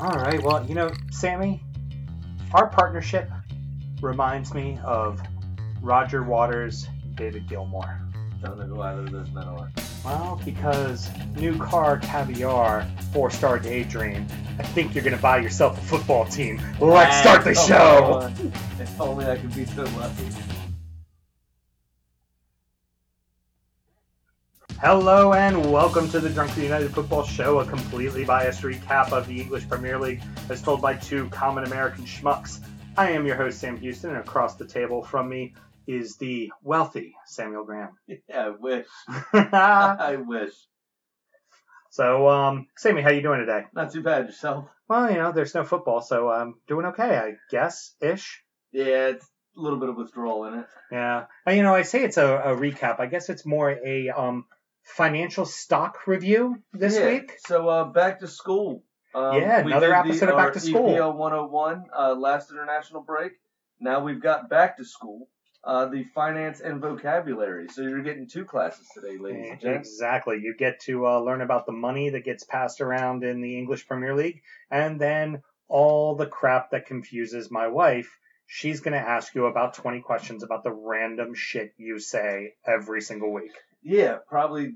All 0.00 0.10
right. 0.10 0.42
Well, 0.42 0.64
you 0.66 0.74
know, 0.74 0.90
Sammy, 1.10 1.62
our 2.52 2.66
partnership 2.66 3.30
reminds 4.02 4.52
me 4.52 4.78
of 4.84 5.22
Roger 5.80 6.22
Waters, 6.22 6.86
David 7.14 7.48
Gilmour. 7.48 8.00
Don't 8.42 8.58
know 8.58 8.66
who 8.66 8.82
either 8.82 9.00
of 9.00 9.10
those 9.10 9.30
men 9.30 9.44
are. 9.44 9.72
Well, 10.04 10.40
because 10.44 11.08
new 11.36 11.56
car 11.58 11.98
caviar, 11.98 12.86
four 13.12 13.30
star 13.30 13.58
daydream. 13.58 14.26
I 14.58 14.62
think 14.62 14.94
you're 14.94 15.02
gonna 15.02 15.16
buy 15.16 15.38
yourself 15.38 15.78
a 15.78 15.80
football 15.80 16.26
team. 16.26 16.60
Let's 16.78 17.16
start 17.16 17.44
the 17.44 17.54
show. 17.54 18.30
If 18.78 19.00
only 19.00 19.26
I 19.26 19.36
could 19.38 19.54
be 19.54 19.64
so 19.64 19.82
lucky. 19.82 20.28
Hello 24.80 25.32
and 25.32 25.72
welcome 25.72 26.06
to 26.10 26.20
the 26.20 26.28
Drunken 26.28 26.62
United 26.62 26.92
Football 26.92 27.24
Show, 27.24 27.60
a 27.60 27.64
completely 27.64 28.26
biased 28.26 28.60
recap 28.60 29.10
of 29.10 29.26
the 29.26 29.40
English 29.40 29.66
Premier 29.70 29.98
League 29.98 30.20
as 30.50 30.60
told 30.60 30.82
by 30.82 30.94
two 30.94 31.30
common 31.30 31.64
American 31.64 32.04
schmucks. 32.04 32.60
I 32.94 33.12
am 33.12 33.26
your 33.26 33.36
host, 33.36 33.58
Sam 33.58 33.78
Huston, 33.82 34.10
and 34.10 34.18
across 34.18 34.56
the 34.56 34.66
table 34.66 35.02
from 35.02 35.30
me 35.30 35.54
is 35.86 36.16
the 36.16 36.52
wealthy 36.62 37.14
Samuel 37.24 37.64
Graham. 37.64 37.96
Yeah, 38.28 38.48
I 38.48 38.50
wish. 38.50 38.86
I 39.32 40.16
wish. 40.16 40.52
so, 41.90 42.28
um, 42.28 42.66
Sammy, 42.76 43.00
how 43.00 43.08
are 43.08 43.14
you 43.14 43.22
doing 43.22 43.40
today? 43.40 43.64
Not 43.72 43.92
too 43.92 44.02
bad 44.02 44.26
yourself. 44.26 44.68
Well, 44.88 45.10
you 45.10 45.16
know, 45.16 45.32
there's 45.32 45.54
no 45.54 45.64
football, 45.64 46.02
so 46.02 46.30
I'm 46.30 46.56
doing 46.68 46.84
okay, 46.86 47.16
I 47.16 47.32
guess, 47.50 47.94
ish. 48.02 48.42
Yeah, 48.72 49.08
it's 49.08 49.26
a 49.56 49.60
little 49.60 49.78
bit 49.80 49.88
of 49.88 49.96
withdrawal 49.96 50.44
in 50.44 50.58
it. 50.60 50.66
Yeah, 50.92 51.24
and, 51.46 51.56
you 51.56 51.62
know, 51.62 51.74
I 51.74 51.82
say 51.82 52.04
it's 52.04 52.18
a, 52.18 52.26
a 52.26 52.56
recap. 52.56 53.00
I 53.00 53.06
guess 53.06 53.30
it's 53.30 53.46
more 53.46 53.70
a 53.70 54.10
um 54.10 54.44
financial 54.86 55.44
stock 55.44 56.06
review 56.06 56.62
this 56.72 56.96
Yeah, 56.96 57.06
week. 57.06 57.32
So 57.44 57.68
uh, 57.68 57.84
back 57.84 58.20
to 58.20 58.28
school. 58.28 58.84
Um, 59.14 59.40
Yeah, 59.40 59.60
another 59.60 59.94
episode 59.94 60.26
the, 60.26 60.32
of 60.32 60.38
Back 60.38 60.52
to 60.54 60.60
School. 60.60 60.90
EPL 60.90 61.16
101 61.16 61.84
uh, 61.96 62.14
last 62.14 62.50
international 62.50 63.02
break. 63.02 63.32
Now 63.80 64.00
we've 64.00 64.22
got 64.22 64.48
back 64.48 64.76
to 64.78 64.84
school. 64.84 65.28
Uh, 65.64 65.86
the 65.86 66.04
finance 66.14 66.60
and 66.60 66.80
vocabulary. 66.80 67.66
So 67.68 67.82
you're 67.82 68.02
getting 68.02 68.28
two 68.28 68.44
classes 68.44 68.86
today, 68.94 69.18
ladies 69.18 69.50
and 69.50 69.60
gentlemen. 69.60 69.80
Exactly. 69.80 70.38
You 70.40 70.54
get 70.56 70.78
to 70.82 71.04
uh, 71.08 71.18
learn 71.18 71.40
about 71.40 71.66
the 71.66 71.72
money 71.72 72.10
that 72.10 72.24
gets 72.24 72.44
passed 72.44 72.80
around 72.80 73.24
in 73.24 73.40
the 73.40 73.58
English 73.58 73.88
Premier 73.88 74.14
League, 74.14 74.42
and 74.70 75.00
then 75.00 75.42
all 75.66 76.14
the 76.14 76.26
crap 76.26 76.70
that 76.70 76.86
confuses 76.86 77.50
my 77.50 77.66
wife. 77.66 78.16
She's 78.46 78.78
going 78.78 78.92
to 78.92 79.00
ask 79.00 79.34
you 79.34 79.46
about 79.46 79.74
20 79.74 80.02
questions 80.02 80.44
about 80.44 80.62
the 80.62 80.72
random 80.72 81.34
shit 81.34 81.74
you 81.78 81.98
say 81.98 82.54
every 82.64 83.00
single 83.00 83.32
week. 83.32 83.50
Yeah, 83.88 84.16
probably. 84.28 84.74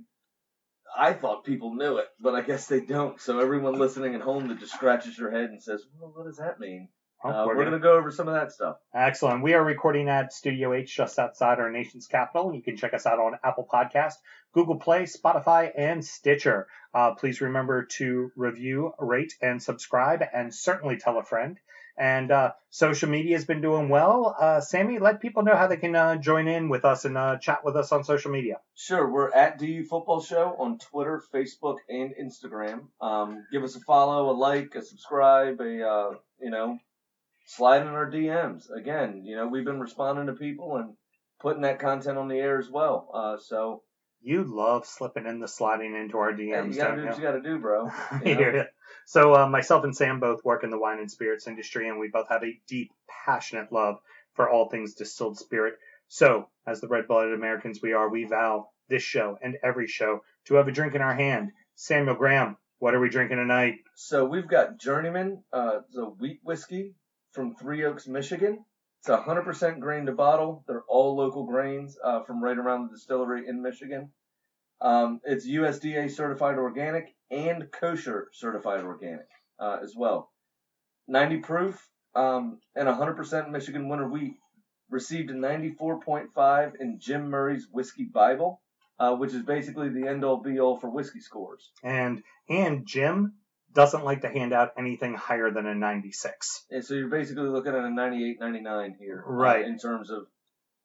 I 0.97 1.13
thought 1.15 1.45
people 1.45 1.75
knew 1.75 1.99
it, 1.99 2.07
but 2.21 2.35
I 2.35 2.43
guess 2.43 2.67
they 2.69 2.81
don't. 2.81 3.21
So 3.21 3.41
everyone 3.41 3.75
listening 3.79 4.15
at 4.15 4.21
home 4.21 4.47
that 4.49 4.61
just 4.61 4.73
scratches 4.75 5.19
your 5.19 5.31
head 5.33 5.51
and 5.51 5.63
says, 5.63 5.85
"Well, 5.99 6.13
what 6.15 6.27
does 6.27 6.37
that 6.39 6.61
mean?" 6.61 6.89
Uh, 7.23 7.45
we're 7.47 7.55
gonna- 7.55 7.71
going 7.71 7.81
to 7.83 7.85
go 7.85 7.97
over 7.99 8.11
some 8.11 8.29
of 8.29 8.35
that 8.35 8.51
stuff. 8.51 8.79
Excellent. 8.95 9.43
We 9.43 9.53
are 9.55 9.63
recording 9.63 10.09
at 10.09 10.33
Studio 10.33 10.73
H 10.73 10.97
just 10.97 11.19
outside 11.19 11.59
our 11.59 11.71
nation's 11.71 12.07
capital. 12.07 12.55
You 12.55 12.63
can 12.63 12.77
check 12.77 12.95
us 12.95 13.05
out 13.05 13.19
on 13.19 13.39
Apple 13.45 13.69
Podcast, 13.71 14.15
Google 14.55 14.79
Play, 14.79 15.03
Spotify, 15.03 15.71
and 15.77 16.03
Stitcher. 16.05 16.67
Uh, 16.95 17.15
please 17.15 17.41
remember 17.43 17.85
to 17.99 18.31
review, 18.37 18.95
rate, 18.99 19.35
and 19.43 19.63
subscribe, 19.63 20.23
and 20.33 20.55
certainly 20.55 20.97
tell 20.97 21.19
a 21.19 21.23
friend. 21.23 21.59
And 22.01 22.31
uh, 22.31 22.53
social 22.71 23.11
media 23.11 23.37
has 23.37 23.45
been 23.45 23.61
doing 23.61 23.91
well. 23.91 24.35
Uh, 24.41 24.63
Sammy, 24.63 24.99
let 24.99 25.21
people 25.21 25.43
know 25.43 25.55
how 25.55 25.67
they 25.67 25.77
can 25.77 25.95
uh, 25.95 26.17
join 26.17 26.49
in 26.49 26.71
with 26.71 26.87
us 26.87 27.05
and 27.05 27.19
uh, 27.19 27.37
chat 27.37 27.63
with 27.63 27.77
us 27.77 27.93
on 27.93 28.05
social 28.05 28.31
media. 28.31 28.57
Sure, 28.75 29.07
we're 29.07 29.31
at 29.31 29.59
DU 29.59 29.85
Football 29.85 30.23
Show 30.23 30.57
on 30.59 30.79
Twitter, 30.79 31.23
Facebook, 31.35 31.77
and 31.91 32.15
Instagram. 32.19 32.85
Um, 33.03 33.45
give 33.53 33.63
us 33.65 33.77
a 33.77 33.81
follow, 33.81 34.31
a 34.31 34.33
like, 34.33 34.75
a 34.77 34.83
subscribe, 34.83 35.61
a 35.61 35.87
uh, 35.87 36.15
you 36.41 36.49
know, 36.49 36.79
slide 37.45 37.83
in 37.83 37.89
our 37.89 38.11
DMs. 38.11 38.71
Again, 38.71 39.23
you 39.27 39.37
know, 39.37 39.47
we've 39.47 39.67
been 39.67 39.81
responding 39.81 40.27
to 40.27 40.33
people 40.33 40.77
and 40.77 40.95
putting 41.39 41.63
that 41.63 41.81
content 41.81 42.17
on 42.17 42.29
the 42.29 42.37
air 42.37 42.59
as 42.59 42.71
well. 42.71 43.11
Uh, 43.13 43.37
so 43.37 43.83
You 44.23 44.45
love 44.45 44.87
slipping 44.87 45.27
in 45.27 45.41
the 45.41 45.49
sliding 45.49 45.95
into 45.95 46.17
our 46.17 46.33
DMs, 46.33 46.73
you 46.73 46.81
gotta 46.81 46.97
do 46.97 47.03
you? 47.03 47.09
what 47.09 47.17
you 47.19 47.23
gotta 47.23 47.43
do, 47.43 47.59
bro. 47.59 47.91
You 48.25 48.35
know? 48.37 48.65
So 49.07 49.35
uh, 49.35 49.49
myself 49.49 49.85
and 49.85 49.97
Sam 49.97 50.21
both 50.21 50.45
work 50.45 50.65
in 50.65 50.71
the 50.71 50.79
wine 50.79 50.99
and 50.99 51.11
spirits 51.11 51.47
industry, 51.47 51.89
and 51.89 51.99
we 51.99 52.09
both 52.09 52.29
have 52.29 52.45
a 52.45 52.59
deep, 52.69 52.93
passionate 53.27 53.73
love 53.73 53.99
for 54.35 54.49
all 54.49 54.69
things 54.69 54.95
distilled 54.95 55.39
spirit. 55.39 55.75
So, 56.09 56.49
as 56.67 56.81
the 56.81 56.89
red-blooded 56.89 57.35
Americans 57.35 57.81
we 57.83 57.93
are, 57.93 58.09
we 58.09 58.25
vow 58.25 58.71
this 58.89 59.03
show 59.03 59.39
and 59.41 59.57
every 59.63 59.87
show 59.87 60.21
to 60.47 60.55
have 60.55 60.69
a 60.69 60.73
drink 60.73 60.95
in 60.95 61.01
our 61.01 61.15
hand. 61.15 61.53
Samuel 61.77 62.17
Graham, 62.17 62.57
what 62.81 62.95
are 62.95 63.01
we 63.01 63.09
drinking 63.09 63.37
tonight? 63.37 63.77
So 63.95 64.25
we've 64.25 64.49
got 64.49 64.79
Journeyman, 64.79 65.45
uh, 65.53 65.81
a 65.97 66.05
wheat 66.07 66.41
whiskey 66.43 66.95
from 67.33 67.55
Three 67.55 67.85
Oaks, 67.85 68.09
Michigan. 68.09 68.65
It's 69.01 69.09
100% 69.09 69.81
grain 69.81 70.07
to 70.07 70.13
bottle. 70.13 70.65
They're 70.67 70.85
all 70.89 71.17
local 71.17 71.47
grains 71.47 71.97
uh, 72.03 72.23
from 72.23 72.43
right 72.43 72.59
around 72.59 72.85
the 72.85 72.97
distillery 72.97 73.47
in 73.47 73.63
Michigan. 73.63 74.11
Um, 74.81 75.21
it's 75.25 75.47
USDA 75.47 76.11
certified 76.11 76.57
organic 76.57 77.15
and 77.31 77.71
kosher 77.71 78.29
certified 78.33 78.85
organic 78.85 79.27
uh, 79.59 79.79
as 79.83 79.95
well. 79.97 80.31
90 81.09 81.39
proof 81.39 81.89
um, 82.15 82.59
and 82.75 82.89
100% 82.89 83.51
Michigan 83.51 83.89
winter 83.89 84.09
wheat. 84.09 84.35
Received 84.91 85.31
a 85.31 85.35
94.5 85.35 86.73
in 86.81 86.99
Jim 86.99 87.31
Murray's 87.31 87.69
Whiskey 87.71 88.05
Bible, 88.05 88.61
uh, 88.99 89.15
which 89.15 89.33
is 89.33 89.43
basically 89.43 89.89
the 89.89 90.09
end 90.09 90.25
all 90.25 90.39
be 90.43 90.59
all 90.59 90.79
for 90.79 90.91
whiskey 90.91 91.21
scores. 91.21 91.71
And 91.85 92.23
and 92.49 92.85
Jim 92.87 93.35
doesn't 93.73 94.05
like 94.05 94.23
to 94.23 94.29
hand 94.29 94.53
out 94.53 94.71
anything 94.77 95.15
higher 95.15 95.53
than 95.53 95.67
a 95.67 95.77
96. 95.77 96.65
And 96.73 96.85
so 96.85 96.95
you're 96.95 97.09
basically 97.09 97.49
looking 97.49 97.73
at 97.73 97.85
a 97.85 97.91
98, 97.91 98.41
99 98.41 98.97
here, 98.99 99.25
uh, 99.25 99.31
Right. 99.31 99.65
in 99.65 99.79
terms 99.79 100.11
of 100.11 100.27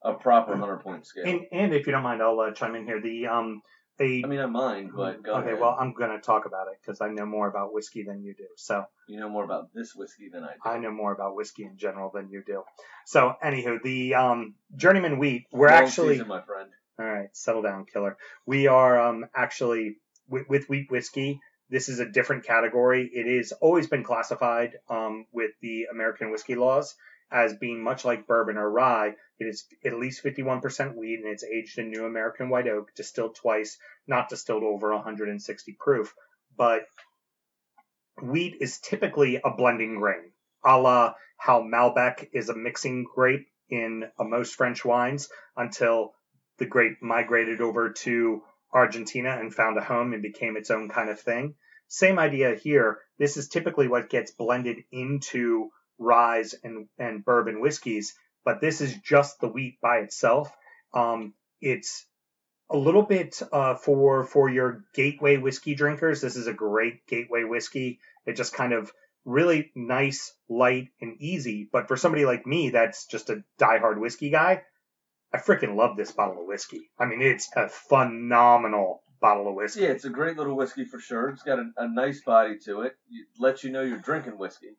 a 0.03 0.13
proper 0.13 0.51
100 0.51 0.81
point 0.81 1.07
scale. 1.07 1.25
And 1.25 1.41
and 1.51 1.73
if 1.73 1.87
you 1.87 1.91
don't 1.91 2.03
mind, 2.03 2.21
I'll 2.21 2.39
uh, 2.39 2.51
chime 2.51 2.75
in 2.75 2.85
here. 2.85 3.01
The 3.01 3.25
um 3.25 3.63
the 3.97 4.23
I 4.23 4.27
mean, 4.27 4.39
I 4.39 4.45
mind, 4.45 4.91
but 4.95 5.23
go 5.23 5.35
okay, 5.35 5.49
ahead. 5.49 5.59
well, 5.59 5.75
I'm 5.79 5.93
gonna 5.93 6.19
talk 6.19 6.45
about 6.45 6.67
it 6.67 6.77
because 6.81 7.01
I 7.01 7.09
know 7.09 7.25
more 7.25 7.47
about 7.47 7.73
whiskey 7.73 8.03
than 8.03 8.23
you 8.23 8.33
do. 8.33 8.47
So. 8.57 8.85
you 9.07 9.19
know 9.19 9.29
more 9.29 9.43
about 9.43 9.73
this 9.73 9.95
whiskey 9.95 10.29
than 10.31 10.43
I 10.43 10.53
do. 10.53 10.69
I 10.69 10.79
know 10.79 10.91
more 10.91 11.13
about 11.13 11.35
whiskey 11.35 11.63
in 11.63 11.77
general 11.77 12.11
than 12.13 12.29
you 12.29 12.43
do. 12.45 12.63
So, 13.05 13.33
anywho, 13.43 13.81
the 13.83 14.15
um, 14.15 14.55
Journeyman 14.75 15.19
Wheat, 15.19 15.45
we're 15.51 15.69
Long 15.69 15.83
actually 15.83 16.13
season, 16.15 16.27
my 16.27 16.41
friend. 16.41 16.69
all 16.99 17.05
right. 17.05 17.29
Settle 17.33 17.61
down, 17.61 17.85
killer. 17.85 18.17
We 18.45 18.67
are 18.67 18.99
um, 18.99 19.25
actually 19.35 19.97
with, 20.27 20.49
with 20.49 20.67
wheat 20.69 20.91
whiskey. 20.91 21.39
This 21.69 21.89
is 21.89 21.99
a 21.99 22.05
different 22.05 22.45
category. 22.45 23.09
It 23.11 23.37
has 23.37 23.51
always 23.53 23.87
been 23.87 24.03
classified 24.03 24.73
um, 24.89 25.25
with 25.31 25.51
the 25.61 25.87
American 25.91 26.31
whiskey 26.31 26.55
laws 26.55 26.95
as 27.31 27.55
being 27.55 27.83
much 27.83 28.05
like 28.05 28.27
bourbon 28.27 28.57
or 28.57 28.69
rye. 28.69 29.15
It 29.39 29.45
is 29.45 29.65
at 29.83 29.99
least 29.99 30.23
51% 30.23 30.95
wheat 30.95 31.19
and 31.19 31.27
it's 31.27 31.43
aged 31.43 31.77
in 31.79 31.89
new 31.89 32.05
American 32.05 32.49
white 32.49 32.67
oak, 32.67 32.93
distilled 32.95 33.35
twice, 33.35 33.77
not 34.07 34.29
distilled 34.29 34.63
over 34.63 34.93
160 34.93 35.75
proof. 35.79 36.13
But 36.57 36.85
wheat 38.21 38.57
is 38.61 38.79
typically 38.79 39.41
a 39.43 39.51
blending 39.51 39.99
grain, 39.99 40.31
a 40.63 40.79
la 40.79 41.15
how 41.37 41.61
Malbec 41.61 42.29
is 42.31 42.49
a 42.49 42.55
mixing 42.55 43.03
grape 43.03 43.47
in 43.69 44.05
most 44.19 44.55
French 44.55 44.85
wines 44.85 45.29
until 45.57 46.13
the 46.57 46.65
grape 46.65 47.01
migrated 47.01 47.59
over 47.61 47.91
to 47.91 48.41
Argentina 48.73 49.37
and 49.39 49.53
found 49.53 49.77
a 49.77 49.83
home 49.83 50.13
and 50.13 50.21
became 50.21 50.55
its 50.55 50.71
own 50.71 50.89
kind 50.89 51.09
of 51.09 51.19
thing. 51.19 51.55
Same 51.87 52.19
idea 52.19 52.55
here. 52.55 52.99
This 53.17 53.37
is 53.37 53.49
typically 53.49 53.87
what 53.87 54.09
gets 54.09 54.31
blended 54.31 54.83
into 54.91 55.71
rye 55.97 56.43
and, 56.63 56.87
and 56.97 57.23
bourbon 57.23 57.61
whiskeys, 57.61 58.15
but 58.43 58.61
this 58.61 58.81
is 58.81 58.93
just 58.95 59.39
the 59.39 59.47
wheat 59.47 59.79
by 59.81 59.97
itself. 59.97 60.55
Um, 60.93 61.33
it's 61.61 62.05
a 62.69 62.77
little 62.77 63.03
bit 63.03 63.41
uh, 63.51 63.75
for 63.75 64.25
for 64.25 64.49
your 64.49 64.83
gateway 64.93 65.37
whiskey 65.37 65.75
drinkers. 65.75 66.21
This 66.21 66.35
is 66.35 66.47
a 66.47 66.53
great 66.53 67.05
gateway 67.07 67.43
whiskey. 67.43 67.99
It 68.25 68.35
just 68.35 68.53
kind 68.53 68.73
of 68.73 68.91
really 69.23 69.71
nice, 69.75 70.33
light, 70.49 70.89
and 71.01 71.19
easy. 71.19 71.67
But 71.71 71.87
for 71.87 71.97
somebody 71.97 72.25
like 72.25 72.45
me, 72.45 72.71
that's 72.71 73.07
just 73.07 73.29
a 73.29 73.43
diehard 73.59 73.99
whiskey 73.99 74.29
guy. 74.29 74.63
I 75.33 75.37
freaking 75.37 75.75
love 75.75 75.97
this 75.97 76.11
bottle 76.11 76.41
of 76.41 76.47
whiskey. 76.47 76.89
I 76.97 77.05
mean, 77.05 77.21
it's 77.21 77.49
a 77.55 77.67
phenomenal 77.67 79.03
bottle 79.19 79.49
of 79.49 79.55
whiskey. 79.55 79.81
Yeah, 79.81 79.89
it's 79.89 80.05
a 80.05 80.09
great 80.09 80.37
little 80.37 80.55
whiskey 80.55 80.85
for 80.85 80.99
sure. 80.99 81.29
It's 81.29 81.43
got 81.43 81.59
a, 81.59 81.71
a 81.77 81.87
nice 81.87 82.21
body 82.21 82.57
to 82.65 82.81
it. 82.81 82.95
It 83.09 83.27
lets 83.39 83.63
you 83.63 83.71
know 83.71 83.81
you're 83.81 83.97
drinking 83.97 84.37
whiskey, 84.37 84.77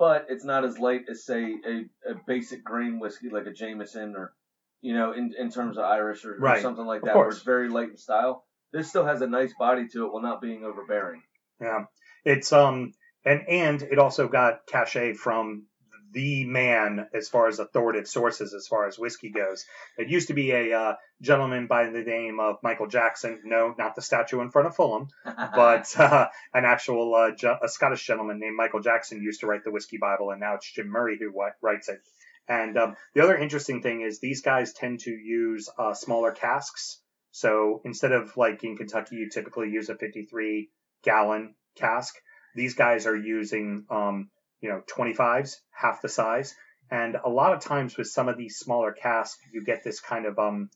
but 0.00 0.26
it's 0.30 0.46
not 0.46 0.64
as 0.64 0.78
light 0.78 1.02
as 1.10 1.24
say 1.26 1.54
a, 1.64 2.10
a 2.10 2.14
basic 2.26 2.64
grain 2.64 2.98
whiskey 2.98 3.28
like 3.28 3.46
a 3.46 3.52
Jameson 3.52 4.16
or 4.16 4.32
you 4.80 4.94
know 4.94 5.12
in 5.12 5.34
in 5.38 5.50
terms 5.50 5.76
of 5.76 5.84
Irish 5.84 6.24
or, 6.24 6.42
or 6.42 6.60
something 6.60 6.86
like 6.86 7.02
that, 7.02 7.14
where 7.14 7.28
it's 7.28 7.42
very 7.42 7.68
light 7.68 7.90
in 7.90 7.96
style. 7.98 8.44
This 8.72 8.88
still 8.88 9.04
has 9.04 9.20
a 9.20 9.26
nice 9.26 9.52
body 9.58 9.86
to 9.88 10.06
it 10.06 10.12
while 10.12 10.22
not 10.22 10.40
being 10.40 10.64
overbearing. 10.64 11.22
Yeah, 11.60 11.84
it's 12.24 12.50
um, 12.52 12.92
and 13.26 13.42
and 13.46 13.82
it 13.82 13.98
also 13.98 14.26
got 14.26 14.66
cachet 14.66 15.12
from 15.12 15.66
the 16.12 16.44
man 16.44 17.06
as 17.14 17.28
far 17.28 17.46
as 17.48 17.58
authoritative 17.58 18.08
sources 18.08 18.54
as 18.54 18.66
far 18.66 18.86
as 18.86 18.98
whiskey 18.98 19.30
goes. 19.30 19.64
It 19.96 20.08
used 20.08 20.28
to 20.28 20.34
be 20.34 20.50
a 20.50 20.72
uh, 20.72 20.94
gentleman 21.22 21.66
by 21.66 21.90
the 21.90 22.02
name 22.02 22.40
of 22.40 22.56
Michael 22.62 22.88
Jackson. 22.88 23.40
No, 23.44 23.74
not 23.78 23.94
the 23.94 24.02
statue 24.02 24.40
in 24.40 24.50
front 24.50 24.68
of 24.68 24.76
Fulham, 24.76 25.08
but 25.24 25.98
uh, 25.98 26.28
an 26.52 26.64
actual 26.64 27.14
uh, 27.14 27.30
ge- 27.32 27.44
a 27.44 27.68
Scottish 27.68 28.06
gentleman 28.06 28.38
named 28.40 28.56
Michael 28.56 28.80
Jackson 28.80 29.22
used 29.22 29.40
to 29.40 29.46
write 29.46 29.64
the 29.64 29.70
whiskey 29.70 29.98
Bible, 29.98 30.30
and 30.30 30.40
now 30.40 30.54
it's 30.54 30.70
Jim 30.70 30.88
Murray 30.88 31.18
who 31.20 31.32
writes 31.62 31.88
it. 31.88 32.00
And 32.48 32.76
um, 32.76 32.96
the 33.14 33.22
other 33.22 33.36
interesting 33.36 33.80
thing 33.80 34.00
is 34.00 34.18
these 34.18 34.42
guys 34.42 34.72
tend 34.72 35.00
to 35.00 35.10
use 35.10 35.68
uh, 35.78 35.94
smaller 35.94 36.32
casks. 36.32 37.00
So 37.30 37.80
instead 37.84 38.10
of 38.10 38.36
like 38.36 38.64
in 38.64 38.76
Kentucky, 38.76 39.16
you 39.16 39.30
typically 39.30 39.70
use 39.70 39.88
a 39.88 39.94
53 39.94 40.68
gallon 41.04 41.54
cask. 41.76 42.14
These 42.56 42.74
guys 42.74 43.06
are 43.06 43.16
using, 43.16 43.84
um, 43.88 44.30
you 44.60 44.68
know, 44.68 44.82
25s, 44.94 45.56
half 45.70 46.02
the 46.02 46.08
size. 46.08 46.54
And 46.90 47.16
a 47.16 47.28
lot 47.28 47.52
of 47.52 47.60
times 47.60 47.96
with 47.96 48.08
some 48.08 48.28
of 48.28 48.36
these 48.36 48.56
smaller 48.56 48.92
casks, 48.92 49.40
you 49.52 49.64
get 49.64 49.84
this 49.84 50.00
kind 50.00 50.26
of 50.26 50.38
um, 50.38 50.70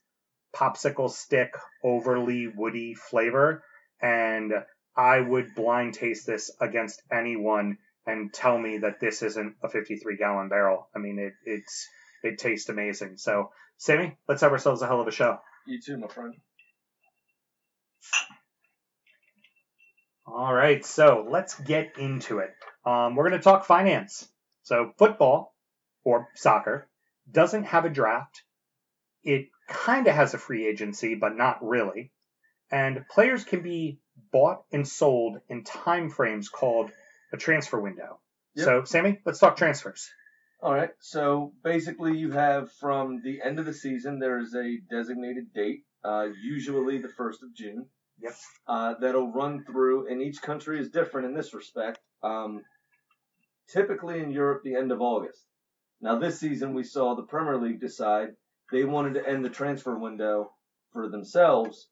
popsicle 0.55 1.11
stick, 1.11 1.55
overly 1.83 2.47
woody 2.49 2.95
flavor. 2.95 3.63
And 4.01 4.53
I 4.97 5.21
would 5.21 5.55
blind 5.55 5.95
taste 5.95 6.27
this 6.27 6.51
against 6.61 7.03
anyone 7.13 7.79
and 8.07 8.33
tell 8.33 8.59
me 8.59 8.79
that 8.79 9.01
this 9.01 9.23
isn't 9.23 9.57
a 9.63 9.69
53 9.69 10.17
gallon 10.17 10.49
barrel. 10.49 10.89
I 10.95 10.99
mean, 10.99 11.19
it, 11.19 11.33
it's 11.45 11.89
it 12.23 12.39
tastes 12.39 12.69
amazing. 12.69 13.17
So, 13.17 13.51
Sammy, 13.79 14.17
let's 14.29 14.43
have 14.43 14.53
ourselves 14.53 14.83
a 14.83 14.87
hell 14.87 15.01
of 15.01 15.09
a 15.09 15.13
show. 15.13 15.39
You 15.67 15.81
too, 15.81 15.99
my 15.99 16.09
friend. 16.09 16.35
All 20.27 20.55
right, 20.55 20.85
so 20.85 21.27
let's 21.29 21.55
get 21.61 21.99
into 21.99 22.39
it. 22.39 22.55
Um, 22.85 23.17
we're 23.17 23.29
going 23.29 23.41
to 23.41 23.45
talk 23.45 23.65
finance. 23.65 24.29
So, 24.63 24.93
football 24.99 25.55
or 26.05 26.29
soccer 26.35 26.89
doesn't 27.31 27.65
have 27.65 27.85
a 27.85 27.91
draft. 27.91 28.43
It 29.23 29.49
kind 29.69 30.07
of 30.07 30.15
has 30.15 30.35
a 30.35 30.39
free 30.39 30.67
agency, 30.67 31.15
but 31.15 31.37
not 31.37 31.65
really. 31.65 32.13
And 32.71 33.07
players 33.09 33.45
can 33.45 33.63
be 33.63 34.01
bought 34.33 34.65
and 34.73 34.87
sold 34.87 35.39
in 35.49 35.65
time 35.65 36.11
frames 36.11 36.49
called 36.49 36.91
a 37.33 37.37
transfer 37.37 37.81
window. 37.81 38.21
Yep. 38.55 38.65
So, 38.65 38.85
Sammy, 38.85 39.21
let's 39.25 39.39
talk 39.39 39.57
transfers. 39.57 40.09
All 40.65 40.73
right. 40.73 40.91
So 40.99 41.53
basically, 41.63 42.17
you 42.17 42.31
have 42.33 42.73
from 42.81 43.21
the 43.23 43.41
end 43.45 43.59
of 43.59 43.67
the 43.67 43.75
season, 43.75 44.19
there 44.19 44.39
is 44.39 44.55
a 44.55 44.79
designated 44.91 45.53
date, 45.53 45.83
uh, 46.03 46.29
usually 46.43 46.97
the 46.97 47.09
first 47.09 47.43
of 47.43 47.55
June. 47.55 47.87
Yep. 48.23 48.35
Uh, 48.67 48.95
that'll 48.99 49.31
run 49.31 49.65
through, 49.65 50.11
and 50.11 50.23
each 50.23 50.41
country 50.41 50.81
is 50.81 50.89
different 50.89 51.27
in 51.27 51.35
this 51.35 51.53
respect. 51.53 51.99
Um, 52.23 52.63
typically 53.69 54.21
in 54.21 54.31
Europe, 54.31 54.63
the 54.63 54.77
end 54.77 54.93
of 54.93 55.01
August. 55.01 55.45
Now 56.01 56.19
this 56.19 56.39
season, 56.39 56.75
we 56.75 56.85
saw 56.85 57.15
the 57.15 57.23
Premier 57.23 57.57
League 57.57 57.81
decide 57.81 58.29
they 58.73 58.85
wanted 58.85 59.15
to 59.15 59.29
end 59.29 59.45
the 59.45 59.51
transfer 59.51 59.97
window 59.97 60.53
for 60.93 61.09
themselves 61.09 61.89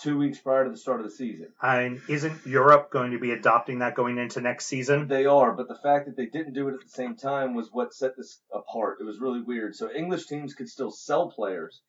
two 0.00 0.16
weeks 0.18 0.38
prior 0.38 0.64
to 0.64 0.70
the 0.70 0.76
start 0.76 1.00
of 1.00 1.06
the 1.06 1.14
season. 1.14 1.48
And 1.62 2.00
isn't 2.08 2.46
Europe 2.46 2.90
going 2.90 3.12
to 3.12 3.18
be 3.18 3.32
adopting 3.32 3.80
that 3.80 3.94
going 3.94 4.18
into 4.18 4.40
next 4.40 4.66
season? 4.66 5.06
They 5.06 5.26
are, 5.26 5.52
but 5.52 5.68
the 5.68 5.78
fact 5.82 6.06
that 6.06 6.16
they 6.16 6.26
didn't 6.26 6.54
do 6.54 6.68
it 6.68 6.74
at 6.74 6.80
the 6.80 6.88
same 6.88 7.16
time 7.16 7.54
was 7.54 7.68
what 7.72 7.92
set 7.92 8.16
this 8.16 8.40
apart. 8.52 8.98
It 9.00 9.04
was 9.04 9.20
really 9.20 9.42
weird. 9.42 9.74
So 9.76 9.90
English 9.92 10.26
teams 10.26 10.54
could 10.54 10.68
still 10.68 10.90
sell 10.90 11.30
players 11.30 11.82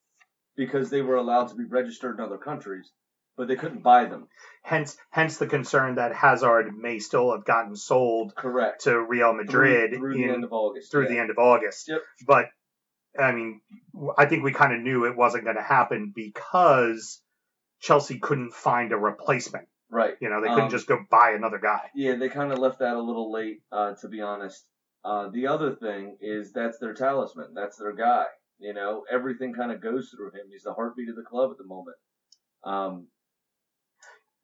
because 0.55 0.89
they 0.89 1.01
were 1.01 1.15
allowed 1.15 1.47
to 1.49 1.55
be 1.55 1.63
registered 1.63 2.19
in 2.19 2.25
other 2.25 2.37
countries, 2.37 2.91
but 3.37 3.47
they 3.47 3.55
couldn't 3.55 3.83
buy 3.83 4.05
them. 4.05 4.27
Hence, 4.63 4.97
hence 5.09 5.37
the 5.37 5.47
concern 5.47 5.95
that 5.95 6.13
Hazard 6.13 6.75
may 6.75 6.99
still 6.99 7.31
have 7.31 7.45
gotten 7.45 7.75
sold 7.75 8.35
Correct. 8.35 8.83
to 8.83 8.99
Real 8.99 9.33
Madrid 9.33 9.91
through, 9.91 9.99
through 9.99 10.13
the 10.13 10.29
end 10.31 10.43
of 10.43 10.53
August. 10.53 10.91
through 10.91 11.03
yeah. 11.03 11.09
the 11.09 11.19
end 11.19 11.29
of 11.31 11.37
August. 11.37 11.89
Yep. 11.89 12.01
But 12.25 12.45
I 13.19 13.31
mean, 13.31 13.61
I 14.17 14.25
think 14.25 14.43
we 14.43 14.53
kind 14.53 14.73
of 14.73 14.79
knew 14.81 15.05
it 15.05 15.15
wasn't 15.15 15.43
going 15.43 15.57
to 15.57 15.61
happen 15.61 16.13
because 16.15 17.21
Chelsea 17.81 18.19
couldn't 18.19 18.53
find 18.53 18.91
a 18.91 18.97
replacement. 18.97 19.67
Right. 19.89 20.15
You 20.19 20.29
know, 20.29 20.41
they 20.41 20.47
couldn't 20.47 20.63
Um, 20.65 20.69
just 20.71 20.87
go 20.87 20.99
buy 21.11 21.31
another 21.35 21.59
guy. 21.59 21.91
Yeah, 21.93 22.15
they 22.15 22.29
kind 22.29 22.51
of 22.51 22.57
left 22.57 22.79
that 22.79 22.95
a 22.95 23.01
little 23.01 23.31
late, 23.31 23.61
uh, 23.71 23.93
to 24.01 24.07
be 24.07 24.21
honest. 24.21 24.65
Uh, 25.05 25.29
the 25.29 25.47
other 25.47 25.75
thing 25.75 26.17
is 26.21 26.53
that's 26.53 26.79
their 26.79 26.93
talisman. 26.93 27.53
That's 27.53 27.77
their 27.77 27.93
guy. 27.93 28.25
You 28.57 28.73
know, 28.73 29.03
everything 29.11 29.53
kind 29.53 29.71
of 29.71 29.81
goes 29.81 30.09
through 30.09 30.31
him. 30.31 30.47
He's 30.49 30.63
the 30.63 30.73
heartbeat 30.73 31.09
of 31.09 31.15
the 31.15 31.23
club 31.23 31.51
at 31.51 31.57
the 31.57 31.65
moment. 31.65 31.97
Um, 32.63 33.07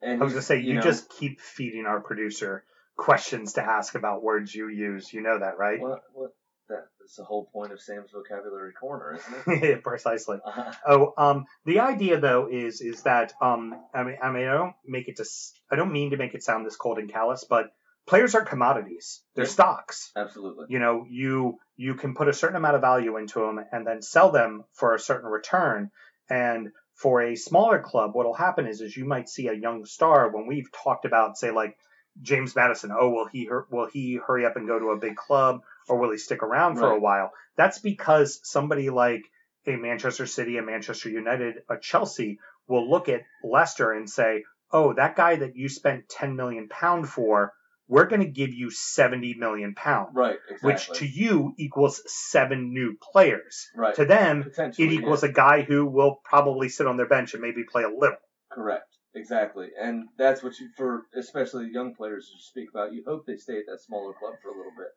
and 0.01 0.22
I 0.22 0.24
was 0.24 0.34
going 0.34 0.42
to 0.42 0.46
say, 0.46 0.60
you, 0.62 0.75
know, 0.75 0.81
just 0.81 1.10
keep 1.10 1.40
feeding 1.42 1.86
our 1.86 2.00
producer 2.00 2.63
questions 2.98 3.54
to 3.54 3.63
ask 3.63 3.96
about 3.96 4.24
words 4.24 4.54
you 4.54 4.69
use. 4.69 5.12
You 5.13 5.22
know 5.22 5.40
that, 5.40 5.57
right? 5.57 5.80
What, 5.80 6.01
what, 6.13 6.31
that, 6.69 6.86
that's 7.00 7.16
the 7.16 7.24
whole 7.24 7.46
point 7.51 7.72
of 7.72 7.81
Sam's 7.81 8.12
vocabulary 8.12 8.74
corner, 8.74 9.18
isn't 9.48 9.63
it? 9.63 9.84
Precisely. 9.84 10.38
Uh, 10.46 10.72
Oh, 10.88 11.13
um, 11.18 11.46
the 11.66 11.80
idea 11.80 12.19
though 12.19 12.48
is 12.51 12.81
is 12.81 13.04
that 13.04 13.34
um, 13.42 13.74
I 13.94 14.04
mean, 14.04 14.18
I 14.22 14.31
mean, 14.31 14.48
I 14.48 14.54
don't 14.54 14.75
make 14.86 15.07
it 15.07 15.18
to, 15.18 15.25
I 15.72 15.75
don't 15.75 15.92
mean 15.92 16.12
to 16.12 16.18
make 16.18 16.34
it 16.36 16.44
sound 16.44 16.66
this 16.66 16.75
cold 16.75 17.00
and 17.00 17.12
callous, 17.12 17.44
but 17.50 17.72
players 18.07 18.36
are 18.36 18.44
commodities. 18.46 19.22
They're 19.36 19.46
Yeah. 19.46 19.51
stocks. 19.51 20.12
absolutely. 20.16 20.66
You 20.69 20.80
know, 20.80 21.06
you 21.10 21.57
you 21.75 21.96
can 21.96 22.13
put 22.13 22.28
a 22.28 22.34
certain 22.34 22.57
amount 22.57 22.75
of 22.75 22.81
value 22.81 23.18
into 23.18 23.40
them 23.40 23.60
and 23.72 23.88
then 23.88 24.01
sell 24.01 24.31
them 24.31 24.66
for 24.74 24.94
a 24.94 25.00
certain 25.00 25.30
return. 25.30 25.90
And 26.30 26.72
for 27.00 27.22
a 27.22 27.36
smaller 27.36 27.80
club, 27.80 28.13
what'll 28.13 28.34
happen 28.34 28.68
is 28.68 28.81
is 28.81 28.96
you 28.96 29.06
might 29.06 29.30
see 29.30 29.48
a 29.48 29.54
young 29.54 29.86
star 29.86 30.30
when 30.30 30.48
we've 30.48 30.69
talked 30.72 31.06
about, 31.06 31.38
say, 31.38 31.50
like 31.50 31.78
James 32.22 32.56
Maddison. 32.56 32.92
Oh, 32.92 33.10
will 33.10 33.25
he 33.25 33.50
will 33.72 33.88
he 33.88 34.16
hurry 34.16 34.46
up 34.46 34.57
and 34.57 34.68
go 34.68 34.78
to 34.78 34.90
a 34.92 34.98
big 34.98 35.16
club, 35.16 35.62
or 35.88 35.98
will 35.98 36.12
he 36.12 36.18
stick 36.18 36.44
around 36.44 36.75
for 36.75 36.92
a 36.92 37.00
while? 37.00 37.31
That's 37.56 37.80
because 37.80 38.42
somebody 38.44 38.90
like 38.90 39.24
a 39.66 39.78
Manchester 39.78 40.25
City, 40.25 40.57
a 40.57 40.62
Manchester 40.62 41.10
United, 41.10 41.63
a 41.69 41.78
Chelsea 41.78 42.40
will 42.68 42.90
look 42.90 43.07
at 43.07 43.24
Leicester 43.44 43.94
and 43.94 44.10
say, 44.10 44.44
"Oh, 44.72 44.94
that 44.94 45.16
guy 45.16 45.38
that 45.38 45.56
you 45.56 45.69
spent 45.69 46.10
10 46.10 46.36
million 46.36 46.68
pound 46.68 47.07
for, 47.07 47.54
we're 47.89 48.06
going 48.06 48.21
to 48.21 48.27
give 48.27 48.53
you 48.53 48.69
70 48.69 49.33
million 49.33 49.74
pounds. 49.74 50.12
Right, 50.13 50.38
exactly. 50.47 50.71
which 50.71 51.00
to 51.00 51.07
you 51.07 51.53
equals 51.57 52.01
seven 52.06 52.71
new 52.71 52.95
players. 53.12 53.68
right. 53.75 53.95
To 53.95 54.06
them, 54.06 54.51
it 54.57 54.80
equals 54.80 55.24
yeah. 55.24 55.30
a 55.30 55.33
guy 55.33 55.62
who 55.63 55.88
will 55.88 56.21
probably 56.24 56.69
sit 56.69 56.88
on 56.88 56.97
their 56.97 57.07
bench 57.07 57.33
and 57.33 57.41
maybe 57.41 57.63
play 57.63 57.83
a 57.83 57.89
little. 57.89 58.18
Correct. 58.51 58.86
Exactly. 59.15 59.69
And 59.81 60.07
that's 60.18 60.44
what 60.44 60.59
you, 60.59 60.69
for 60.77 61.07
especially 61.15 61.71
young 61.74 61.95
players 61.95 62.31
to 62.31 62.41
speak 62.41 62.69
about, 62.69 62.94
you 62.94 63.03
hope 63.06 63.25
they 63.25 63.38
stay 63.38 63.57
at 63.57 63.65
that 63.68 63.81
smaller 63.81 64.13
club 64.13 64.36
for 64.41 64.50
a 64.50 64.56
little 64.56 64.71
bit 64.77 64.91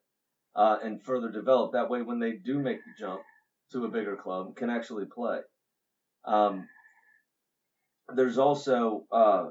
uh, 0.55 0.77
and 0.85 1.03
further 1.03 1.31
develop. 1.31 1.73
That 1.73 1.89
way, 1.89 2.03
when 2.03 2.21
they 2.21 2.33
do 2.33 2.59
make 2.59 2.85
the 2.85 2.93
jump 2.99 3.23
to 3.73 3.87
a 3.87 3.89
bigger 3.89 4.17
club, 4.17 4.55
can 4.55 4.69
actually 4.69 5.07
play. 5.07 5.41
Um, 6.27 6.69
there's 8.15 8.37
also, 8.37 9.07
uh, 9.11 9.49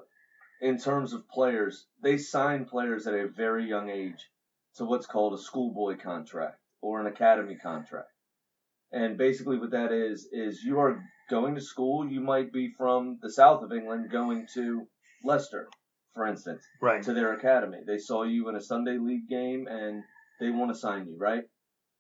in 0.62 0.78
terms 0.78 1.14
of 1.14 1.28
players, 1.28 1.88
they 2.04 2.18
sign 2.18 2.66
players 2.66 3.08
at 3.08 3.14
a 3.14 3.28
very 3.28 3.68
young 3.68 3.90
age 3.90 4.30
to 4.76 4.86
what's 4.86 5.08
called 5.08 5.34
a 5.34 5.38
schoolboy 5.38 5.98
contract 5.98 6.58
or 6.82 7.02
an 7.02 7.08
academy 7.08 7.56
contract. 7.56 8.10
And 8.92 9.18
basically 9.18 9.58
what 9.58 9.72
that 9.72 9.92
is, 9.92 10.28
is 10.32 10.64
you 10.64 10.80
are 10.80 11.04
going 11.30 11.56
to 11.56 11.62
school. 11.62 12.08
You 12.08 12.22
might 12.22 12.52
be 12.54 12.74
from 12.78 13.18
the 13.22 13.32
south 13.32 13.64
of 13.64 13.72
England 13.72 14.12
going 14.12 14.48
to 14.54 14.88
Leicester, 15.24 15.68
for 16.14 16.28
instance, 16.28 16.64
Right. 16.82 17.02
to 17.04 17.14
their 17.14 17.34
academy. 17.34 17.80
They 17.86 17.98
saw 17.98 18.24
you 18.24 18.50
in 18.50 18.56
a 18.56 18.62
Sunday 18.62 18.98
league 18.98 19.30
game 19.30 19.68
and 19.68 20.04
they 20.40 20.50
want 20.50 20.72
to 20.74 20.78
sign 20.80 21.08
you, 21.08 21.18
right? 21.18 21.44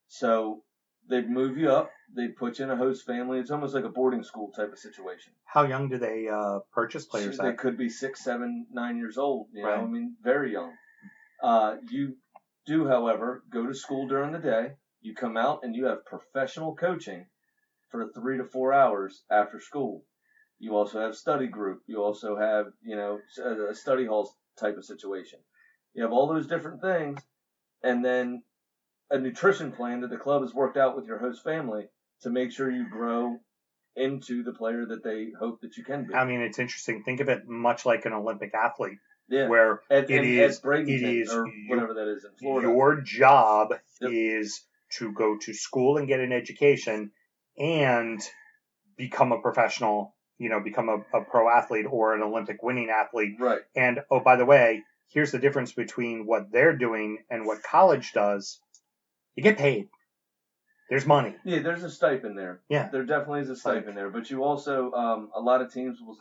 So 0.08 0.64
they 1.10 1.22
move 1.22 1.58
you 1.58 1.72
up. 1.72 1.92
They 2.16 2.28
put 2.28 2.60
you 2.60 2.66
in 2.66 2.72
a 2.72 2.76
host 2.76 3.06
family. 3.06 3.40
It's 3.40 3.52
almost 3.52 3.74
like 3.74 3.86
a 3.86 3.90
boarding 3.90 4.24
school 4.24 4.52
type 4.52 4.72
of 4.72 4.80
situation. 4.80 5.34
How 5.46 5.64
young 5.64 5.90
do 5.90 5.98
they 5.98 6.28
uh, 6.28 6.60
purchase 6.74 7.06
players 7.06 7.38
They 7.38 7.50
at? 7.50 7.58
could 7.58 7.78
be 7.78 7.90
six, 7.90 8.24
seven, 8.24 8.68
nine 8.72 8.98
years 8.98 9.18
old. 9.18 9.48
You 9.54 9.64
know, 9.64 9.70
I 9.70 9.86
mean, 9.86 10.16
very 10.22 10.52
young. 10.52 10.74
Uh, 11.42 11.78
you 11.90 12.18
do, 12.68 12.88
however, 12.88 13.44
go 13.50 13.66
to 13.66 13.74
school 13.74 14.08
during 14.08 14.34
the 14.34 14.40
day. 14.40 14.74
You 15.02 15.16
come 15.16 15.38
out 15.38 15.62
and 15.64 15.76
you 15.76 15.86
have 15.86 16.06
professional 16.06 16.76
coaching 16.76 17.26
for 17.90 18.10
three 18.14 18.38
to 18.38 18.44
four 18.44 18.74
hours 18.74 19.24
after 19.32 19.60
school. 19.60 20.04
You 20.60 20.76
also 20.76 21.02
have 21.02 21.16
study 21.16 21.48
group. 21.48 21.82
You 21.88 22.04
also 22.04 22.38
have, 22.38 22.68
you 22.84 22.96
know, 22.96 23.20
a 23.44 23.70
a 23.72 23.76
study 23.76 24.06
hall 24.06 24.32
type 24.60 24.78
of 24.78 24.86
situation. 24.86 25.40
You 25.94 26.04
have 26.04 26.12
all 26.14 26.28
those 26.28 26.48
different 26.48 26.82
things, 26.82 27.20
and 27.84 28.06
then 28.06 28.44
a 29.10 29.18
nutrition 29.18 29.72
plan 29.72 30.02
that 30.02 30.10
the 30.10 30.18
club 30.18 30.42
has 30.42 30.54
worked 30.54 30.78
out 30.78 30.96
with 30.96 31.08
your 31.08 31.18
host 31.18 31.44
family 31.44 31.88
to 32.22 32.30
make 32.30 32.52
sure 32.52 32.70
you 32.72 32.88
grow 32.90 33.38
into 33.96 34.44
the 34.44 34.54
player 34.54 34.86
that 34.86 35.04
they 35.04 35.30
hope 35.38 35.62
that 35.62 35.76
you 35.78 35.84
can 35.84 36.06
be. 36.08 36.14
I 36.14 36.26
mean, 36.26 36.42
it's 36.42 36.60
interesting. 36.60 37.04
Think 37.04 37.20
of 37.20 37.30
it 37.30 37.48
much 37.48 37.86
like 37.86 38.06
an 38.06 38.14
Olympic 38.14 38.54
athlete, 38.54 39.00
Yeah. 39.28 39.48
where 39.48 39.82
at, 39.90 40.10
it, 40.10 40.24
is, 40.26 40.62
it 40.64 40.88
is, 41.04 41.34
or 41.34 41.46
whatever 41.68 41.94
that 41.96 42.08
is 42.08 42.24
in 42.24 42.32
Florida. 42.40 42.68
your 42.70 43.02
job 43.02 43.74
Yep. 44.02 44.12
is 44.14 44.64
to 44.98 45.12
go 45.12 45.38
to 45.38 45.54
school 45.54 45.98
and 45.98 46.08
get 46.08 46.20
an 46.20 46.32
education 46.32 47.12
and 47.58 48.22
become 48.98 49.32
a 49.32 49.42
professional, 49.42 50.16
you 50.38 50.50
know, 50.50 50.60
become 50.62 50.90
a, 50.90 51.18
a 51.18 51.24
pro 51.24 51.50
athlete 51.50 51.86
or 51.90 52.14
an 52.16 52.22
Olympic 52.22 52.64
winning 52.64 52.90
athlete. 52.90 53.36
right. 53.40 53.62
And 53.76 54.02
oh, 54.10 54.20
by 54.22 54.36
the 54.38 54.46
way, 54.46 54.84
here's 55.10 55.32
the 55.32 55.40
difference 55.40 55.74
between 55.74 56.26
what 56.26 56.52
they're 56.52 56.76
doing 56.78 57.20
and 57.30 57.46
what 57.46 57.62
college 57.64 58.14
does. 58.14 58.60
You 59.36 59.44
get 59.44 59.58
paid. 59.58 59.90
There's 60.92 61.06
money. 61.06 61.34
Yeah, 61.46 61.62
there's 61.62 61.86
a 61.86 61.90
stipend 61.90 62.38
there. 62.38 62.60
Yeah. 62.68 62.90
There 62.92 63.06
definitely 63.06 63.40
is 63.40 63.50
a 63.50 63.56
stipend 63.56 63.96
there, 63.96 64.10
but 64.10 64.30
you 64.30 64.44
also 64.44 64.92
um, 64.92 65.30
a 65.34 65.40
lot 65.40 65.62
of 65.62 65.72
teams 65.74 66.00
will 66.06 66.18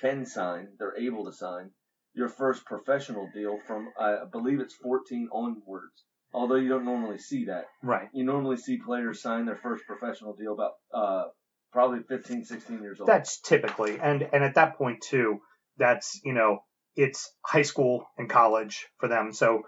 can 0.00 0.24
sign. 0.24 0.68
They're 0.78 0.96
able 0.96 1.26
to 1.26 1.32
sign 1.32 1.72
your 2.14 2.30
first 2.30 2.64
professional 2.64 3.28
deal 3.34 3.58
from 3.66 3.90
I 4.00 4.20
believe 4.32 4.60
it's 4.60 4.72
14 4.76 5.28
onwards. 5.30 6.04
Although 6.32 6.54
you 6.54 6.70
don't 6.70 6.86
normally 6.86 7.18
see 7.18 7.44
that. 7.44 7.66
Right. 7.82 8.08
You 8.14 8.24
normally 8.24 8.56
see 8.56 8.78
players 8.78 9.20
sign 9.20 9.44
their 9.44 9.58
first 9.62 9.84
professional 9.86 10.34
deal 10.34 10.54
about 10.54 10.72
uh, 10.92 11.24
probably 11.70 12.00
15, 12.08 12.46
16 12.46 12.80
years 12.80 13.00
old. 13.00 13.08
That's 13.08 13.42
typically, 13.42 14.00
and 14.00 14.26
and 14.32 14.42
at 14.42 14.54
that 14.54 14.78
point 14.78 15.02
too, 15.02 15.40
that's 15.76 16.18
you 16.24 16.32
know 16.32 16.60
it's 16.96 17.30
high 17.44 17.60
school 17.60 18.06
and 18.16 18.30
college 18.30 18.86
for 18.96 19.08
them. 19.10 19.34
So 19.34 19.64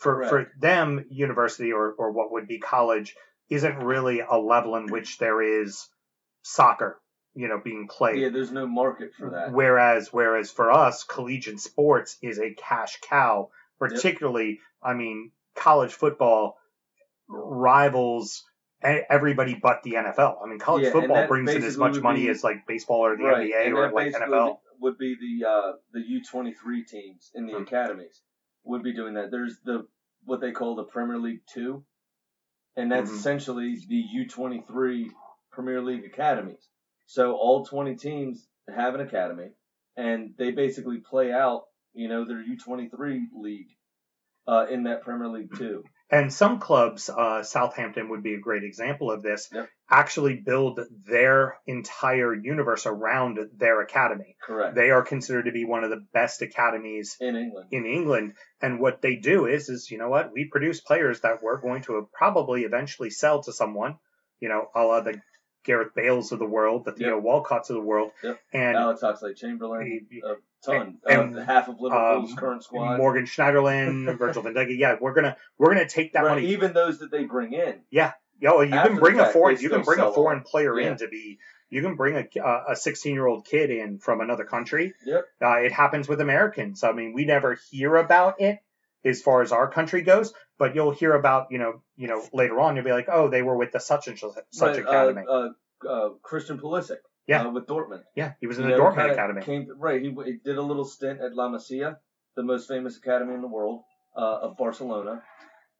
for 0.00 0.16
Correct. 0.16 0.30
for 0.30 0.52
them, 0.58 1.04
university 1.10 1.70
or 1.70 1.92
or 1.92 2.10
what 2.10 2.32
would 2.32 2.48
be 2.48 2.58
college 2.58 3.14
isn't 3.50 3.78
really 3.78 4.20
a 4.20 4.38
level 4.38 4.76
in 4.76 4.86
which 4.86 5.18
there 5.18 5.42
is 5.42 5.88
soccer, 6.42 7.00
you 7.34 7.48
know, 7.48 7.60
being 7.62 7.88
played. 7.88 8.18
yeah, 8.20 8.28
there's 8.30 8.52
no 8.52 8.66
market 8.66 9.10
for 9.18 9.30
that. 9.30 9.52
Whereas, 9.52 10.12
whereas 10.12 10.50
for 10.50 10.70
us, 10.72 11.04
collegiate 11.04 11.60
sports 11.60 12.16
is 12.22 12.38
a 12.38 12.54
cash 12.54 12.98
cow. 13.02 13.50
Particularly, 13.78 14.60
I 14.82 14.94
mean, 14.94 15.32
college 15.56 15.92
football 15.92 16.56
rivals 17.28 18.44
everybody 18.82 19.54
but 19.54 19.82
the 19.82 19.92
NFL. 19.92 20.42
I 20.42 20.46
mean, 20.48 20.58
college 20.58 20.84
Yeah, 20.84 20.92
football 20.92 21.26
brings 21.26 21.50
in 21.50 21.62
as 21.62 21.76
much 21.76 22.00
money 22.00 22.22
be- 22.22 22.28
as 22.30 22.42
like 22.42 22.66
baseball 22.66 23.04
or 23.04 23.16
the 23.16 23.24
right. 23.24 23.50
NBA 23.50 23.74
or 23.76 23.92
like 23.92 24.12
NFL. 24.14 24.58
would 24.80 24.96
be 24.96 25.14
the 25.16 25.46
uh, 25.48 25.72
the 25.92 26.00
U23 26.00 26.86
teams 26.86 27.30
in 27.34 27.46
the 27.46 27.52
Hmm. 27.54 27.62
academies 27.62 28.22
would 28.64 28.82
be 28.82 28.94
doing 28.94 29.14
that. 29.14 29.30
There's 29.30 29.58
the 29.64 29.86
what 30.24 30.40
they 30.40 30.52
call 30.52 30.76
the 30.76 30.84
Premier 30.84 31.18
League 31.18 31.40
Two, 31.52 31.84
and 32.76 32.90
that's 32.90 33.10
Mhm. 33.10 33.14
essentially 33.14 33.76
the 33.88 34.02
U23 34.14 35.10
Premier 35.50 35.82
League 35.82 36.04
academies. 36.04 36.68
So 37.06 37.34
all 37.36 37.64
20 37.64 37.96
teams 37.96 38.48
have 38.68 38.94
an 38.94 39.00
academy, 39.00 39.50
and 39.96 40.34
they 40.36 40.52
basically 40.52 41.00
play 41.00 41.32
out, 41.32 41.64
you 41.92 42.08
know, 42.08 42.24
their 42.24 42.42
U23 42.42 43.28
league 43.34 43.68
uh, 44.46 44.66
in 44.70 44.84
that 44.84 45.02
Premier 45.02 45.28
League 45.28 45.54
Two. 45.56 45.84
And 46.12 46.32
some 46.32 46.58
clubs, 46.58 47.08
uh, 47.08 47.44
Southampton 47.44 48.08
would 48.08 48.22
be 48.22 48.34
a 48.34 48.40
great 48.40 48.64
example 48.64 49.12
of 49.12 49.22
this, 49.22 49.48
Yep. 49.52 49.68
actually 49.88 50.36
build 50.36 50.80
their 51.06 51.58
entire 51.66 52.34
universe 52.34 52.84
around 52.84 53.38
their 53.56 53.80
academy. 53.80 54.36
Correct. 54.42 54.74
They 54.74 54.90
are 54.90 55.02
considered 55.02 55.44
to 55.44 55.52
be 55.52 55.64
one 55.64 55.84
of 55.84 55.90
the 55.90 56.04
best 56.12 56.42
academies 56.42 57.16
in 57.20 57.36
England. 57.36 57.68
in 57.70 57.86
England. 57.86 58.34
And 58.60 58.80
what 58.80 59.02
they 59.02 59.16
do 59.16 59.46
is, 59.46 59.68
is 59.68 59.90
you 59.90 59.98
know 59.98 60.08
what? 60.08 60.32
We 60.32 60.46
produce 60.50 60.80
players 60.80 61.20
that 61.20 61.42
we're 61.42 61.60
going 61.60 61.82
to 61.82 62.08
probably 62.12 62.64
eventually 62.64 63.10
sell 63.10 63.42
to 63.44 63.52
someone, 63.52 63.96
you 64.40 64.48
know, 64.48 64.68
a 64.74 64.82
la 64.84 65.00
the 65.00 65.20
Gareth 65.64 65.94
Bales 65.94 66.32
of 66.32 66.38
the 66.38 66.46
world, 66.46 66.84
the 66.84 66.92
Theo 66.92 67.16
Yep. 67.16 67.24
Walcotts 67.24 67.70
of 67.70 67.76
the 67.76 67.80
world, 67.82 68.12
Yep. 68.22 68.38
and 68.52 68.76
Alex 68.76 69.02
Oxlade-Chamberlain, 69.02 70.06
the- 70.10 70.22
a 70.26 70.34
ton, 70.64 70.98
and, 71.08 71.38
uh, 71.38 71.42
half 71.44 71.68
of 71.68 71.80
Liverpool's 71.80 72.30
um, 72.32 72.36
current 72.36 72.64
squad. 72.64 72.96
Morgan 72.98 73.24
Schneiderlin, 73.24 74.16
Virgil 74.18 74.42
van 74.42 74.54
Dijk. 74.54 74.76
Yeah, 74.78 74.96
we're 75.00 75.12
gonna 75.14 75.36
we're 75.58 75.72
gonna 75.72 75.88
take 75.88 76.12
that 76.14 76.20
Right, 76.24 76.34
money. 76.36 76.46
even 76.48 76.72
those 76.72 76.98
that 77.00 77.10
they 77.10 77.24
bring 77.24 77.52
in. 77.52 77.80
Yeah, 77.90 78.12
Yo, 78.38 78.60
you 78.62 78.74
after 78.74 78.90
can 78.90 78.98
bring 78.98 79.20
a 79.20 79.26
foreign 79.26 79.58
you 79.60 79.68
can 79.68 79.82
bring 79.82 80.00
a 80.00 80.10
foreign 80.12 80.38
on. 80.38 80.44
player 80.44 80.78
Yeah. 80.78 80.88
in 80.92 80.96
to 80.98 81.08
be 81.08 81.38
you 81.68 81.82
can 81.82 81.94
bring 81.94 82.16
a 82.16 82.26
a 82.68 82.74
16 82.76 83.14
year 83.14 83.26
old 83.26 83.44
kid 83.46 83.70
in 83.70 83.98
from 83.98 84.20
another 84.20 84.44
country. 84.44 84.94
Yep. 85.04 85.24
Uh, 85.42 85.56
it 85.60 85.72
happens 85.72 86.08
with 86.08 86.20
Americans. 86.20 86.82
I 86.82 86.92
mean, 86.92 87.12
we 87.12 87.24
never 87.24 87.58
hear 87.70 87.96
about 87.96 88.40
it 88.40 88.58
as 89.04 89.22
far 89.22 89.42
as 89.42 89.52
our 89.52 89.70
country 89.70 90.02
goes, 90.02 90.32
but 90.58 90.74
you'll 90.74 90.90
hear 90.92 91.14
about 91.14 91.48
you 91.50 91.58
know 91.58 91.82
you 91.96 92.08
know 92.08 92.22
later 92.32 92.60
on 92.60 92.76
you'll 92.76 92.84
be 92.84 92.92
like, 92.92 93.08
oh, 93.10 93.28
they 93.28 93.42
were 93.42 93.56
with 93.56 93.72
the 93.72 93.80
such 93.80 94.08
and 94.08 94.18
such 94.18 94.36
Right, 94.60 94.78
academy. 94.78 95.22
Uh, 95.28 95.32
uh, 95.32 95.88
uh, 95.88 96.08
Christian 96.22 96.58
Pulisic. 96.58 96.98
Yeah. 97.26 97.44
Uh, 97.44 97.50
with 97.52 97.66
Dortmund. 97.66 98.02
yeah, 98.16 98.32
he 98.40 98.46
was 98.48 98.58
in 98.58 98.64
You 98.64 98.72
the 98.72 98.76
know, 98.78 98.84
Dortmund 98.90 99.12
academy. 99.12 99.42
Came, 99.42 99.68
right. 99.78 100.02
He, 100.02 100.08
he 100.24 100.38
did 100.44 100.56
a 100.58 100.62
little 100.62 100.84
stint 100.84 101.20
at 101.20 101.34
La 101.34 101.48
Masia, 101.48 101.98
the 102.34 102.42
most 102.42 102.66
famous 102.66 102.96
academy 102.96 103.34
in 103.34 103.40
the 103.40 103.46
world 103.46 103.82
uh, 104.16 104.38
of 104.42 104.56
Barcelona, 104.56 105.22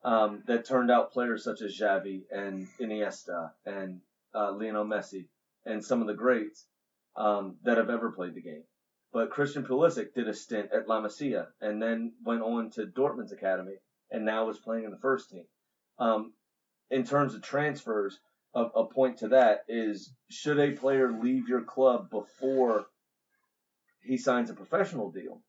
um, 0.05 0.45
that 0.47 0.65
turned 0.65 0.91
out 0.93 1.13
players 1.13 1.43
such 1.43 1.61
as 1.63 1.77
Xavi 1.77 2.23
and 2.31 2.69
Iniesta 2.81 3.51
and 3.67 4.01
uh, 4.33 4.53
Lionel 4.53 4.85
Messi 4.85 5.27
and 5.67 5.85
some 5.85 6.01
of 6.01 6.07
the 6.07 6.15
greats 6.15 6.67
um, 7.17 7.57
that 7.65 7.79
have 7.79 7.91
ever 7.91 8.13
played 8.13 8.35
the 8.35 8.43
game. 8.43 8.63
But 9.13 9.31
Christian 9.31 9.65
Pulisic 9.65 10.15
did 10.15 10.29
a 10.29 10.35
stint 10.35 10.71
at 10.73 10.89
La 10.89 11.01
Masia 11.01 11.49
and 11.61 11.83
then 11.83 12.13
went 12.25 12.43
on 12.43 12.71
to 12.73 12.87
Dortmund's 12.87 13.33
academy 13.33 13.75
and 14.11 14.25
now 14.25 14.49
is 14.51 14.59
playing 14.59 14.85
in 14.85 14.91
the 14.91 14.99
first 14.99 15.31
team. 15.31 15.45
Um, 15.99 16.33
in 16.91 17.05
terms 17.05 17.35
of 17.35 17.43
transfers, 17.43 18.19
a, 18.55 18.63
a 18.63 18.85
point 18.87 19.19
to 19.19 19.29
that 19.29 19.65
is 19.69 20.13
should 20.29 20.59
a 20.59 20.73
player 20.73 21.13
leave 21.13 21.49
your 21.49 21.63
club 21.63 22.11
before 22.11 22.87
he 24.03 24.17
signs 24.17 24.51
a 24.51 24.55
professional 24.55 25.11
deal, 25.11 25.43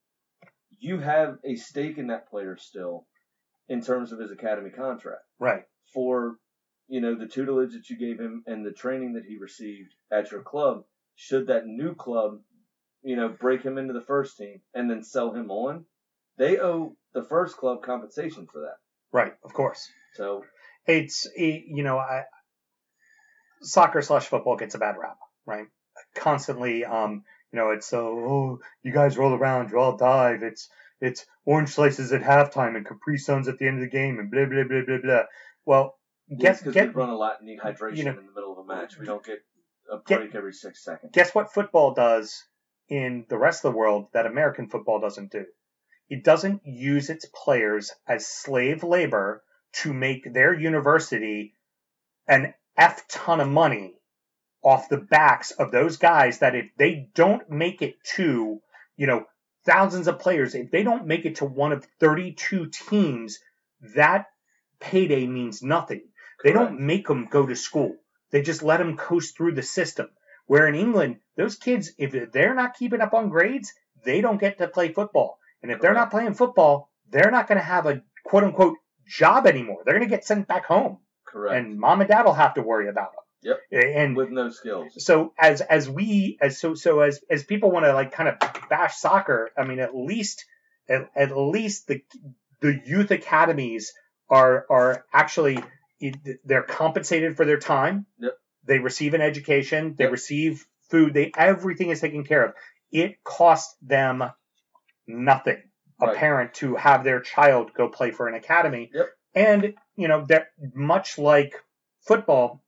you 0.79 0.99
have 0.99 1.37
a 1.43 1.55
stake 1.55 1.97
in 1.97 2.07
that 2.07 2.29
player 2.29 2.57
still 2.57 3.05
in 3.69 3.81
terms 3.81 4.11
of 4.11 4.19
his 4.19 4.31
academy 4.31 4.69
contract 4.69 5.21
Right. 5.39 5.63
for 5.93 6.37
you 6.87 6.99
know 6.99 7.15
the 7.15 7.27
tutelage 7.27 7.73
that 7.73 7.89
you 7.89 7.97
gave 7.97 8.19
him 8.19 8.43
and 8.45 8.65
the 8.65 8.71
training 8.71 9.13
that 9.13 9.25
he 9.25 9.37
received 9.37 9.93
at 10.11 10.31
your 10.31 10.41
club. 10.41 10.83
Should 11.15 11.47
that 11.47 11.65
new 11.67 11.93
club, 11.95 12.39
you 13.03 13.15
know, 13.15 13.29
break 13.29 13.63
him 13.63 13.77
into 13.77 13.93
the 13.93 14.01
first 14.01 14.37
team 14.37 14.61
and 14.73 14.89
then 14.89 15.03
sell 15.03 15.33
him 15.33 15.49
on, 15.51 15.85
they 16.37 16.59
owe 16.59 16.95
the 17.13 17.23
first 17.23 17.57
club 17.57 17.83
compensation 17.83 18.47
for 18.51 18.61
that. 18.61 18.75
Right. 19.11 19.33
Of 19.43 19.53
course. 19.53 19.89
So 20.15 20.43
it's 20.87 21.27
you 21.37 21.83
know 21.83 21.97
I, 21.97 22.23
soccer 23.61 24.01
slash 24.01 24.25
football 24.25 24.57
gets 24.57 24.75
a 24.75 24.79
bad 24.79 24.95
rap 24.97 25.17
right 25.45 25.67
constantly 26.15 26.83
um 26.83 27.23
you 27.51 27.59
know 27.59 27.69
it's 27.71 27.87
so 27.87 28.07
oh 28.07 28.59
you 28.83 28.91
guys 28.91 29.17
roll 29.17 29.33
around 29.33 29.69
you 29.69 29.77
all 29.77 29.95
dive 29.97 30.41
it's 30.41 30.69
it's 30.99 31.25
orange 31.45 31.69
slices 31.69 32.11
at 32.11 32.21
halftime 32.21 32.75
and 32.75 32.87
capri 32.87 33.17
suns 33.17 33.47
at 33.47 33.57
the 33.59 33.67
end 33.67 33.75
of 33.77 33.81
the 33.81 33.89
game 33.89 34.19
and 34.19 34.31
blah 34.31 34.45
blah 34.45 34.63
blah 34.63 34.81
blah 34.85 34.97
blah 35.03 35.23
well 35.65 35.95
guess 36.39 36.59
because 36.59 36.73
get, 36.73 36.87
we 36.87 36.93
run 36.93 37.09
a 37.09 37.15
lot 37.15 37.37
and 37.39 37.47
need 37.47 37.59
hydration 37.59 37.97
you 37.97 38.03
know, 38.05 38.11
in 38.11 38.25
the 38.25 38.31
middle 38.33 38.53
of 38.53 38.57
a 38.57 38.65
match. 38.65 38.97
We 38.97 39.05
don't 39.05 39.23
get 39.23 39.39
a 39.91 39.97
Get- 40.05 40.19
break 40.19 40.35
every 40.35 40.53
six 40.53 40.83
seconds. 40.83 41.11
guess 41.13 41.35
what 41.35 41.53
football 41.53 41.93
does 41.93 42.43
in 42.91 43.25
the 43.29 43.37
rest 43.37 43.65
of 43.65 43.71
the 43.71 43.77
world 43.77 44.07
that 44.13 44.27
american 44.27 44.67
football 44.67 44.99
doesn't 44.99 45.31
do 45.31 45.45
it 46.11 46.25
doesn't 46.25 46.61
use 46.65 47.09
its 47.09 47.25
players 47.25 47.93
as 48.05 48.27
slave 48.27 48.83
labor 48.83 49.41
to 49.71 49.93
make 49.93 50.33
their 50.33 50.53
university 50.53 51.55
an 52.27 52.53
F 52.77 53.07
ton 53.07 53.39
of 53.39 53.47
money 53.47 53.95
off 54.61 54.89
the 54.89 54.97
backs 54.97 55.51
of 55.51 55.71
those 55.71 55.95
guys 55.97 56.39
that 56.39 56.53
if 56.55 56.69
they 56.77 57.07
don't 57.15 57.49
make 57.49 57.81
it 57.81 57.95
to, 58.15 58.61
you 58.97 59.07
know, 59.07 59.25
thousands 59.65 60.09
of 60.09 60.19
players, 60.19 60.53
if 60.53 60.69
they 60.69 60.83
don't 60.83 61.07
make 61.07 61.25
it 61.25 61.37
to 61.37 61.45
one 61.45 61.71
of 61.71 61.87
32 62.01 62.67
teams, 62.67 63.39
that 63.95 64.25
payday 64.81 65.25
means 65.25 65.63
nothing. 65.63 66.01
They 66.43 66.51
Correct. 66.51 66.71
don't 66.71 66.81
make 66.81 67.07
them 67.07 67.27
go 67.31 67.45
to 67.45 67.55
school. 67.55 67.95
They 68.31 68.41
just 68.41 68.63
let 68.63 68.77
them 68.77 68.97
coast 68.97 69.37
through 69.37 69.53
the 69.53 69.63
system. 69.63 70.09
Where 70.51 70.67
in 70.67 70.75
England, 70.75 71.19
those 71.37 71.55
kids, 71.55 71.93
if 71.97 72.11
they're 72.33 72.53
not 72.53 72.73
keeping 72.73 72.99
up 72.99 73.13
on 73.13 73.29
grades, 73.29 73.71
they 74.03 74.19
don't 74.19 74.37
get 74.37 74.57
to 74.57 74.67
play 74.67 74.91
football. 74.91 75.39
And 75.63 75.71
if 75.71 75.79
they're 75.79 75.93
not 75.93 76.11
playing 76.11 76.33
football, 76.33 76.89
they're 77.09 77.31
not 77.31 77.47
going 77.47 77.57
to 77.57 77.63
have 77.63 77.85
a 77.85 78.01
quote 78.25 78.43
unquote 78.43 78.75
job 79.07 79.47
anymore. 79.47 79.83
They're 79.85 79.97
going 79.97 80.09
to 80.09 80.13
get 80.13 80.25
sent 80.25 80.49
back 80.49 80.65
home 80.65 80.97
Correct. 81.25 81.55
and 81.55 81.79
mom 81.79 82.01
and 82.01 82.09
dad 82.09 82.25
will 82.25 82.33
have 82.33 82.55
to 82.55 82.61
worry 82.61 82.89
about 82.89 83.13
them. 83.13 83.55
Yep. 83.71 83.95
And 83.95 84.17
with 84.17 84.29
no 84.29 84.49
skills. 84.49 84.91
so 84.97 85.31
as 85.39 85.61
as 85.61 85.89
we 85.89 86.37
as 86.41 86.59
so 86.59 86.73
so 86.73 86.99
as 86.99 87.21
as 87.29 87.45
people 87.45 87.71
want 87.71 87.85
to 87.85 87.93
like 87.93 88.11
kind 88.11 88.27
of 88.27 88.35
bash 88.69 88.97
soccer, 88.97 89.51
I 89.57 89.63
mean 89.63 89.79
at 89.79 89.95
least 89.95 90.43
at, 90.89 91.09
at 91.15 91.37
least 91.37 91.87
the 91.87 92.01
the 92.59 92.77
youth 92.85 93.11
academies 93.11 93.93
are 94.29 94.65
are 94.69 95.05
actually 95.13 95.59
they're 96.43 96.63
compensated 96.63 97.37
for 97.37 97.45
their 97.45 97.57
time. 97.57 98.05
Yep. 98.19 98.33
They 98.65 98.79
receive 98.79 99.13
an 99.13 99.21
education. 99.21 99.95
They 99.97 100.05
Yep. 100.05 100.11
receive 100.11 100.65
food. 100.89 101.13
They 101.13 101.31
everything 101.37 101.89
is 101.89 102.01
taken 102.01 102.23
care 102.23 102.45
of. 102.45 102.53
It 102.91 103.23
costs 103.23 103.75
them 103.81 104.23
nothing 105.07 105.61
a 106.01 106.07
Right. 106.07 106.17
parent 106.17 106.53
to 106.55 106.75
have 106.75 107.03
their 107.03 107.19
child 107.19 107.73
go 107.73 107.87
play 107.87 108.11
for 108.11 108.27
an 108.27 108.33
academy. 108.33 108.89
Yep. 108.93 109.09
And 109.35 109.73
you 109.95 110.07
know 110.07 110.25
that 110.25 110.47
much 110.73 111.17
like 111.17 111.53
football 112.01 112.63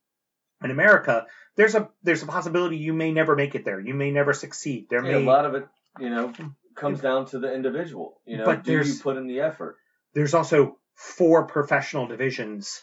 in 0.63 0.71
America, 0.71 1.25
there's 1.55 1.75
a 1.75 1.89
there's 2.03 2.23
a 2.23 2.27
possibility 2.27 2.77
you 2.77 2.93
may 2.93 3.11
never 3.11 3.35
make 3.35 3.55
it 3.55 3.65
there. 3.65 3.79
You 3.79 3.93
may 3.93 4.11
never 4.11 4.33
succeed. 4.33 4.87
There 4.89 5.01
may 5.01 5.13
a 5.13 5.19
lot 5.19 5.45
of 5.45 5.55
it, 5.55 5.67
you 5.99 6.09
know, 6.09 6.31
comes 6.75 6.99
mm. 6.99 7.03
down 7.03 7.25
to 7.27 7.39
the 7.39 7.53
individual. 7.53 8.21
You 8.25 8.37
know, 8.37 8.45
But 8.45 8.63
do 8.63 8.81
you 8.81 8.95
put 9.01 9.17
in 9.17 9.27
the 9.27 9.41
effort? 9.41 9.77
there's 10.13 10.33
also 10.33 10.77
four 10.95 11.47
professional 11.47 12.07
divisions 12.07 12.81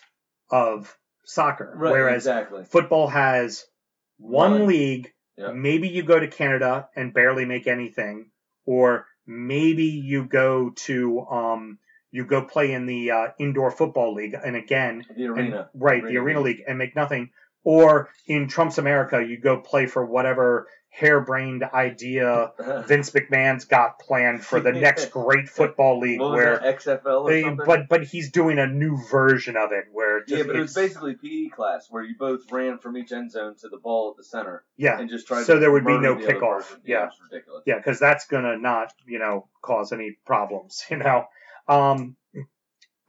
of 0.50 0.96
soccer, 1.30 1.72
Right. 1.76 1.92
whereas 1.92 2.22
exactly. 2.26 2.64
football 2.64 3.08
has 3.08 3.64
one, 4.18 4.52
One. 4.52 4.66
league. 4.66 5.12
Yeah. 5.36 5.52
Maybe 5.52 5.88
you 5.88 6.02
go 6.02 6.18
to 6.20 6.28
Canada 6.28 6.88
and 6.94 7.14
barely 7.14 7.44
make 7.46 7.66
anything, 7.66 8.30
or 8.66 9.06
maybe 9.26 9.84
you 9.84 10.24
go 10.26 10.70
to 10.86 11.20
um, 11.26 11.78
you 12.10 12.24
go 12.26 12.42
play 12.44 12.72
in 12.72 12.86
the 12.86 13.10
uh, 13.12 13.26
indoor 13.38 13.70
football 13.70 14.12
league, 14.14 14.34
and 14.34 14.56
again, 14.56 15.04
The 15.16 15.24
and- 15.26 15.38
arena. 15.38 15.70
right, 15.74 16.02
the 16.02 16.16
Arena 16.18 16.22
arena 16.24 16.40
league, 16.40 16.62
and 16.66 16.76
make 16.76 16.94
nothing. 16.96 17.30
Or 17.62 18.10
in 18.26 18.48
Trump's 18.48 18.78
America, 18.78 19.22
you 19.22 19.38
go 19.38 19.60
play 19.60 19.86
for 19.86 20.04
whatever 20.04 20.66
harebrained 20.90 21.62
idea 21.62 22.52
Vince 22.86 23.10
McMahon's 23.10 23.64
got 23.64 24.00
planned 24.00 24.44
for 24.44 24.60
the 24.60 24.72
next 24.72 25.06
great 25.12 25.48
football 25.48 26.00
league, 26.00 26.20
where 26.20 26.58
that, 26.58 26.78
XFL 26.78 27.22
or 27.22 27.30
they, 27.30 27.64
but 27.64 27.88
but 27.88 28.04
he's 28.04 28.32
doing 28.32 28.58
a 28.58 28.66
new 28.66 28.98
version 29.08 29.56
of 29.56 29.70
it 29.72 29.84
where 29.92 30.24
just, 30.24 30.38
yeah, 30.38 30.42
but 30.42 30.56
it 30.56 30.60
was 30.60 30.76
it's- 30.76 30.88
basically 30.88 31.14
PE 31.14 31.50
class 31.50 31.86
where 31.90 32.02
you 32.02 32.16
both 32.18 32.50
ran 32.50 32.78
from 32.78 32.96
each 32.96 33.12
end 33.12 33.30
zone 33.30 33.54
to 33.60 33.68
the 33.68 33.78
ball 33.78 34.10
at 34.10 34.16
the 34.16 34.24
center 34.24 34.64
yeah 34.76 34.98
and 34.98 35.08
just 35.08 35.28
tried. 35.28 35.44
So 35.44 35.54
to 35.54 35.60
there 35.60 35.70
would 35.70 35.86
be 35.86 35.98
no 35.98 36.16
kickoff. 36.16 36.76
Yeah. 36.84 37.08
ridiculous. 37.30 37.62
yeah 37.66 37.76
because 37.76 38.00
that's 38.00 38.26
gonna 38.26 38.58
not 38.58 38.92
you 39.06 39.20
know 39.20 39.48
cause 39.62 39.92
any 39.92 40.18
problems 40.26 40.84
you 40.90 40.96
know 40.96 41.26
um 41.68 42.16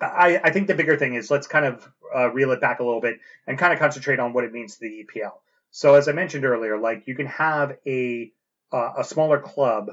I, 0.01 0.39
I 0.43 0.51
think 0.51 0.67
the 0.67 0.75
bigger 0.75 0.98
thing 0.98 1.13
is 1.13 1.29
let's 1.29 1.48
kind 1.48 1.65
of 1.65 1.88
uh, 2.15 2.29
reel 2.31 2.51
it 2.51 2.62
back 2.62 2.79
a 2.79 2.84
little 2.84 3.01
bit 3.01 3.20
and 3.48 3.58
kind 3.58 3.74
of 3.74 3.79
concentrate 3.79 4.20
on 4.20 4.34
what 4.34 4.43
it 4.43 4.53
means 4.53 4.75
to 4.75 4.81
the 4.81 5.05
EPL. 5.05 5.34
So 5.72 5.96
as 5.96 6.08
I 6.08 6.12
mentioned 6.12 6.46
earlier, 6.46 6.77
like 6.77 7.08
you 7.08 7.15
can 7.15 7.27
have 7.27 7.77
a 7.86 8.31
uh, 8.72 8.93
a 9.00 9.03
smaller 9.03 9.39
club 9.39 9.91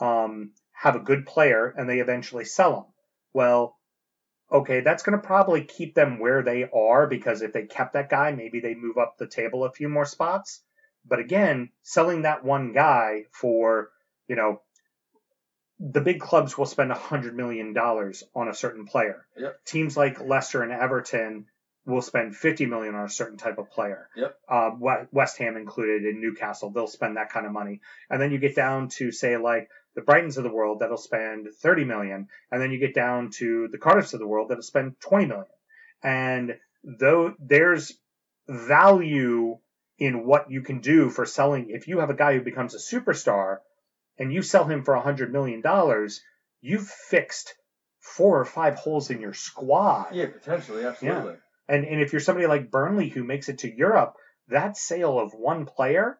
um, 0.00 0.52
have 0.72 0.96
a 0.96 1.00
good 1.00 1.26
player 1.26 1.72
and 1.76 1.88
they 1.88 2.00
eventually 2.00 2.44
sell 2.44 2.72
them. 2.72 2.84
Well, 3.32 3.76
okay, 4.50 4.80
that's 4.80 5.02
going 5.02 5.18
to 5.18 5.26
probably 5.26 5.64
keep 5.64 5.94
them 5.94 6.18
where 6.18 6.42
they 6.42 6.68
are 6.74 7.06
because 7.06 7.42
if 7.42 7.52
they 7.52 7.64
kept 7.64 7.94
that 7.94 8.10
guy, 8.10 8.32
maybe 8.32 8.60
they 8.60 8.74
move 8.74 8.98
up 8.98 9.16
the 9.18 9.26
table 9.26 9.64
a 9.64 9.72
few 9.72 9.88
more 9.88 10.04
spots. 10.04 10.60
But 11.04 11.18
again, 11.18 11.70
selling 11.82 12.22
that 12.22 12.44
one 12.44 12.72
guy 12.72 13.24
for 13.30 13.90
you 14.28 14.36
know 14.36 14.60
the 15.84 16.00
big 16.00 16.20
clubs 16.20 16.56
will 16.56 16.66
spend 16.66 16.92
a 16.92 16.94
hundred 16.94 17.34
million 17.34 17.72
dollars 17.72 18.22
on 18.36 18.48
a 18.48 18.54
certain 18.54 18.86
player. 18.86 19.26
Yep. 19.36 19.64
Teams 19.64 19.96
like 19.96 20.20
Leicester 20.20 20.62
and 20.62 20.70
Everton 20.70 21.46
will 21.84 22.02
spend 22.02 22.36
fifty 22.36 22.66
million 22.66 22.94
on 22.94 23.04
a 23.04 23.10
certain 23.10 23.36
type 23.36 23.58
of 23.58 23.68
player. 23.68 24.08
Yep. 24.16 24.38
Uh, 24.48 24.70
West 25.10 25.38
Ham 25.38 25.56
included 25.56 26.04
in 26.04 26.20
Newcastle, 26.20 26.70
they'll 26.70 26.86
spend 26.86 27.16
that 27.16 27.30
kind 27.30 27.46
of 27.46 27.52
money. 27.52 27.80
And 28.08 28.22
then 28.22 28.30
you 28.30 28.38
get 28.38 28.54
down 28.54 28.90
to 28.90 29.10
say 29.10 29.36
like 29.36 29.68
the 29.96 30.02
Brightons 30.02 30.36
of 30.36 30.44
the 30.44 30.52
world 30.52 30.78
that'll 30.78 30.96
spend 30.96 31.48
thirty 31.60 31.84
million, 31.84 32.28
and 32.52 32.62
then 32.62 32.70
you 32.70 32.78
get 32.78 32.94
down 32.94 33.30
to 33.38 33.66
the 33.72 33.78
Cardiffs 33.78 34.14
of 34.14 34.20
the 34.20 34.28
world 34.28 34.50
that'll 34.50 34.62
spend 34.62 35.00
twenty 35.00 35.26
million. 35.26 35.46
And 36.04 36.58
though 36.84 37.34
there's 37.40 37.92
value 38.48 39.58
in 39.98 40.26
what 40.26 40.48
you 40.48 40.62
can 40.62 40.80
do 40.80 41.10
for 41.10 41.26
selling, 41.26 41.70
if 41.70 41.88
you 41.88 41.98
have 41.98 42.10
a 42.10 42.14
guy 42.14 42.34
who 42.34 42.40
becomes 42.40 42.74
a 42.74 42.78
superstar 42.78 43.58
and 44.18 44.32
you 44.32 44.42
sell 44.42 44.64
him 44.64 44.84
for 44.84 44.94
a 44.94 45.00
hundred 45.00 45.32
million 45.32 45.60
dollars, 45.60 46.20
you've 46.60 46.88
fixed 46.88 47.54
four 48.00 48.40
or 48.40 48.44
five 48.44 48.74
holes 48.74 49.10
in 49.10 49.20
your 49.20 49.34
squad. 49.34 50.14
Yeah, 50.14 50.26
potentially, 50.26 50.84
absolutely. 50.84 51.32
Yeah. 51.32 51.36
And 51.68 51.84
and 51.84 52.00
if 52.00 52.12
you're 52.12 52.20
somebody 52.20 52.46
like 52.46 52.70
Burnley 52.70 53.08
who 53.08 53.24
makes 53.24 53.48
it 53.48 53.58
to 53.58 53.72
Europe, 53.74 54.14
that 54.48 54.76
sale 54.76 55.18
of 55.18 55.32
one 55.32 55.66
player 55.66 56.18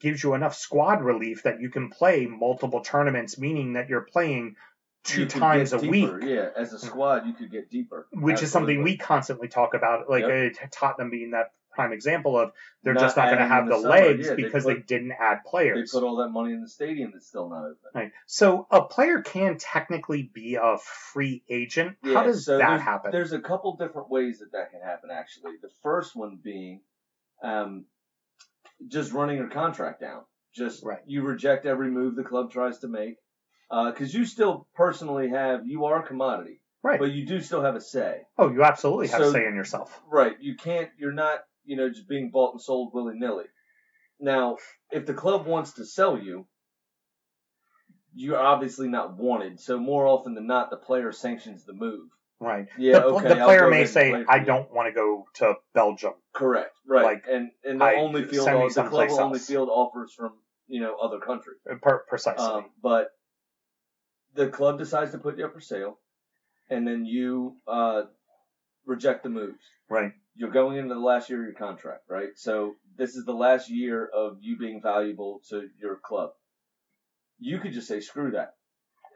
gives 0.00 0.22
you 0.22 0.34
enough 0.34 0.54
squad 0.54 1.02
relief 1.02 1.44
that 1.44 1.60
you 1.60 1.70
can 1.70 1.88
play 1.88 2.26
multiple 2.26 2.80
tournaments, 2.80 3.38
meaning 3.38 3.74
that 3.74 3.88
you're 3.88 4.02
playing 4.12 4.56
two 5.04 5.22
You 5.22 5.26
times 5.28 5.72
a 5.72 5.78
get 5.78 5.90
week. 5.90 6.10
Yeah, 6.22 6.48
as 6.56 6.72
a 6.72 6.78
squad, 6.78 7.26
you 7.26 7.32
could 7.32 7.50
get 7.50 7.70
deeper. 7.70 8.06
Which 8.12 8.42
is 8.42 8.50
something 8.50 8.82
we 8.82 8.96
constantly 8.96 9.48
talk 9.48 9.74
about, 9.74 10.10
like 10.10 10.24
Yep. 10.24 10.56
uh, 10.62 10.66
Tottenham 10.72 11.10
being 11.10 11.30
that 11.30 11.52
prime 11.74 11.92
example 11.92 12.38
of 12.38 12.52
they're 12.82 12.94
Not 12.94 13.00
just 13.00 13.16
not 13.16 13.26
going 13.26 13.38
to 13.38 13.46
have 13.46 13.66
the, 13.66 13.76
summer. 13.76 13.88
legs 13.88 14.26
Yeah, 14.26 14.34
they 14.34 14.42
because 14.42 14.64
put- 14.64 14.74
they 14.76 14.82
didn't 14.82 15.12
add 15.12 15.44
players. 15.44 15.90
They 15.92 15.98
put 16.00 16.06
all 16.06 16.16
that 16.16 16.28
money 16.28 16.52
in 16.52 16.60
the 16.60 16.68
stadium 16.68 17.10
that's 17.12 17.26
still 17.26 17.48
not 17.48 17.64
open. 17.64 17.76
Right. 17.94 18.12
So 18.26 18.66
a 18.70 18.82
player 18.82 19.22
can 19.22 19.58
technically 19.58 20.30
be 20.34 20.54
a 20.56 20.76
free 21.12 21.42
agent. 21.48 21.96
How 22.04 22.22
does 22.24 22.44
so 22.46 22.58
that 22.58 22.68
there's, 22.68 22.80
happen? 22.82 23.10
There's 23.12 23.32
a 23.32 23.40
couple 23.40 23.76
different 23.76 24.10
ways 24.10 24.38
that 24.40 24.52
that 24.52 24.70
can 24.70 24.80
happen. 24.80 25.10
Actually, 25.12 25.52
the 25.62 25.70
first 25.82 26.14
one 26.16 26.38
being 26.42 26.80
um, 27.42 27.86
just 28.88 29.12
running 29.12 29.36
your 29.38 29.48
contract 29.50 30.00
down. 30.00 30.22
Just 30.54 30.84
Right. 30.84 31.00
you 31.06 31.22
reject 31.22 31.66
every 31.66 31.90
move 31.90 32.14
the 32.14 32.22
club 32.22 32.52
tries 32.52 32.78
to 32.80 32.88
make 32.88 33.16
because 33.70 34.14
you 34.14 34.24
still 34.24 34.68
personally 34.74 35.30
have 35.30 35.66
you 35.66 35.86
are 35.86 36.04
a 36.04 36.06
commodity, 36.06 36.60
Right. 36.82 37.00
but 37.00 37.10
you 37.10 37.26
do 37.26 37.40
still 37.40 37.60
have 37.62 37.74
a 37.74 37.80
say. 37.80 38.22
oh, 38.38 38.50
you 38.52 38.62
absolutely 38.62 39.08
have 39.08 39.20
So- 39.22 39.32
say 39.32 39.46
in 39.46 39.56
yourself. 39.56 40.00
Right. 40.08 40.36
You 40.40 40.54
can't. 40.56 40.90
You're 40.96 41.12
not. 41.12 41.40
You 41.64 41.76
know, 41.76 41.88
just 41.88 42.08
being 42.08 42.30
bought 42.30 42.52
and 42.52 42.60
sold 42.60 42.92
willy 42.92 43.14
nilly. 43.16 43.44
Now, 44.20 44.58
if 44.90 45.06
the 45.06 45.14
club 45.14 45.46
wants 45.46 45.72
to 45.74 45.84
sell 45.84 46.18
you, 46.18 46.46
you're 48.14 48.38
obviously 48.38 48.88
not 48.88 49.16
wanted. 49.16 49.60
So 49.60 49.78
more 49.78 50.06
often 50.06 50.34
than 50.34 50.46
not, 50.46 50.70
the 50.70 50.76
player 50.76 51.12
sanctions 51.12 51.64
the 51.64 51.72
move. 51.72 52.08
Right. 52.40 52.66
Yeah. 52.78 53.00
the, 53.00 53.04
okay. 53.06 53.28
the 53.28 53.34
player 53.36 53.70
may 53.70 53.86
say, 53.86 54.10
play 54.10 54.24
"I 54.28 54.36
you." 54.36 54.44
don't 54.44 54.72
want 54.72 54.88
to 54.88 54.92
go 54.92 55.26
to 55.34 55.54
Belgium." 55.72 56.14
Correct. 56.32 56.76
Right. 56.86 57.04
Like, 57.04 57.24
and 57.30 57.50
and 57.64 57.80
the 57.80 57.84
I- 57.84 57.94
only 57.96 58.24
field 58.24 58.46
the 58.46 58.52
club 58.52 58.72
someplace 58.72 59.12
only 59.12 59.38
else. 59.38 59.46
field 59.46 59.68
offers 59.70 60.12
from 60.12 60.32
you 60.68 60.80
know 60.80 60.96
other 60.96 61.18
countries. 61.18 61.56
Per- 61.80 62.04
precisely. 62.08 62.44
Um, 62.44 62.66
but 62.82 63.08
the 64.34 64.48
club 64.48 64.78
decides 64.78 65.12
to 65.12 65.18
put 65.18 65.38
you 65.38 65.46
up 65.46 65.54
for 65.54 65.60
sale, 65.60 65.98
and 66.68 66.86
then 66.86 67.04
you 67.06 67.56
uh, 67.66 68.02
reject 68.84 69.22
the 69.22 69.30
moves. 69.30 69.62
right. 69.88 70.12
You're 70.36 70.50
going 70.50 70.76
into 70.78 70.94
the 70.94 71.00
last 71.00 71.30
year 71.30 71.40
of 71.40 71.44
your 71.46 71.54
contract, 71.54 72.04
right? 72.08 72.30
So 72.36 72.74
this 72.96 73.14
is 73.14 73.24
the 73.24 73.34
last 73.34 73.70
year 73.70 74.06
of 74.12 74.38
you 74.40 74.56
being 74.58 74.82
valuable 74.82 75.40
to 75.50 75.68
your 75.80 75.96
club. 75.96 76.30
You 77.38 77.58
could 77.60 77.72
just 77.72 77.86
say 77.88 78.00
screw 78.00 78.32
that, 78.32 78.54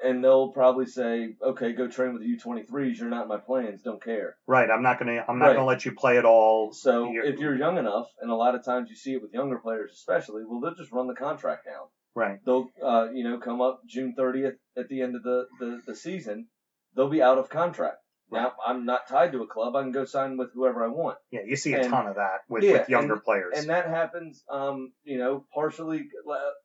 and 0.05 0.23
they'll 0.23 0.49
probably 0.53 0.87
say, 0.87 1.35
okay, 1.43 1.73
go 1.73 1.89
train 1.89 2.13
with 2.13 2.23
the 2.23 2.37
U23s. 2.37 2.99
You're 2.99 3.09
not 3.09 3.23
in 3.23 3.29
my 3.29 3.39
plans. 3.39 3.83
Don't 3.83 4.03
care. 4.03 4.37
Right. 4.47 4.71
I'm 4.71 4.83
not 4.83 4.99
gonna. 4.99 5.25
I'm 5.29 5.39
not 5.39 5.47
Right. 5.49 5.55
gonna 5.55 5.67
let 5.67 5.85
you 5.85 5.93
play 5.93 6.19
at 6.19 6.25
all. 6.25 6.73
So 6.73 7.11
You're- 7.11 7.29
if 7.29 7.39
you're 7.41 7.57
young 7.57 7.79
enough, 7.79 8.09
and 8.21 8.31
a 8.31 8.35
lot 8.35 8.55
of 8.55 8.65
times 8.65 8.91
you 8.91 8.97
see 8.97 9.15
it 9.15 9.23
with 9.23 9.33
younger 9.33 9.59
players, 9.59 9.93
especially, 9.93 10.45
well, 10.45 10.61
they'll 10.61 10.75
just 10.75 10.93
run 10.93 11.07
the 11.09 11.15
contract 11.15 11.65
down. 11.65 11.87
Right. 12.15 12.39
They'll, 12.45 12.69
uh, 12.83 13.09
you 13.13 13.25
know, 13.25 13.39
come 13.39 13.61
up 13.61 13.83
June 13.87 14.15
30th 14.17 14.57
at 14.77 14.89
the 14.89 15.03
end 15.03 15.15
of 15.17 15.23
the, 15.23 15.47
the, 15.61 15.81
the 15.87 15.95
season, 15.95 16.49
they'll 16.95 17.09
be 17.09 17.23
out 17.23 17.39
of 17.39 17.49
contract. 17.49 17.99
Now, 18.31 18.53
I'm 18.67 18.85
not 18.85 19.09
tied 19.09 19.33
to 19.33 19.43
a 19.43 19.47
club. 19.47 19.75
I 19.75 19.83
can 19.83 19.93
go 19.93 20.05
sign 20.05 20.37
with 20.37 20.53
whoever 20.53 20.85
I 20.85 20.89
want. 20.89 21.19
Yeah. 21.31 21.41
You 21.47 21.57
see 21.57 21.73
a 21.73 21.81
And- 21.81 21.89
ton 21.91 22.07
of 22.07 22.17
that 22.17 22.41
with, 22.49 22.63
Yeah, 22.63 22.73
with 22.81 22.89
younger 22.91 23.15
and- 23.15 23.25
players. 23.25 23.55
And 23.57 23.69
that 23.71 23.87
happens, 23.87 24.45
um, 24.51 24.93
you 25.03 25.17
know, 25.19 25.47
partially, 25.55 26.09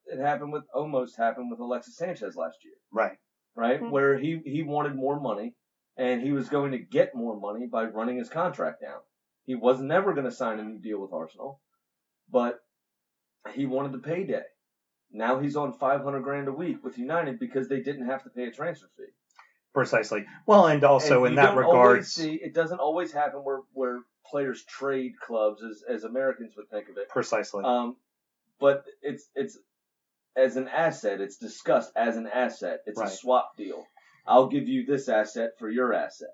it 0.07 0.19
happened 0.19 0.51
with, 0.51 0.65
almost 0.73 1.17
happened 1.17 1.49
with 1.49 1.59
Alexis 1.61 1.95
Sanchez 1.95 2.35
last 2.35 2.63
year, 2.65 2.73
right. 2.91 3.17
right? 3.55 3.79
Mhm. 3.81 3.91
Where 3.91 4.17
he, 4.17 4.39
he 4.45 4.63
wanted 4.63 4.95
more 4.95 5.19
money, 5.19 5.55
and 5.95 6.21
he 6.21 6.33
was 6.33 6.49
going 6.49 6.71
to 6.71 6.79
get 6.79 7.15
more 7.15 7.39
money 7.39 7.65
by 7.67 7.85
running 7.85 8.17
his 8.17 8.29
contract 8.29 8.81
down. 8.81 8.99
He 9.45 9.55
was 9.55 9.79
never 9.79 10.13
going 10.13 10.25
to 10.25 10.31
sign 10.31 10.59
a 10.59 10.63
new 10.63 10.79
deal 10.79 10.99
with 10.99 11.13
Arsenal, 11.13 11.61
but 12.29 12.59
he 13.53 13.65
wanted 13.65 13.91
the 13.93 13.99
payday. 13.99 14.43
Now 15.11 15.39
he's 15.39 15.55
on 15.55 15.71
500 15.73 16.21
grand 16.23 16.47
a 16.47 16.51
week 16.51 16.83
with 16.83 16.97
United 16.97 17.39
because 17.39 17.67
they 17.69 17.81
didn't 17.81 18.07
have 18.07 18.23
to 18.23 18.29
pay 18.31 18.45
a 18.47 18.51
transfer 18.51 18.87
fee. 18.97 19.13
Precisely. 19.73 20.25
Well, 20.45 20.67
and 20.67 20.83
also 20.83 21.23
And 21.25 21.31
in 21.31 21.35
that 21.35 22.03
see, 22.05 22.35
it 22.35 22.53
doesn't 22.53 22.79
always 22.79 23.11
happen 23.11 23.39
where, 23.43 23.61
where 23.73 24.01
players 24.25 24.63
trade 24.63 25.13
clubs 25.19 25.63
as, 25.63 25.83
as 25.87 26.03
Americans 26.03 26.53
would 26.55 26.69
think 26.69 26.89
of 26.89 26.97
it. 26.97 27.09
precisely. 27.09 27.63
Um, 27.63 27.95
but 28.59 28.85
it's 29.01 29.29
it's 29.35 29.57
as 30.35 30.55
an 30.57 30.67
asset. 30.67 31.21
It's 31.21 31.37
discussed 31.37 31.91
as 31.95 32.17
an 32.17 32.27
asset. 32.27 32.81
It's 32.85 32.99
Right. 32.99 33.09
a 33.09 33.11
swap 33.11 33.57
deal. 33.57 33.85
I'll 34.25 34.47
give 34.47 34.67
you 34.67 34.85
this 34.85 35.09
asset 35.09 35.51
for 35.59 35.69
your 35.69 35.93
asset. 35.93 36.29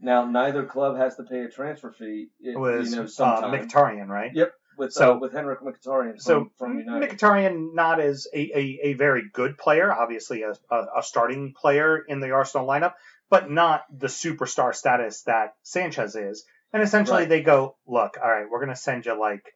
Now, 0.00 0.24
neither 0.24 0.64
club 0.64 0.96
has 0.96 1.16
to 1.16 1.24
pay 1.24 1.40
a 1.42 1.50
transfer 1.50 1.90
fee. 1.90 2.30
it 2.40 2.52
You 2.52 2.58
was 2.58 2.94
know, 2.94 3.02
uh, 3.02 3.42
Mkhitaryan, 3.52 4.08
right? 4.08 4.30
Yep. 4.34 4.52
With 4.80 4.92
So- 4.92 5.12
uh, 5.14 5.18
with 5.18 5.32
Henrik 5.32 5.60
Mkhitaryan 5.60 6.12
from, 6.12 6.18
So 6.18 6.50
from 6.58 6.78
United. 6.78 7.10
Mkhitaryan 7.10 7.74
not 7.74 8.00
as 8.00 8.26
a, 8.34 8.38
a, 8.40 8.80
a 8.88 8.92
very 8.94 9.22
good 9.32 9.56
player, 9.56 9.92
obviously 9.92 10.42
a, 10.42 10.52
a, 10.70 10.86
a 10.98 11.02
starting 11.02 11.54
player 11.54 11.98
in 11.98 12.18
the 12.20 12.32
Arsenal 12.32 12.66
lineup, 12.66 12.94
but 13.28 13.48
not 13.50 13.84
the 13.96 14.08
superstar 14.08 14.74
status 14.74 15.22
that 15.22 15.54
Sanchez 15.62 16.16
is. 16.16 16.44
And 16.72 16.82
essentially 16.82 17.20
Right. 17.20 17.28
they 17.28 17.42
go, 17.42 17.76
look, 17.86 18.16
all 18.22 18.28
right, 18.28 18.46
we're 18.50 18.58
going 18.58 18.70
to 18.70 18.76
send 18.76 19.06
you 19.06 19.18
like 19.18 19.54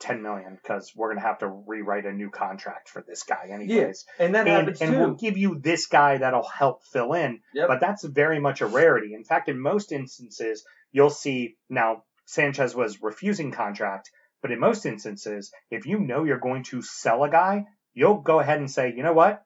10 0.00 0.22
million 0.22 0.58
because 0.60 0.92
we're 0.96 1.08
going 1.08 1.20
to 1.20 1.26
have 1.26 1.38
to 1.38 1.46
rewrite 1.48 2.04
a 2.04 2.12
new 2.12 2.28
contract 2.30 2.88
for 2.88 3.02
this 3.06 3.22
guy 3.22 3.48
anyways. 3.50 4.04
and 4.18 4.34
that 4.34 4.46
and, 4.46 4.56
happens 4.56 4.80
and 4.80 4.92
too. 4.92 4.98
we'll 4.98 5.14
give 5.14 5.36
you 5.38 5.58
this 5.58 5.86
guy 5.86 6.18
that'll 6.18 6.48
help 6.48 6.82
fill 6.84 7.12
in. 7.14 7.40
Yep. 7.54 7.68
But 7.68 7.80
that's 7.80 8.02
very 8.04 8.40
much 8.40 8.60
a 8.60 8.66
rarity. 8.66 9.14
In 9.14 9.24
fact, 9.24 9.48
in 9.48 9.58
most 9.58 9.92
instances, 9.92 10.64
you'll 10.90 11.10
see 11.10 11.56
now 11.70 12.02
Sanchez 12.26 12.74
was 12.74 13.02
refusing 13.02 13.52
contract, 13.52 14.10
but 14.44 14.52
in 14.52 14.60
most 14.60 14.84
instances, 14.84 15.50
if 15.70 15.86
you 15.86 15.98
know 15.98 16.24
you're 16.24 16.38
going 16.38 16.64
to 16.64 16.82
sell 16.82 17.24
a 17.24 17.30
guy, 17.30 17.64
you'll 17.94 18.20
go 18.20 18.40
ahead 18.40 18.58
and 18.58 18.70
say, 18.70 18.92
you 18.94 19.02
know 19.02 19.14
what? 19.14 19.42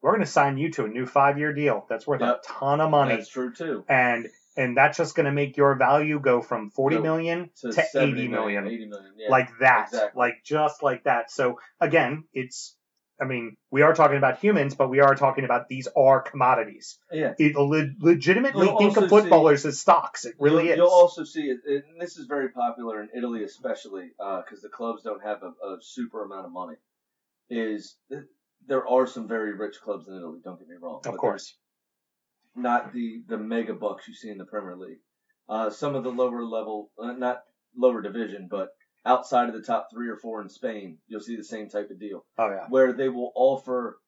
We're 0.00 0.12
going 0.12 0.24
to 0.24 0.30
sign 0.30 0.56
you 0.56 0.70
to 0.72 0.86
a 0.86 0.88
new 0.88 1.04
five 1.04 1.38
year 1.38 1.52
deal. 1.52 1.84
That's 1.90 2.06
worth 2.06 2.22
Yep. 2.22 2.40
a 2.42 2.46
ton 2.46 2.80
of 2.80 2.90
money. 2.90 3.16
That's 3.16 3.28
true 3.28 3.52
too. 3.52 3.84
and 3.90 4.26
and 4.56 4.74
that's 4.74 4.96
just 4.96 5.14
going 5.14 5.26
to 5.26 5.32
make 5.32 5.58
your 5.58 5.74
value 5.76 6.18
go 6.18 6.40
from 6.40 6.70
forty 6.70 6.96
Go 6.96 7.02
million 7.02 7.50
To, 7.60 7.72
to, 7.72 7.84
80 7.94 8.28
million. 8.28 8.66
80 8.66 8.86
million. 8.86 9.12
Yeah. 9.18 9.28
Like 9.28 9.50
that. 9.60 9.88
exactly. 9.88 10.18
Like 10.18 10.34
just 10.44 10.82
like 10.82 11.04
that. 11.04 11.30
So 11.30 11.58
again, 11.78 12.24
it's 12.32 12.74
I 13.20 13.24
mean, 13.24 13.56
we 13.70 13.82
are 13.82 13.94
talking 13.94 14.16
about 14.16 14.38
humans, 14.38 14.74
but 14.74 14.88
we 14.88 15.00
are 15.00 15.14
talking 15.14 15.44
about 15.44 15.68
these 15.68 15.88
are 15.96 16.20
commodities. 16.20 16.98
Yeah. 17.10 17.34
It 17.38 17.56
le- 17.56 17.90
legitimately 18.00 18.66
You'll 18.66 18.78
think 18.78 18.96
of 18.96 19.04
also 19.04 19.16
see- 19.16 19.22
footballers 19.22 19.66
as 19.66 19.80
stocks. 19.80 20.24
It 20.24 20.34
really 20.38 20.64
you'll, 20.64 20.72
is. 20.72 20.76
You'll 20.76 20.88
also 20.88 21.24
see 21.24 21.50
it, 21.50 21.58
and 21.66 22.00
this 22.00 22.16
is 22.16 22.26
very 22.26 22.50
popular 22.50 23.02
in 23.02 23.08
Italy, 23.16 23.42
especially 23.44 24.10
because 24.18 24.62
the 24.62 24.68
clubs 24.68 25.02
don't 25.02 25.22
have 25.22 25.42
a, 25.42 25.48
a 25.66 25.78
super 25.80 26.24
amount 26.24 26.46
of 26.46 26.52
money. 26.52 26.76
Is 27.50 27.96
th- 28.10 28.22
there 28.66 28.86
are 28.86 29.06
some 29.06 29.26
very 29.26 29.52
rich 29.54 29.76
clubs 29.82 30.06
in 30.08 30.14
Italy? 30.14 30.38
Don't 30.44 30.58
get 30.58 30.68
me 30.68 30.76
wrong. 30.80 31.00
of 31.04 31.16
course. 31.16 31.56
not 32.54 32.92
the 32.92 33.22
the 33.28 33.38
mega 33.38 33.74
bucks 33.74 34.06
you 34.08 34.14
see 34.14 34.30
in 34.30 34.38
the 34.38 34.44
Premier 34.44 34.76
League. 34.76 34.98
Uh, 35.48 35.70
some 35.70 35.94
of 35.94 36.04
the 36.04 36.10
lower 36.10 36.44
level, 36.44 36.90
uh, 37.02 37.12
not 37.12 37.42
lower 37.76 38.02
division, 38.02 38.48
but 38.50 38.68
outside 39.08 39.48
of 39.48 39.54
the 39.54 39.62
top 39.62 39.88
three 39.92 40.08
or 40.08 40.16
four 40.16 40.40
in 40.42 40.48
Spain, 40.48 40.98
you'll 41.08 41.20
see 41.20 41.36
the 41.36 41.44
same 41.44 41.68
type 41.68 41.90
of 41.90 41.98
deal 41.98 42.24
Oh 42.38 42.48
yeah. 42.50 42.66
where 42.68 42.92
they 42.92 43.08
will 43.08 43.32
offer 43.34 43.98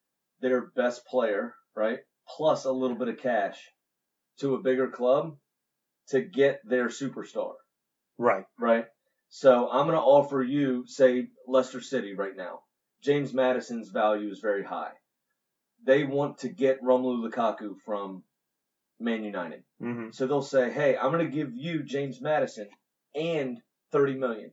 their 0.41 0.67
best 0.77 1.05
player, 1.07 1.55
right, 1.75 2.01
plus 2.37 2.65
a 2.65 2.73
little 2.73 2.97
bit 2.97 3.09
of 3.09 3.19
cash 3.19 3.59
to 4.39 4.55
a 4.55 4.63
bigger 4.63 4.89
club 4.89 5.37
to 6.09 6.21
get 6.21 6.61
their 6.65 6.89
superstar, 6.89 7.53
Right. 8.19 8.45
right? 8.59 8.87
So 9.29 9.69
I'm 9.71 9.87
going 9.87 9.97
to 9.99 10.03
offer 10.03 10.43
you, 10.43 10.85
say, 10.87 11.29
Leicester 11.47 11.81
City 11.81 12.15
right 12.15 12.37
now. 12.37 12.61
James 13.03 13.33
Maddison's 13.33 13.91
value 13.91 14.31
is 14.31 14.41
very 14.41 14.65
high. 14.65 14.93
They 15.85 16.05
want 16.05 16.39
to 16.39 16.49
get 16.49 16.83
Romelu 16.83 17.31
Lukaku 17.31 17.75
from 17.87 18.23
Man 18.99 19.25
United. 19.25 19.63
hmm 19.81 20.11
So 20.11 20.27
they'll 20.27 20.43
say, 20.43 20.71
"Hey, 20.71 20.97
I'm 20.97 21.13
going 21.13 21.25
to 21.25 21.33
give 21.37 21.53
you 21.55 21.83
James 21.83 22.21
Maddison 22.21 22.69
and 23.15 23.59
30 23.93 24.15
million." 24.17 24.53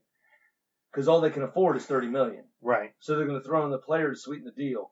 Cuz 0.97 1.07
all 1.07 1.21
they 1.21 1.29
can 1.29 1.43
afford 1.43 1.77
is 1.77 1.85
30 1.85 2.07
million. 2.07 2.43
Right. 2.59 2.91
So 2.97 3.15
they're 3.15 3.27
going 3.27 3.39
to 3.39 3.47
throw 3.47 3.63
in 3.65 3.69
the 3.69 3.77
player 3.77 4.09
to 4.09 4.15
sweeten 4.15 4.45
the 4.45 4.51
deal. 4.51 4.91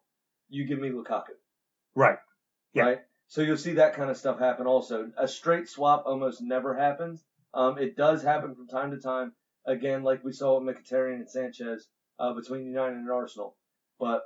You 0.50 0.66
give 0.66 0.78
me 0.78 0.90
Lukaku, 0.92 1.34
Right. 1.96 2.20
Yeah. 2.74 2.84
right? 2.84 3.00
So 3.26 3.42
you'll 3.42 3.58
see 3.58 3.74
that 3.74 3.96
kind 3.96 4.12
of 4.12 4.16
stuff 4.16 4.38
happen 4.38 4.68
also. 4.68 5.12
A 5.18 5.28
straight 5.28 5.68
swap 5.68 6.04
almost 6.06 6.44
never 6.44 6.76
happens. 6.76 7.26
Um, 7.56 7.80
it 7.80 7.98
does 7.98 8.22
happen 8.22 8.54
from 8.54 8.68
time 8.68 8.92
to 8.92 9.00
time. 9.00 9.34
Again, 9.66 10.04
like 10.04 10.24
we 10.24 10.32
saw 10.32 10.60
with 10.60 10.76
Mkhitaryan 10.76 11.16
and 11.16 11.30
Sanchez 11.30 11.88
uh, 12.20 12.34
between 12.34 12.68
United 12.68 12.98
and 12.98 13.10
Arsenal. 13.10 13.58
But 13.98 14.22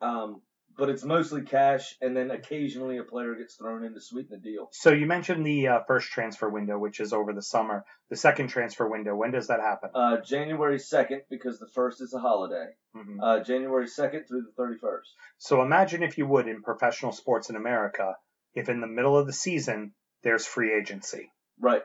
um, 0.00 0.42
but 0.76 0.88
it's 0.88 1.04
mostly 1.04 1.42
cash, 1.42 1.96
and 2.00 2.16
then 2.16 2.30
occasionally 2.30 2.98
a 2.98 3.04
player 3.04 3.34
gets 3.34 3.54
thrown 3.54 3.84
in 3.84 3.94
to 3.94 4.00
sweeten 4.00 4.30
the 4.30 4.36
deal. 4.38 4.68
So 4.72 4.90
you 4.90 5.06
mentioned 5.06 5.44
the 5.46 5.68
uh, 5.68 5.80
first 5.86 6.08
transfer 6.10 6.48
window, 6.48 6.78
which 6.78 7.00
is 7.00 7.12
over 7.12 7.32
the 7.32 7.42
summer. 7.42 7.84
The 8.10 8.16
second 8.16 8.48
transfer 8.48 8.88
window, 8.88 9.14
when 9.14 9.30
does 9.30 9.48
that 9.48 9.60
happen? 9.60 9.90
Uh, 9.94 10.18
January 10.20 10.78
2nd, 10.78 11.20
because 11.30 11.58
the 11.58 11.68
first 11.74 12.00
is 12.00 12.12
a 12.14 12.18
holiday. 12.18 12.66
Mhm. 12.96 13.18
Uh, 13.22 13.42
January 13.44 13.86
2nd 13.86 14.26
through 14.28 14.42
the 14.42 14.52
31st. 14.62 15.08
So 15.38 15.62
imagine 15.62 16.02
if 16.02 16.18
you 16.18 16.26
would 16.26 16.48
in 16.48 16.62
professional 16.62 17.12
sports 17.12 17.50
in 17.50 17.56
America, 17.56 18.14
if 18.54 18.68
in 18.68 18.80
the 18.80 18.86
middle 18.86 19.16
of 19.18 19.26
the 19.26 19.32
season 19.32 19.94
there's 20.22 20.46
free 20.46 20.72
agency. 20.74 21.30
Right. 21.60 21.82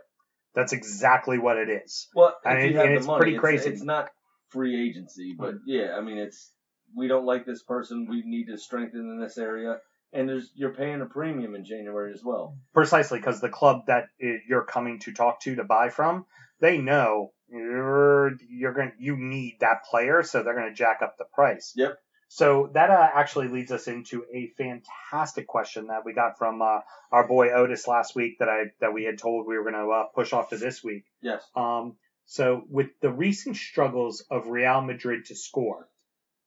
That's 0.55 0.73
exactly 0.73 1.37
what 1.37 1.57
it 1.57 1.69
is. 1.69 2.07
Well, 2.15 2.35
And 2.43 2.57
it- 2.59 2.75
and 2.75 2.93
it's 2.93 3.05
money, 3.05 3.19
pretty 3.19 3.35
it's, 3.35 3.41
crazy. 3.41 3.69
It's 3.69 3.83
not 3.83 4.09
free 4.49 4.89
agency, 4.89 5.35
but 5.37 5.55
yeah, 5.65 5.95
I 5.95 6.01
mean, 6.01 6.17
it's 6.17 6.51
we 6.95 7.07
don't 7.07 7.25
like 7.25 7.45
this 7.45 7.63
person. 7.63 8.07
We 8.09 8.23
need 8.25 8.47
to 8.47 8.57
strengthen 8.57 9.01
in 9.01 9.19
this 9.19 9.37
area, 9.37 9.77
and 10.13 10.27
there's 10.27 10.51
you're 10.55 10.73
paying 10.73 11.01
a 11.01 11.05
premium 11.05 11.55
in 11.55 11.65
January 11.65 12.13
as 12.13 12.23
well. 12.23 12.57
Precisely 12.73 13.19
because 13.19 13.41
the 13.41 13.49
club 13.49 13.87
that 13.87 14.05
you're 14.19 14.65
coming 14.65 14.99
to 14.99 15.13
talk 15.13 15.41
to 15.41 15.55
to 15.55 15.63
buy 15.63 15.89
from, 15.89 16.25
they 16.59 16.77
know 16.77 17.31
you're 17.49 18.31
you're 18.49 18.73
going 18.73 18.91
you 18.99 19.17
need 19.17 19.57
that 19.61 19.85
player, 19.89 20.23
so 20.23 20.43
they're 20.43 20.55
going 20.55 20.69
to 20.69 20.75
jack 20.75 20.99
up 21.01 21.17
the 21.17 21.25
price. 21.25 21.73
Yep. 21.75 21.97
So 22.31 22.69
that 22.75 22.91
uh, 22.91 23.09
actually 23.15 23.47
leads 23.47 23.71
us 23.71 23.87
into 23.87 24.23
a 24.31 24.51
fantastic 24.55 25.47
question 25.47 25.87
that 25.87 26.05
we 26.05 26.13
got 26.13 26.37
from 26.37 26.61
uh, 26.61 26.81
our 27.11 27.27
boy 27.27 27.49
Otis 27.49 27.87
last 27.87 28.15
week 28.15 28.37
that 28.37 28.47
I 28.47 28.65
that 28.81 28.93
we 28.93 29.03
had 29.03 29.17
told 29.17 29.47
we 29.47 29.57
were 29.57 29.63
going 29.63 29.73
to 29.73 29.89
uh, 29.89 30.03
push 30.13 30.31
off 30.31 30.49
to 30.49 30.57
this 30.57 30.83
week. 30.83 31.05
Yes. 31.21 31.43
Um, 31.55 31.95
so 32.25 32.63
with 32.69 32.89
the 33.01 33.11
recent 33.11 33.55
struggles 33.55 34.23
of 34.29 34.45
Real 34.47 34.81
Madrid 34.81 35.25
to 35.25 35.35
score 35.35 35.87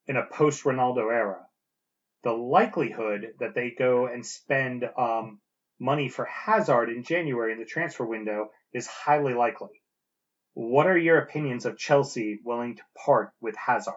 in 0.07 0.17
a 0.17 0.27
post 0.27 0.65
Ronaldo 0.65 1.12
era, 1.12 1.47
the 2.25 2.33
likelihood 2.33 3.35
that 3.41 3.55
they 3.55 3.71
go 3.77 4.07
and 4.07 4.25
spend 4.25 4.88
um, 4.97 5.41
money 5.79 6.09
for 6.09 6.25
Hazard 6.25 6.91
in 6.91 7.03
January 7.03 7.53
in 7.53 7.59
the 7.59 7.65
transfer 7.65 8.05
window 8.05 8.51
is 8.73 8.87
highly 8.87 9.35
likely. 9.35 9.83
What 10.55 10.87
are 10.87 10.99
your 10.99 11.19
opinions 11.19 11.67
of 11.67 11.79
Chelsea 11.79 12.38
willing 12.45 12.77
to 12.77 12.83
part 13.05 13.33
with 13.41 13.57
Hazard? 13.57 13.95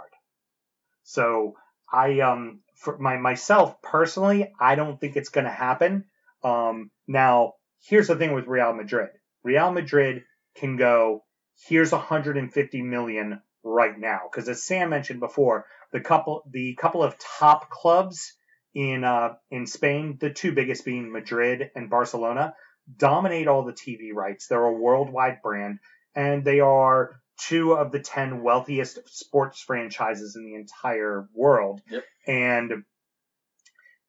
So 1.03 1.55
I 1.91 2.21
um 2.21 2.61
for 2.75 2.97
my 2.97 3.17
myself 3.17 3.81
personally, 3.81 4.51
I 4.59 4.75
don't 4.75 4.99
think 4.99 5.15
it's 5.15 5.29
going 5.29 5.45
to 5.45 5.51
happen. 5.51 6.05
Um, 6.43 6.91
now 7.07 7.53
here's 7.87 8.07
the 8.07 8.15
thing 8.15 8.33
with 8.33 8.47
Real 8.47 8.73
Madrid. 8.73 9.09
Real 9.43 9.71
Madrid 9.71 10.23
can 10.55 10.77
go 10.77 11.23
here's 11.67 11.91
150 11.91 12.81
million 12.81 13.41
right 13.63 13.97
now 13.97 14.21
because 14.29 14.49
as 14.49 14.63
Sam 14.63 14.89
mentioned 14.89 15.19
before, 15.19 15.65
the 15.95 16.01
couple 16.01 16.43
the 16.51 16.75
couple 16.75 17.01
of 17.01 17.17
top 17.17 17.69
clubs 17.69 18.33
in 18.73 19.05
uh 19.05 19.35
in 19.49 19.65
Spain, 19.65 20.17
the 20.19 20.29
two 20.29 20.51
biggest 20.51 20.83
being 20.83 21.09
Madrid 21.09 21.71
and 21.73 21.89
Barcelona, 21.89 22.53
dominate 22.97 23.47
all 23.47 23.63
the 23.63 23.71
TV 23.71 24.13
rights. 24.13 24.47
They're 24.47 24.61
a 24.61 24.73
worldwide 24.73 25.41
brand 25.41 25.79
and 26.13 26.43
they 26.43 26.59
are 26.59 27.21
two 27.37 27.73
of 27.73 27.93
the 27.93 28.01
10 28.01 28.43
wealthiest 28.43 28.99
sports 29.05 29.61
franchises 29.61 30.35
in 30.35 30.45
the 30.45 30.55
entire 30.55 31.29
world. 31.33 31.81
Yep. 31.89 32.03
And 32.27 32.83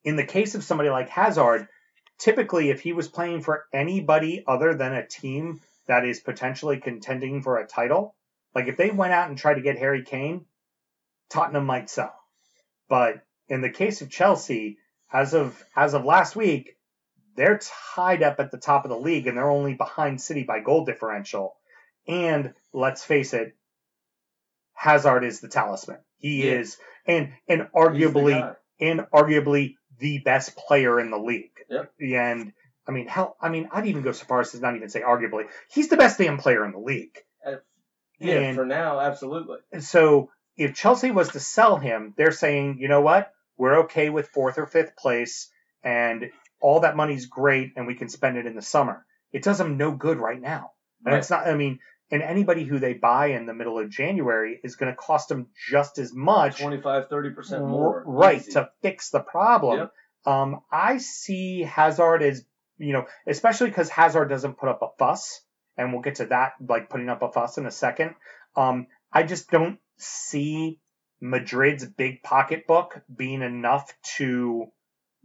in 0.03 0.17
the 0.17 0.25
case 0.25 0.57
of 0.57 0.65
somebody 0.65 0.91
like 0.91 1.09
Hazard, 1.09 1.69
typically 2.19 2.71
if 2.71 2.81
he 2.81 2.93
was 2.95 3.07
playing 3.07 3.43
for 3.43 3.67
anybody 3.73 4.43
other 4.45 4.75
than 4.75 4.93
a 4.93 5.07
team 5.07 5.61
that 5.87 6.05
is 6.05 6.19
potentially 6.19 6.81
contending 6.81 7.43
for 7.43 7.59
a 7.59 7.67
title, 7.67 8.17
like 8.57 8.67
if 8.67 8.77
they 8.77 8.91
went 8.91 9.13
out 9.13 9.29
and 9.29 9.39
tried 9.39 9.55
to 9.55 9.63
get 9.63 9.79
Harry 9.79 10.03
Kane, 10.03 10.47
Tottenham 11.31 11.65
might 11.67 11.91
sell. 11.91 12.15
But 12.89 13.23
in 13.49 13.61
the 13.61 13.71
case 13.71 14.01
of 14.03 14.11
Chelsea, 14.11 14.79
as 15.13 15.35
of 15.35 15.63
as 15.75 15.95
of 15.95 16.05
last 16.05 16.37
week, 16.37 16.77
they're 17.37 17.61
tied 17.95 18.23
up 18.23 18.41
at 18.41 18.51
the 18.51 18.59
top 18.59 18.85
of 18.85 18.91
the 18.91 18.99
league 18.99 19.27
and 19.27 19.37
they're 19.37 19.51
only 19.51 19.75
behind 19.75 20.21
City 20.21 20.43
by 20.45 20.61
goal 20.61 20.85
differential. 20.85 21.55
And 22.09 22.55
let's 22.73 23.05
face 23.05 23.35
it, 23.35 23.57
Hazard 24.75 25.25
is 25.25 25.41
the 25.41 25.49
talisman. 25.49 25.99
He 26.19 26.47
Yeah. 26.47 26.55
is 26.61 26.77
and 27.07 27.33
and 27.49 27.69
arguably 27.75 28.57
and 28.81 29.01
arguably 29.13 29.77
the 29.99 30.19
best 30.19 30.57
player 30.57 31.01
in 31.01 31.11
the 31.11 31.19
league. 31.19 31.53
Yep. 31.69 31.93
And 32.01 32.53
I 32.87 32.93
mean, 32.93 33.07
hell, 33.09 33.37
I 33.41 33.49
mean, 33.49 33.69
I'd 33.73 33.87
even 33.87 34.03
go 34.03 34.13
so 34.13 34.27
far 34.27 34.41
as 34.41 34.53
to 34.53 34.61
not 34.61 34.77
even 34.77 34.89
say 34.89 35.01
arguably. 35.01 35.49
He's 35.73 35.89
the 35.89 35.97
best 35.97 36.19
damn 36.19 36.39
player 36.39 36.65
in 36.65 36.73
the 36.73 36.79
league. 36.79 37.17
Yeah, 38.19 38.39
And- 38.39 38.57
for 38.57 38.65
now, 38.65 38.99
absolutely. 39.01 39.59
And 39.73 39.85
so 39.85 40.31
if 40.57 40.75
Chelsea 40.75 41.11
was 41.11 41.31
to 41.31 41.41
sell 41.41 41.77
him, 41.77 42.15
they're 42.17 42.33
saying, 42.33 42.79
you 42.81 42.89
know 42.89 43.01
what? 43.01 43.33
We're 43.57 43.81
okay 43.81 44.11
with 44.11 44.29
fourth 44.29 44.59
or 44.59 44.67
fifth 44.67 44.97
place 44.97 45.51
and 45.83 46.31
all 46.61 46.81
that 46.81 46.97
money's 46.97 47.27
great 47.27 47.73
and 47.77 47.87
we 47.87 47.95
can 47.95 48.09
spend 48.09 48.37
it 48.37 48.47
in 48.47 48.55
the 48.55 48.63
summer. 48.63 49.05
It 49.33 49.43
does 49.43 49.59
them 49.59 49.77
no 49.77 49.93
good 49.93 50.19
right 50.19 50.41
now. 50.41 50.73
And 51.05 51.13
Right. 51.13 51.19
it's 51.19 51.31
not, 51.31 51.47
I 51.47 51.55
mean, 51.55 51.79
and 52.11 52.23
anybody 52.23 52.65
who 52.65 52.79
they 52.79 52.95
buy 52.95 53.29
in 53.29 53.47
the 53.47 53.55
middle 53.55 53.79
of 53.79 53.91
January 53.91 54.61
is 54.63 54.77
going 54.77 54.93
to 54.93 54.97
cost 54.97 55.29
them 55.29 55.49
just 55.69 55.99
as 55.99 56.13
much 56.15 56.59
25, 56.61 57.09
30% 57.09 57.67
more. 57.67 58.03
right 58.07 58.39
Easy. 58.39 58.53
to 58.53 58.71
fix 58.83 59.11
the 59.11 59.21
problem. 59.21 59.79
Yep. 59.79 59.93
Um, 60.27 60.61
I 60.73 60.99
see 60.99 61.63
Hazard 61.63 62.23
as 62.23 62.45
you 62.79 62.93
know, 62.93 63.07
especially 63.27 63.69
because 63.69 63.89
Hazard 63.89 64.29
doesn't 64.29 64.59
put 64.59 64.69
up 64.69 64.83
a 64.83 64.89
fuss, 64.99 65.41
and 65.79 65.93
we'll 65.93 66.03
get 66.03 66.17
to 66.17 66.27
that, 66.27 66.53
like 66.69 66.91
putting 66.91 67.09
up 67.09 67.23
a 67.23 67.33
fuss 67.33 67.57
in 67.59 67.65
a 67.67 67.71
second. 67.71 68.15
Um, 68.55 68.89
I 69.13 69.23
just 69.23 69.51
don't 69.51 69.79
see 69.99 70.79
Madrid's 71.21 71.85
big 71.85 72.23
pocketbook 72.23 73.03
being 73.15 73.43
enough 73.43 73.93
to 74.17 74.67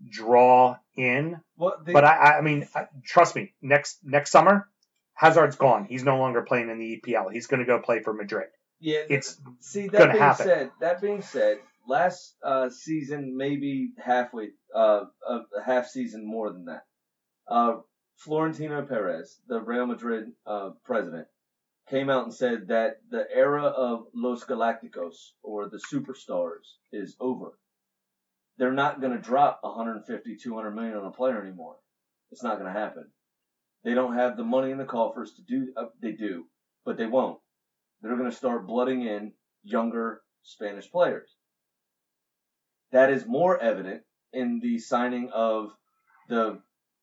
draw 0.08 0.78
in. 0.96 1.40
Well, 1.58 1.76
the, 1.86 1.94
But 1.94 2.06
I, 2.06 2.38
I 2.38 2.42
mean, 2.42 2.68
I- 2.76 2.88
trust 3.04 3.36
me, 3.36 3.54
next 3.62 4.00
next 4.04 4.32
summer, 4.32 4.68
Hazard's 5.14 5.56
gone. 5.56 5.86
He's 5.86 6.04
no 6.04 6.18
longer 6.18 6.42
playing 6.42 6.70
in 6.70 6.80
the 6.80 7.02
EPL. 7.06 7.32
He's 7.32 7.48
going 7.48 7.60
to 7.60 7.66
go 7.66 7.80
play 7.80 8.02
for 8.02 8.14
Madrid. 8.14 8.48
yeah, 8.80 9.02
It's 9.10 9.40
See 9.60 9.88
that 9.90 10.12
being 10.12 10.18
happen. 10.18 10.46
said, 10.46 10.72
that 10.80 11.02
being 11.02 11.22
said, 11.22 11.60
last 11.88 12.36
uh, 12.44 12.70
season 12.70 13.38
maybe 13.38 13.92
halfway, 14.04 14.50
uh, 14.74 15.06
a 15.28 15.34
a 15.60 15.64
half 15.64 15.88
season 15.90 16.26
more 16.26 16.52
than 16.52 16.66
that. 16.66 16.86
Uh, 17.48 17.78
Florentino 18.16 18.84
Perez, 18.86 19.40
the 19.48 19.60
Real 19.60 19.86
Madrid 19.88 20.32
uh, 20.46 20.72
president, 20.86 21.28
came 21.92 22.10
out 22.10 22.24
and 22.24 22.34
said 22.34 22.70
that 22.70 23.02
the 23.12 23.26
era 23.32 23.66
of 23.66 24.06
Los 24.16 24.44
Galacticos 24.46 25.34
or 25.44 25.70
the 25.70 25.80
superstars 25.94 26.78
is 26.92 27.16
over. 27.20 27.60
They're 28.58 28.72
not 28.72 29.02
going 29.02 29.14
to 29.14 29.22
drop 29.22 29.60
150, 29.62 30.38
200 30.38 30.72
million 30.72 30.98
on 30.98 31.06
a 31.06 31.12
player 31.12 31.40
anymore. 31.40 31.76
It's 32.32 32.44
not 32.44 32.60
going 32.60 32.74
to 32.74 32.80
happen. 32.80 33.12
They 33.84 33.94
don't 33.94 34.16
have 34.16 34.38
the 34.38 34.44
money 34.44 34.72
in 34.72 34.80
the 34.80 34.86
coffers 34.86 35.34
to 35.34 35.42
do. 35.44 35.74
Uh, 35.78 35.86
they 36.02 36.14
do, 36.14 36.46
but 36.86 36.98
they 36.98 37.06
won't 37.06 37.40
they're 38.02 38.18
going 38.18 38.30
to 38.30 38.36
start 38.36 38.68
blooding 38.68 39.04
in 39.04 39.34
younger 39.64 40.22
Spanish 40.44 40.92
players. 40.92 41.30
That 42.92 43.12
is 43.12 43.26
more 43.26 43.60
evident 43.60 44.02
in 44.34 44.60
the 44.60 44.80
signing 44.80 45.30
of 45.32 45.72
the 46.30 46.60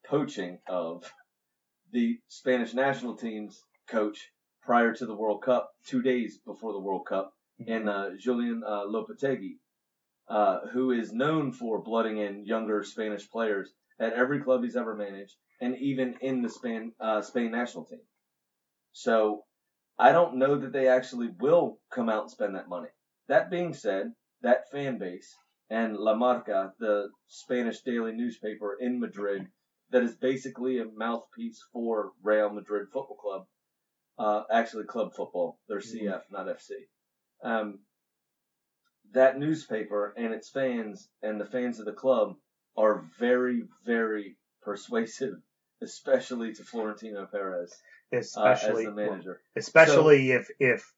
poaching 0.06 0.58
of 0.68 1.10
the 1.92 2.18
Spanish 2.28 2.74
national 2.74 3.16
team's 3.16 3.62
coach 3.88 4.28
prior 4.68 4.92
to 4.92 5.06
the 5.06 5.14
World 5.14 5.40
Cup, 5.40 5.70
two 5.86 6.02
days 6.02 6.40
before 6.44 6.74
the 6.74 6.78
World 6.78 7.06
Cup, 7.06 7.32
and 7.66 7.88
uh, 7.88 8.10
Julian 8.18 8.62
uh, 8.62 8.84
Lopetegui, 8.84 9.56
uh, 10.28 10.58
who 10.74 10.90
is 10.90 11.10
known 11.10 11.52
for 11.52 11.80
blooding 11.80 12.18
in 12.18 12.44
younger 12.44 12.84
Spanish 12.84 13.30
players 13.30 13.72
at 13.98 14.12
every 14.12 14.42
club 14.42 14.62
he's 14.62 14.76
ever 14.76 14.94
managed, 14.94 15.36
and 15.62 15.74
even 15.78 16.16
in 16.20 16.42
the 16.42 16.50
Spain 16.50 16.92
uh, 17.00 17.22
Spain 17.22 17.50
national 17.50 17.86
team. 17.86 18.02
So 18.92 19.44
I 19.98 20.12
don't 20.12 20.36
know 20.36 20.58
that 20.58 20.74
they 20.74 20.88
actually 20.88 21.30
will 21.40 21.78
come 21.90 22.10
out 22.10 22.24
and 22.24 22.30
spend 22.30 22.54
that 22.54 22.68
money. 22.68 22.90
That 23.28 23.50
being 23.50 23.72
said, 23.72 24.12
that 24.42 24.70
fan 24.70 24.98
base 24.98 25.34
and 25.70 25.96
La 25.96 26.14
Marca, 26.14 26.74
the 26.78 27.08
Spanish 27.26 27.80
daily 27.80 28.12
newspaper 28.12 28.76
in 28.78 29.00
Madrid, 29.00 29.46
that 29.92 30.02
is 30.02 30.14
basically 30.16 30.78
a 30.78 30.84
mouthpiece 30.94 31.64
for 31.72 32.12
Real 32.22 32.50
Madrid 32.50 32.88
Football 32.92 33.16
Club. 33.16 33.46
Uh, 34.18 34.42
actually, 34.50 34.84
club 34.84 35.14
football. 35.14 35.58
They're 35.68 35.78
CF, 35.78 36.22
not 36.30 36.46
FC. 36.46 36.72
Um, 37.42 37.80
that 39.12 39.38
newspaper 39.38 40.12
and 40.16 40.34
its 40.34 40.50
fans 40.50 41.08
and 41.22 41.40
the 41.40 41.46
fans 41.46 41.78
of 41.78 41.86
the 41.86 41.92
club 41.92 42.34
are 42.76 43.04
very, 43.18 43.64
very 43.86 44.36
persuasive, 44.62 45.34
especially 45.82 46.52
to 46.54 46.64
Florentino 46.64 47.26
Perez 47.26 47.72
uh, 48.12 48.16
as 48.16 48.26
especially 48.26 48.84
the 48.86 48.92
manager. 48.92 49.40
especially 49.56 50.32
if 50.32 50.48
if 50.58 50.92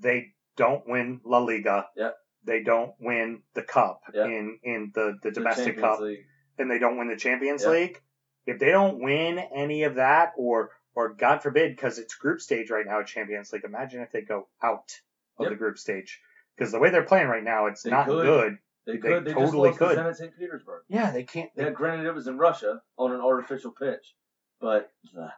they 0.00 0.32
don't 0.56 0.88
win 0.88 1.20
La 1.24 1.38
Liga, 1.38 1.86
Yep. 1.96 2.14
they 2.44 2.62
don't 2.62 2.94
win 2.98 3.42
the 3.54 3.62
cup 3.62 4.00
in 4.14 4.58
in 4.62 4.90
the 4.94 5.16
the 5.22 5.30
domestic 5.30 5.78
cup, 5.78 6.00
League. 6.00 6.24
and 6.58 6.70
they 6.70 6.78
don't 6.78 6.98
win 6.98 7.08
the 7.08 7.16
Champions. 7.16 7.64
League. 7.64 8.00
If 8.46 8.58
they 8.60 8.70
don't 8.70 9.00
win 9.02 9.38
any 9.38 9.82
of 9.84 9.96
that, 9.96 10.32
or 10.36 10.70
or 10.96 11.10
God 11.10 11.42
forbid, 11.42 11.76
because 11.76 11.98
it's 11.98 12.14
group 12.14 12.40
stage 12.40 12.70
right 12.70 12.86
now 12.86 13.00
at 13.00 13.06
Champions 13.06 13.52
League. 13.52 13.64
Imagine 13.64 14.00
if 14.00 14.10
they 14.10 14.22
go 14.22 14.48
out 14.62 14.90
of 15.38 15.44
Yep. 15.44 15.50
the 15.50 15.56
group 15.56 15.78
stage, 15.78 16.20
because 16.56 16.72
the 16.72 16.78
way 16.80 16.90
they're 16.90 17.04
playing 17.04 17.28
right 17.28 17.44
now, 17.44 17.66
it's 17.66 17.82
They 17.82 17.90
not 17.90 18.06
could. 18.06 18.22
good. 18.24 18.58
They 18.86 18.92
They 18.94 18.98
could. 18.98 19.24
They, 19.26 19.32
totally 19.34 19.70
just 19.70 19.80
lost 19.82 19.94
could. 19.96 20.02
to 20.04 20.14
St. 20.14 20.38
Petersburg. 20.38 20.82
Yeah, 20.88 21.10
they 21.12 21.24
can't. 21.24 21.50
They, 21.54 21.64
Yeah, 21.64 21.70
granted 21.70 22.06
it 22.06 22.14
was 22.14 22.26
in 22.26 22.38
Russia 22.38 22.80
on 22.96 23.12
an 23.12 23.20
artificial 23.20 23.72
pitch, 23.72 24.14
but 24.60 24.90
uh, 25.20 25.28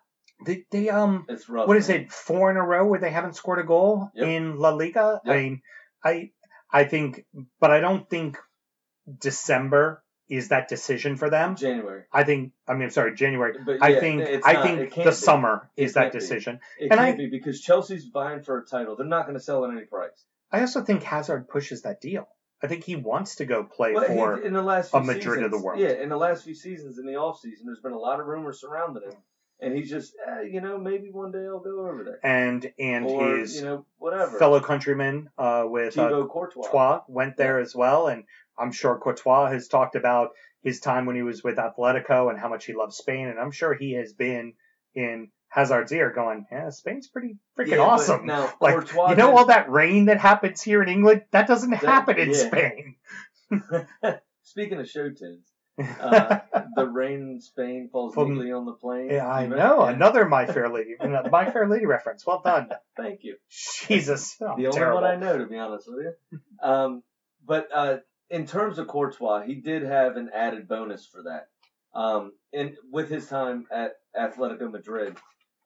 They, 0.46 0.64
they 0.70 0.88
um. 0.90 1.26
it's 1.28 1.48
rough. 1.48 1.66
what 1.66 1.76
is 1.76 1.88
man. 1.88 2.02
it 2.02 2.12
four 2.12 2.50
in 2.50 2.56
a 2.56 2.64
row 2.64 2.86
where 2.86 3.00
they 3.00 3.10
haven't 3.10 3.34
scored 3.34 3.58
a 3.58 3.64
goal 3.64 4.10
Yep. 4.14 4.26
in 4.26 4.56
La 4.58 4.70
Liga? 4.70 5.20
I 5.26 5.36
mean, 5.36 5.62
I 6.04 6.30
I 6.72 6.84
think, 6.84 7.24
but 7.58 7.72
I 7.72 7.80
don't 7.80 8.08
think 8.08 8.38
December 9.20 10.04
is 10.28 10.48
that 10.48 10.68
decision 10.68 11.16
for 11.16 11.30
them. 11.30 11.56
January. 11.56 12.04
I 12.12 12.24
think 12.24 12.52
I 12.66 12.74
mean 12.74 12.84
I'm 12.84 12.90
sorry 12.90 13.14
January. 13.14 13.54
But 13.64 13.82
I 13.82 13.88
yeah, 13.88 14.00
think 14.00 14.22
I 14.44 14.52
not- 14.52 14.62
think 14.64 14.94
the 14.94 15.04
be. 15.04 15.10
summer 15.12 15.70
It 15.76 15.84
is 15.84 15.94
that 15.94 16.12
be. 16.12 16.18
decision. 16.18 16.60
It 16.78 16.90
And 16.90 16.98
can't 16.98 17.14
I- 17.14 17.16
be 17.16 17.26
because 17.28 17.60
Chelsea's 17.60 18.06
vying 18.06 18.42
for 18.42 18.58
a 18.58 18.64
title. 18.66 18.96
They're 18.96 19.06
not 19.06 19.26
going 19.26 19.38
to 19.38 19.42
sell 19.44 19.64
at 19.64 19.70
any 19.70 19.84
price. 19.86 20.24
I 20.52 20.60
also 20.60 20.82
think 20.82 21.02
Hazard 21.02 21.48
pushes 21.48 21.82
that 21.82 22.00
deal. 22.00 22.28
I 22.62 22.66
think 22.66 22.82
he 22.84 22.96
wants 22.96 23.36
to 23.36 23.44
go 23.44 23.62
play 23.62 23.92
Well, 23.92 24.04
for. 24.06 24.38
in 24.38 24.52
the 24.52 24.62
last 24.62 24.90
few 24.90 24.98
a 25.00 25.04
Madrid 25.04 25.44
of 25.44 25.50
the 25.52 25.58
world. 25.58 25.78
Yeah, 25.80 25.90
in 25.90 26.08
the 26.08 26.16
last 26.16 26.42
few 26.44 26.54
seasons 26.54 26.98
in 26.98 27.06
the 27.06 27.14
off 27.16 27.38
season, 27.40 27.66
there's 27.66 27.80
been 27.80 27.92
a 27.92 27.98
lot 27.98 28.18
of 28.18 28.26
rumors 28.26 28.60
surrounding 28.60 29.04
him, 29.04 29.12
and 29.60 29.76
he's 29.76 29.88
just, 29.88 30.16
eh, 30.26 30.40
you 30.42 30.60
know, 30.60 30.76
maybe 30.76 31.10
one 31.10 31.30
day 31.30 31.46
I'll 31.46 31.60
go 31.60 31.86
over 31.86 32.02
there, 32.02 32.18
and 32.24 32.72
and 32.78 33.04
or 33.04 33.36
his 33.36 33.56
you 33.56 33.62
know, 33.64 33.86
whatever. 33.98 34.38
fellow 34.40 34.58
countryman 34.60 35.30
uh, 35.38 35.64
with 35.68 35.96
uh, 35.96 36.08
Thibaut 36.08 36.30
Courtois. 36.30 36.62
Courtois 36.62 37.02
went 37.06 37.36
there 37.36 37.60
as 37.60 37.76
well, 37.76 38.08
and 38.08 38.24
I'm 38.58 38.72
sure 38.72 38.98
Courtois 38.98 39.50
has 39.50 39.68
talked 39.68 39.94
about 39.96 40.30
his 40.62 40.80
time 40.80 41.06
when 41.06 41.16
he 41.16 41.22
was 41.22 41.42
with 41.44 41.56
Atletico 41.56 42.30
and 42.30 42.38
how 42.38 42.48
much 42.48 42.64
he 42.66 42.74
loves 42.74 42.96
Spain, 42.96 43.28
and 43.28 43.38
I'm 43.38 43.52
sure 43.52 43.74
he 43.74 43.92
has 43.94 44.12
been 44.12 44.54
in 44.94 45.30
Hazard's 45.48 45.92
ear 45.92 46.12
going, 46.12 46.46
"Yeah, 46.50 46.70
Spain's 46.70 47.08
pretty 47.08 47.36
freaking 47.58 47.72
Yeah, 47.72 47.78
awesome." 47.78 48.26
Now, 48.26 48.52
like 48.60 48.74
Courtois 48.74 49.10
you 49.10 49.16
know 49.16 49.36
all 49.36 49.46
that 49.46 49.70
rain 49.70 50.06
that 50.06 50.18
happens 50.18 50.60
here 50.62 50.82
in 50.82 50.88
England, 50.88 51.24
that 51.30 51.46
doesn't 51.46 51.70
That- 51.70 51.80
happen 51.80 52.18
in 52.18 52.30
yeah. 52.30 52.36
Spain. 52.36 52.96
Speaking 54.42 54.78
of 54.80 54.88
show 54.88 55.08
tunes, 55.10 55.46
uh, 56.00 56.38
the 56.74 56.86
rain 56.86 57.20
in 57.20 57.40
Spain 57.40 57.88
falls 57.92 58.14
From- 58.14 58.34
neatly 58.34 58.50
on 58.52 58.64
the 58.66 58.72
plain. 58.72 59.10
yeah, 59.10 59.28
I 59.28 59.46
know 59.46 59.84
Yeah. 59.84 59.90
another 59.92 60.24
My 60.26 60.46
Fair 60.46 60.68
Lady, 60.68 60.96
My 61.30 61.50
Fair 61.50 61.68
Lady 61.68 61.86
reference. 61.86 62.26
Well 62.26 62.40
done, 62.44 62.70
Thank 62.96 63.20
you. 63.22 63.36
Jesus. 63.86 64.36
Oh, 64.40 64.56
the 64.56 64.66
only 64.66 64.70
terrible. 64.78 65.02
one 65.02 65.10
I 65.10 65.16
know, 65.16 65.38
to 65.38 65.46
be 65.46 65.56
honest 65.58 65.86
with 65.88 66.06
you. 66.32 66.38
Um, 66.62 67.02
but 67.46 67.68
uh, 67.72 67.98
in 68.30 68.46
terms 68.46 68.78
of 68.78 68.88
Courtois, 68.88 69.42
he 69.42 69.56
did 69.56 69.82
have 69.82 70.16
an 70.16 70.30
added 70.34 70.68
bonus 70.68 71.06
for 71.06 71.22
that. 71.24 71.48
Um, 71.94 72.32
and 72.52 72.76
with 72.90 73.08
his 73.08 73.26
time 73.28 73.66
at 73.70 73.92
Atletico 74.16 74.70
Madrid, 74.70 75.16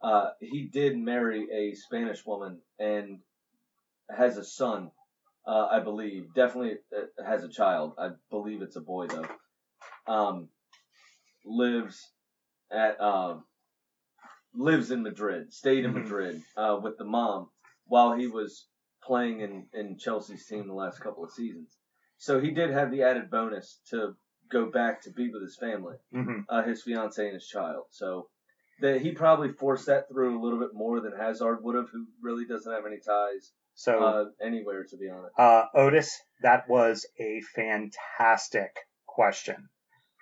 uh, 0.03 0.31
he 0.41 0.65
did 0.73 0.97
marry 0.97 1.49
a 1.53 1.75
Spanish 1.75 2.25
woman 2.25 2.61
and 2.79 3.19
has 4.11 4.37
a 4.37 4.45
son, 4.45 4.91
uh, 5.47 5.69
I 5.71 5.81
believe. 5.81 6.35
Definitely 6.35 6.79
uh, 6.97 7.25
has 7.25 7.45
a 7.45 7.49
child. 7.49 7.95
I 7.99 8.11
believe 8.31 8.63
it's 8.63 8.77
a 8.77 8.81
boy 8.81 9.07
though. 9.07 9.27
Um, 10.07 10.49
lives 11.45 12.13
at 12.71 13.01
um, 13.01 13.45
lives 14.55 14.91
in 14.91 15.03
Madrid. 15.03 15.53
Stayed 15.53 15.85
in 15.85 15.93
Mhm. 15.93 16.03
Madrid 16.03 16.43
uh, 16.57 16.79
with 16.83 16.99
the 16.99 17.05
mom 17.05 17.51
while 17.87 18.13
he 18.13 18.29
was 18.29 18.69
playing 19.03 19.41
in, 19.41 19.67
in 19.73 19.99
Chelsea's 19.99 20.47
team 20.47 20.69
the 20.69 20.75
last 20.75 21.01
couple 21.01 21.25
of 21.25 21.31
seasons. 21.33 21.79
So 22.23 22.39
he 22.39 22.53
did 22.53 22.71
have 22.71 22.93
the 22.93 23.03
added 23.03 23.33
bonus 23.33 23.81
to 23.91 24.15
go 24.49 24.67
back 24.71 25.03
to 25.03 25.11
be 25.11 25.29
with 25.31 25.43
his 25.43 25.57
family, 25.57 25.97
Mhm. 26.15 26.45
uh, 26.49 26.63
his 26.63 26.81
fiance 26.85 27.21
and 27.25 27.35
his 27.35 27.49
child. 27.49 27.87
So 27.91 28.29
that 28.81 29.01
he 29.01 29.11
probably 29.11 29.51
forced 29.51 29.87
that 29.87 30.09
through 30.09 30.39
a 30.39 30.41
little 30.41 30.61
bit 30.61 30.73
more 30.73 31.01
than 31.01 31.17
Hazard 31.17 31.65
would 31.65 31.75
have, 31.75 31.89
who 31.91 32.07
really 32.21 32.45
doesn't 32.45 32.73
have 32.73 32.87
any 32.87 33.01
ties 33.01 33.53
So 33.75 34.05
uh, 34.05 34.25
anywhere, 34.41 34.85
to 34.85 34.97
be 34.97 35.09
honest. 35.11 35.37
Uh, 35.37 35.67
Otis, 35.75 36.17
that 36.43 36.69
was 36.69 37.05
a 37.19 37.41
fantastic 37.57 38.77
question. 39.07 39.69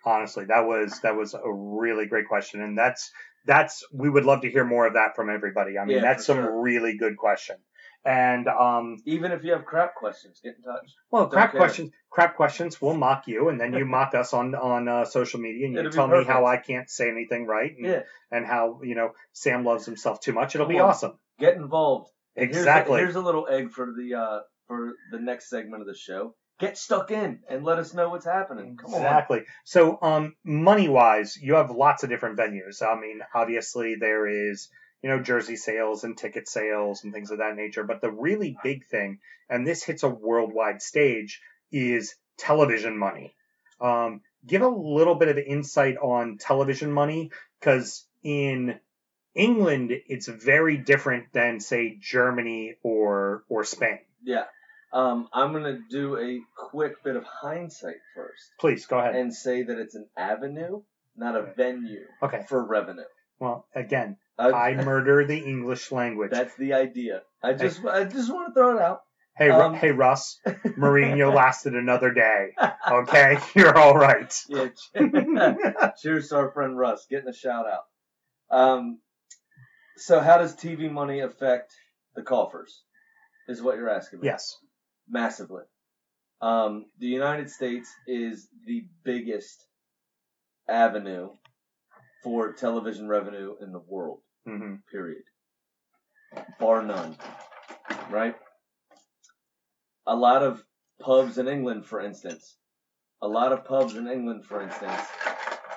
Honestly, 0.03 0.47
that 0.47 0.67
was 0.67 1.01
that 1.03 1.17
was 1.17 1.35
a 1.35 1.53
really 1.53 2.07
great 2.07 2.29
question, 2.29 2.63
and 2.63 2.79
that's 2.79 3.13
that's 3.45 3.85
we 3.93 4.09
would 4.09 4.25
love 4.25 4.41
to 4.41 4.51
hear 4.51 4.65
more 4.65 4.87
of 4.87 4.95
that 4.95 5.17
from 5.17 5.29
everybody. 5.29 5.77
I 5.79 5.85
mean, 5.85 5.97
Yeah, 5.97 6.03
that's 6.03 6.25
some 6.25 6.39
sure. 6.39 6.63
really 6.63 6.97
good 6.97 7.19
question. 7.19 7.57
And 8.05 8.49
um, 8.49 8.97
Even 9.05 9.31
if 9.33 9.45
you 9.45 9.53
have 9.53 9.67
crap 9.67 9.95
questions, 9.95 10.41
get 10.43 10.55
in 10.57 10.63
touch. 10.63 10.91
well, 11.11 11.25
Don't 11.25 11.33
crap 11.33 11.53
care. 11.53 11.61
questions, 11.61 11.91
crap 12.09 12.35
questions. 12.35 12.81
We'll 12.81 12.95
mock 12.97 13.29
you, 13.29 13.51
and 13.51 13.61
then 13.61 13.75
you 13.75 13.85
mock 13.97 14.15
us 14.15 14.33
on 14.33 14.55
on 14.55 14.89
uh, 14.89 15.05
social 15.05 15.39
media, 15.41 15.67
and 15.67 15.75
you 15.75 15.81
It'll 15.81 15.93
tell 15.93 16.09
me 16.09 16.25
how 16.25 16.47
I 16.47 16.57
can't 16.57 16.89
say 16.89 17.11
anything 17.11 17.47
right, 17.47 17.71
and, 17.77 17.87
Yeah, 17.87 18.03
and 18.31 18.47
how 18.47 18.81
you 18.83 18.95
know 18.95 19.13
Sam 19.33 19.65
loves 19.65 19.85
himself 19.85 20.21
too 20.21 20.33
much. 20.33 20.55
It'll 20.55 20.67
be 20.67 20.79
on. 20.79 20.91
awesome. 20.91 21.19
get 21.39 21.57
involved. 21.57 22.11
And 22.37 22.47
here's 22.47 22.57
a- 22.57 22.61
Exactly. 22.61 23.01
Here's 23.01 23.17
a, 23.17 23.21
little 23.21 23.47
egg 23.51 23.73
for 23.73 23.93
the 23.93 24.15
uh, 24.15 24.39
for 24.67 24.95
the 25.11 25.19
next 25.19 25.51
segment 25.51 25.83
of 25.83 25.87
the 25.87 25.95
show. 25.95 26.35
Get 26.59 26.77
stuck 26.79 27.11
in 27.11 27.41
and 27.49 27.65
let 27.65 27.79
us 27.79 27.95
know 27.95 28.11
what's 28.11 28.27
happening. 28.27 28.77
Come 28.77 28.93
on. 28.95 29.01
Exactly. 29.01 29.41
So, 29.65 29.99
um, 30.03 30.35
money 30.45 30.89
wise, 30.91 31.37
you 31.41 31.55
have 31.55 31.71
lots 31.71 32.03
of 32.03 32.11
different 32.11 32.39
venues. 32.39 32.83
I 32.83 33.01
mean, 33.01 33.21
obviously 33.35 33.95
there 33.99 34.27
is, 34.51 34.69
you 35.03 35.09
know, 35.11 35.21
jersey 35.23 35.57
sales 35.57 36.05
and 36.05 36.17
ticket 36.17 36.49
sales 36.49 37.05
and 37.05 37.13
things 37.13 37.31
of 37.31 37.39
that 37.39 37.57
nature. 37.57 37.85
But 37.85 38.01
the 38.01 38.11
really 38.11 38.57
big 38.63 38.87
thing, 38.87 39.19
and 39.49 39.67
this 39.67 39.83
hits 39.83 40.03
a 40.03 40.09
worldwide 40.09 40.83
stage, 40.83 41.41
is 41.73 42.15
television 42.39 42.97
money. 42.99 43.35
Um, 43.81 44.21
give 44.47 44.63
a 44.63 44.69
little 44.69 45.15
bit 45.15 45.29
of 45.29 45.39
insight 45.39 45.97
on 45.97 46.37
television 46.39 46.93
money 46.93 47.31
because 47.59 48.05
in 48.23 48.79
England, 49.35 49.93
it's 50.07 50.27
very 50.29 50.77
different 50.77 51.33
than 51.33 51.61
say 51.61 51.97
Germany 52.01 52.75
or 52.83 53.45
or 53.49 53.65
Spain. 53.65 54.01
Yeah. 54.23 54.45
Um, 54.93 55.29
I'm 55.33 55.53
gonna 55.53 55.79
do 55.89 56.17
a 56.19 56.41
quick 56.57 57.03
bit 57.05 57.15
of 57.15 57.23
hindsight 57.25 57.95
first 58.15 58.51
Please 58.59 58.87
go 58.87 58.99
ahead. 58.99 59.15
and 59.15 59.33
say 59.33 59.63
that 59.63 59.79
it's 59.79 59.95
an 59.95 60.09
avenue, 60.17 60.83
not 61.17 61.37
a 61.37 61.43
venue 61.57 62.07
Okay. 62.21 62.45
for 62.49 62.63
revenue. 62.65 63.05
Well, 63.39 63.67
again, 63.75 64.17
Uh, 64.41 64.53
I 64.57 64.75
murder 64.75 65.25
the 65.27 65.39
English 65.39 65.93
language. 65.93 66.31
that's 66.31 66.55
the 66.57 66.73
idea. 66.73 67.23
I 67.43 67.53
just 67.53 67.85
I 67.85 68.05
just 68.05 68.33
want 68.33 68.49
to 68.49 68.55
throw 68.55 68.77
it 68.77 68.83
out. 68.83 69.03
Hey, 69.37 69.51
Um, 69.51 69.75
hey, 69.75 69.91
Russ. 69.91 70.39
Mourinho 70.47 71.33
lasted 71.35 71.75
another 71.75 72.11
day. 72.13 72.51
Okay, 72.91 73.39
you're 73.55 73.77
all 73.77 73.95
right. 73.97 74.35
Yeah. 74.49 75.93
Cheers 76.03 76.29
to 76.29 76.37
our 76.37 76.51
friend 76.53 76.77
Russ 76.79 77.07
getting 77.09 77.29
a 77.29 77.33
shout 77.35 77.67
out. 77.67 77.85
Um, 78.51 78.99
so 79.97 80.21
how 80.21 80.39
does 80.39 80.55
TV 80.57 80.91
money 80.91 81.21
affect 81.21 81.73
the 82.17 82.23
coffers? 82.23 82.83
Is 83.49 83.63
what 83.63 83.77
you're 83.77 83.89
asking 83.91 84.21
me. 84.21 84.27
yes. 84.27 84.57
massively. 85.09 85.63
Um, 86.43 86.87
the 86.99 87.07
United 87.09 87.51
States 87.51 87.89
is 88.07 88.49
the 88.67 88.85
biggest 89.05 89.67
avenue 90.69 91.31
for 92.23 92.53
television 92.53 93.09
revenue 93.09 93.55
in 93.61 93.73
the 93.73 93.81
world, 93.81 94.21
hmm 94.47 94.77
period. 94.91 95.23
Bar 96.59 96.83
none. 96.83 97.17
Right? 98.11 98.37
A 100.07 100.15
lot 100.15 100.43
of 100.43 100.63
pubs 101.01 101.39
in 101.39 101.49
England, 101.49 101.87
for 101.87 102.01
instance, 102.01 102.57
a 103.23 103.29
lot 103.29 103.53
of 103.53 103.65
pubs 103.65 103.97
in 103.97 104.09
England, 104.09 104.45
for 104.45 104.63
instance, 104.63 105.03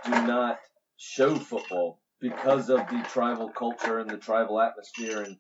do 0.06 0.12
not 0.12 0.60
show 0.98 1.36
football 1.36 2.00
because 2.20 2.70
of 2.70 2.88
the 2.88 3.06
tribal 3.10 3.50
culture 3.50 4.00
and 4.00 4.10
the 4.10 4.18
tribal 4.18 4.62
atmosphere, 4.62 5.22
and 5.24 5.38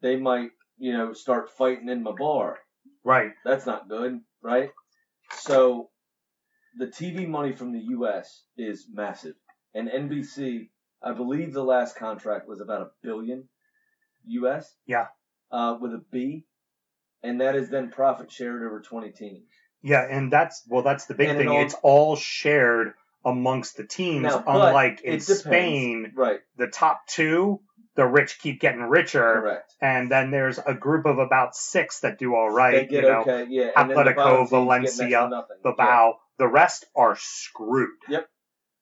they 0.00 0.16
might, 0.16 0.50
you 0.78 0.92
know, 0.92 1.12
start 1.12 1.50
fighting 1.50 1.88
in 1.88 2.02
my 2.02 2.12
bar. 2.12 2.58
Right. 3.04 3.32
That's 3.44 3.66
not 3.66 3.88
good, 3.88 4.20
right? 4.42 4.70
So 5.32 5.90
the 6.78 6.86
TV 6.86 7.28
money 7.28 7.52
from 7.52 7.72
the 7.72 7.84
U.S. 7.90 8.44
is 8.56 8.86
massive, 8.90 9.34
and 9.74 9.88
NBC, 9.88 10.70
I 11.04 11.12
believe 11.12 11.52
the 11.52 11.62
last 11.62 11.96
contract 11.96 12.48
was 12.48 12.60
about 12.60 12.82
a 12.82 12.88
billion 13.02 13.48
U.S. 14.26 14.72
Yeah. 14.86 15.06
Uh, 15.50 15.76
with 15.80 15.92
a 15.92 16.02
B, 16.10 16.46
and 17.22 17.40
that 17.40 17.54
is 17.56 17.68
then 17.70 17.90
profit 17.90 18.32
shared 18.32 18.62
over 18.62 18.80
20 18.80 19.10
teams. 19.10 19.44
Yeah, 19.82 20.00
and 20.08 20.32
that's 20.32 20.62
well, 20.68 20.82
that's 20.82 21.04
the 21.06 21.14
big 21.14 21.28
And 21.28 21.38
thing. 21.38 21.48
all- 21.48 21.62
it's 21.62 21.74
all 21.82 22.16
shared 22.16 22.94
amongst 23.24 23.76
the 23.76 23.84
teams, 23.86 24.22
Now, 24.24 24.42
unlike 24.46 25.02
in. 25.02 25.20
Spain, 25.20 26.12
Right. 26.16 26.40
the 26.56 26.66
top 26.68 27.06
two, 27.06 27.60
the 27.94 28.04
rich 28.06 28.38
keep 28.40 28.60
getting 28.60 28.80
richer, 28.82 29.40
Correct. 29.40 29.72
and 29.80 30.10
then 30.10 30.30
there's 30.30 30.58
a 30.58 30.74
group 30.74 31.06
of 31.06 31.18
about 31.18 31.54
six 31.54 32.00
that 32.00 32.18
do 32.18 32.34
all 32.34 32.50
right. 32.50 32.72
They 32.72 32.86
get 32.86 33.04
you 33.04 33.10
know, 33.10 33.20
okay, 33.20 33.46
yeah. 33.48 33.66
The 33.86 33.94
Atletico, 33.94 34.40
get 34.40 34.50
Valencia, 34.50 35.28
the 35.62 35.68
Yeah. 35.68 35.74
bow. 35.76 36.18
The 36.38 36.48
rest 36.48 36.86
are 36.96 37.14
screwed. 37.16 37.90
Yep. 38.08 38.28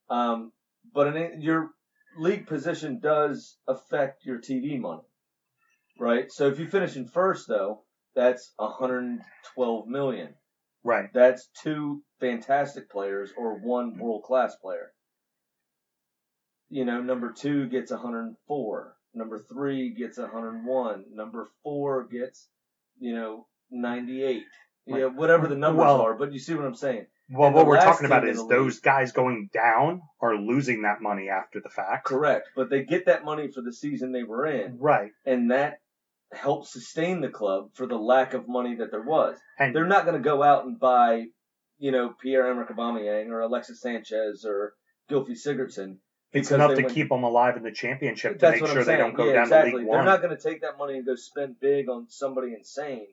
Um, 0.09 0.53
but 0.95 1.15
in, 1.17 1.41
your 1.43 1.71
league 2.17 2.47
position 2.47 3.01
does 3.01 3.57
affect 3.67 4.25
your 4.25 4.39
TV 4.39 4.79
money, 4.79 5.03
right? 5.99 6.31
So 6.31 6.49
if 6.49 6.59
you 6.59 6.67
finish 6.67 6.97
in 6.97 7.07
first, 7.07 7.49
though, 7.49 7.83
that's 8.15 8.53
112 8.57 9.87
million. 9.87 10.35
Right. 10.85 11.09
That's 11.15 11.49
two 11.63 12.03
fantastic 12.21 12.91
players 12.91 13.33
or 13.37 13.55
one 13.55 13.97
world 13.99 14.25
class 14.25 14.57
player. 14.57 14.93
You 16.71 16.85
know, 16.85 17.01
number 17.01 17.33
two 17.33 17.69
gets 17.69 17.91
104. 17.93 18.97
Number 19.15 19.39
three 19.39 19.91
gets 19.91 20.19
101. 20.19 21.05
Number 21.15 21.51
four 21.63 22.09
gets, 22.09 22.49
you 22.99 23.15
know, 23.15 23.47
98. 23.71 24.43
Yeah, 24.87 25.07
whatever 25.07 25.47
the 25.47 25.55
numbers 25.55 25.85
Well- 25.85 26.01
are, 26.01 26.15
but 26.15 26.33
you 26.33 26.39
see 26.39 26.55
what 26.55 26.65
I'm 26.65 26.75
saying. 26.75 27.07
Well, 27.33 27.47
And 27.49 27.55
what 27.57 27.67
we're 27.67 27.81
talking 27.81 28.07
about 28.07 28.27
is 28.29 28.39
league- 28.39 28.49
those 28.51 28.81
guys 28.81 29.13
going 29.13 29.49
down 29.53 30.03
are 30.21 30.37
losing 30.37 30.83
that 30.83 31.01
money 31.01 31.29
after 31.31 31.61
the 31.61 31.71
fact. 31.71 32.05
Correct, 32.07 32.51
but 32.55 32.69
they 32.71 32.85
get 32.85 33.07
that 33.07 33.25
money 33.25 33.49
for 33.49 33.63
the 33.63 33.73
season 33.73 34.13
they 34.13 34.23
were 34.25 34.47
in, 34.47 34.79
Right. 34.79 35.13
and 35.25 35.51
that 35.51 35.79
helps 36.33 36.73
sustain 36.73 37.21
the 37.21 37.29
club 37.29 37.71
for 37.75 37.87
the 37.87 37.97
lack 37.99 38.35
of 38.35 38.49
money 38.49 38.75
that 38.77 38.91
there 38.91 39.03
was. 39.03 39.39
And 39.59 39.75
They're 39.75 39.87
not 39.87 40.05
going 40.07 40.17
to 40.17 40.23
go 40.27 40.43
out 40.43 40.65
and 40.65 40.79
buy, 40.79 41.27
you 41.79 41.91
know, 41.93 42.15
Pierre 42.21 42.47
Emerick 42.47 42.69
Aubameyang 42.71 43.29
or 43.31 43.41
Alexis 43.41 43.81
Sanchez 43.81 44.45
or 44.47 44.75
Gylfi 45.11 45.33
Sigurdsson. 45.33 45.99
it's 46.33 46.49
because 46.49 46.51
enough 46.53 46.75
to 46.77 46.85
keep 46.95 47.11
them 47.11 47.25
alive 47.25 47.57
in 47.59 47.63
the 47.63 47.71
championship 47.73 48.39
to 48.39 48.51
make 48.51 48.67
sure 48.67 48.79
I'm 48.81 48.85
they 48.87 48.97
don't 48.97 49.15
go 49.15 49.27
yeah, 49.27 49.33
down 49.35 49.43
exactly. 49.43 49.71
to 49.73 49.77
League 49.79 49.87
They're 49.87 49.97
One. 49.97 50.07
not 50.07 50.23
going 50.23 50.35
to 50.35 50.43
take 50.43 50.63
that 50.63 50.79
money 50.79 50.97
and 50.97 51.05
go 51.05 51.15
spend 51.15 51.61
big 51.61 51.91
on 51.91 52.09
somebody 52.09 52.55
insane. 52.55 53.07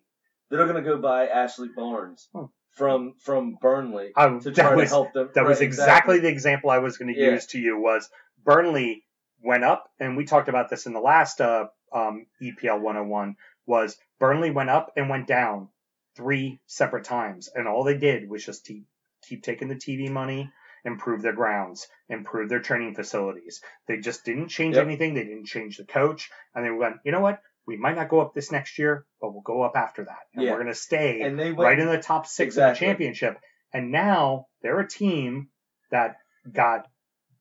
They're 0.49 0.65
going 0.65 0.82
to 0.82 0.89
go 0.89 0.97
buy 0.97 1.27
Ashley 1.27 1.67
Barnes 1.75 2.29
Hmm. 2.34 2.45
From 2.71 3.13
from 3.19 3.55
Burnley 3.62 4.12
I- 4.15 4.27
to 4.27 4.39
that 4.39 4.55
try 4.55 4.69
to 4.71 4.75
was 4.75 4.89
help 4.89 5.13
them. 5.13 5.29
that 5.36 5.45
was 5.45 5.60
Right, 5.60 5.65
exactly 5.65 6.19
the 6.19 6.29
example 6.29 6.69
I 6.69 6.79
was 6.79 6.97
going 6.97 7.13
to 7.13 7.19
Yeah. 7.19 7.32
use 7.32 7.47
to 7.47 7.60
you 7.60 7.79
was 7.79 8.10
Burnley 8.43 9.03
went 9.41 9.63
up, 9.63 9.89
and 9.99 10.15
we 10.17 10.25
talked 10.25 10.49
about 10.49 10.69
this 10.69 10.86
in 10.86 10.93
the 10.93 10.99
last 10.99 11.41
uh, 11.41 11.67
um, 11.91 12.25
EPL 12.41 12.79
101. 12.82 13.36
Was 13.65 13.97
Burnley 14.19 14.51
went 14.51 14.69
up 14.69 14.93
and 14.95 15.10
went 15.10 15.27
down 15.27 15.69
three 16.15 16.60
separate 16.65 17.03
times, 17.05 17.49
and 17.53 17.67
all 17.67 17.84
they 17.84 17.97
did 17.97 18.29
was 18.29 18.45
just 18.45 18.65
keep 18.65 18.86
keep 19.21 19.43
taking 19.43 19.67
the 19.67 19.75
TV 19.75 20.10
money, 20.10 20.49
improve 20.86 21.21
their 21.21 21.34
grounds, 21.34 21.88
improve 22.08 22.49
their 22.49 22.62
training 22.62 22.95
facilities. 22.95 23.62
They 23.88 23.97
just 23.97 24.23
didn't 24.25 24.47
change 24.47 24.75
Yep. 24.77 24.86
anything. 24.86 25.13
They 25.13 25.25
didn't 25.25 25.45
change 25.45 25.77
the 25.77 25.84
coach, 25.86 26.32
and 26.55 26.65
they 26.65 26.71
went, 26.71 26.97
you 27.03 27.12
know 27.12 27.19
what? 27.19 27.41
We 27.69 27.77
might 27.77 27.95
not 27.95 28.10
go 28.10 28.19
up 28.19 28.34
this 28.34 28.51
next 28.51 28.79
year, 28.79 29.05
but 29.21 29.32
we'll 29.32 29.43
go 29.43 29.62
up 29.62 29.73
after 29.75 30.03
that, 30.05 30.17
and 30.34 30.43
Yeah. 30.43 30.51
we're 30.51 30.58
going 30.63 30.73
to 30.73 30.73
stay 30.75 31.21
And 31.21 31.38
they 31.39 31.51
went 31.51 31.60
right 31.60 31.79
in 31.79 31.88
the 31.88 32.01
top 32.01 32.25
six 32.25 32.55
Exactly. 32.55 32.71
of 32.71 32.75
the 32.75 32.79
championship. 32.86 33.39
And 33.71 33.91
now 33.91 34.47
they're 34.63 34.79
a 34.79 34.88
team 34.88 35.49
that 35.91 36.17
got 36.51 36.88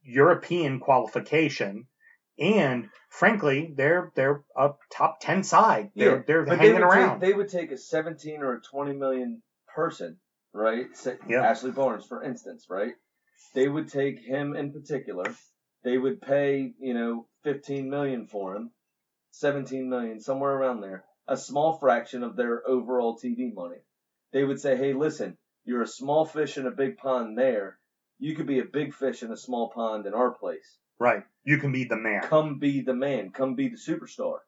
European 0.03 0.81
qualification, 0.81 1.87
and 2.39 2.91
frankly, 3.09 3.73
they're 3.75 4.13
they're 4.15 4.45
a 4.55 4.73
top 4.93 5.21
ten 5.21 5.43
side. 5.43 5.91
They're 5.97 6.17
Yeah, 6.19 6.23
they're 6.27 6.45
But 6.45 6.59
they 6.59 6.67
hanging 6.67 6.75
would, 6.75 6.83
around. 6.83 7.21
take, 7.21 7.29
they 7.31 7.35
would 7.35 7.49
take 7.49 7.73
a 7.73 7.79
17 7.79 8.43
or 8.43 8.55
a 8.55 8.61
20 8.61 8.93
million 8.93 9.43
person, 9.75 10.21
right? 10.53 10.87
Yeah. 11.27 11.43
Ashley 11.43 11.71
Barnes, 11.71 12.05
for 12.07 12.23
instance, 12.23 12.67
right? 12.69 12.95
They 13.55 13.67
would 13.69 13.89
take 13.91 14.19
him 14.21 14.55
in 14.55 14.73
particular. 14.73 15.25
They 15.85 15.97
would 15.97 16.21
pay, 16.21 16.75
you 16.79 16.93
know, 16.93 17.27
15 17.45 17.89
million 17.89 18.27
for 18.27 18.57
him, 18.57 18.73
17 19.31 19.89
million, 19.89 20.21
somewhere 20.21 20.53
around 20.53 20.81
there, 20.81 21.05
a 21.27 21.37
small 21.37 21.79
fraction 21.79 22.23
of 22.23 22.37
their 22.37 22.67
overall 22.69 23.19
TV 23.19 23.53
money. 23.55 23.79
They 24.33 24.45
would 24.45 24.61
say, 24.61 24.77
hey, 24.77 24.93
listen, 24.93 25.37
you're 25.65 25.83
a 25.83 25.87
small 25.87 26.25
fish 26.25 26.57
in 26.59 26.67
a 26.67 26.71
big 26.71 26.97
pond 26.99 27.37
there. 27.39 27.79
You 28.19 28.35
could 28.35 28.47
be 28.47 28.59
a 28.59 28.65
big 28.65 28.95
fish 28.95 29.23
in 29.23 29.31
a 29.31 29.37
small 29.37 29.71
pond 29.71 30.07
in 30.07 30.15
our 30.15 30.31
place. 30.33 30.79
right. 30.99 31.23
You 31.45 31.57
can 31.59 31.73
be 31.73 31.85
the 31.85 31.97
man. 31.97 32.23
Come 32.25 32.59
be 32.59 32.83
the 32.83 32.93
man. 32.95 33.31
Come 33.31 33.55
be 33.55 33.69
the 33.69 33.77
superstar. 33.79 34.39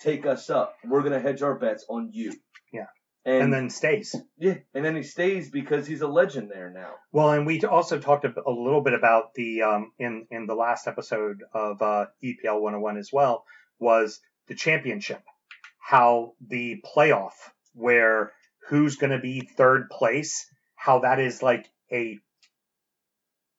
Take 0.00 0.26
us 0.26 0.50
up. 0.50 0.74
We're 0.84 1.02
gonna 1.02 1.20
hedge 1.20 1.40
our 1.42 1.54
bets 1.54 1.84
on 1.88 2.10
you. 2.12 2.32
Yeah. 2.72 2.86
And, 3.24 3.44
And 3.44 3.52
then 3.52 3.70
stays. 3.70 4.16
yeah, 4.38 4.54
and 4.74 4.84
then 4.84 4.96
he 4.96 5.02
stays 5.04 5.50
because 5.50 5.86
he's 5.86 6.00
a 6.00 6.08
legend 6.08 6.50
there 6.50 6.70
now. 6.70 6.94
Well, 7.12 7.30
and 7.30 7.46
we 7.46 7.60
also 7.62 7.98
talked 8.00 8.24
a, 8.24 8.34
a 8.44 8.50
little 8.50 8.80
bit 8.80 8.94
about 8.94 9.34
the 9.34 9.62
um, 9.62 9.92
in 10.00 10.26
in 10.32 10.46
the 10.46 10.54
last 10.54 10.88
episode 10.88 11.44
of 11.54 11.80
uh, 11.82 12.06
EPL 12.24 12.60
101 12.60 12.96
as 12.96 13.10
well 13.12 13.44
was 13.78 14.20
the 14.48 14.54
championship, 14.54 15.22
how 15.78 16.32
the 16.48 16.82
playoff 16.94 17.32
where 17.74 18.32
who's 18.68 18.96
going 18.96 19.12
to 19.12 19.18
be 19.18 19.40
third 19.56 19.88
place, 19.90 20.46
how 20.76 21.00
that 21.00 21.18
is 21.20 21.42
like 21.42 21.68
a 21.92 22.18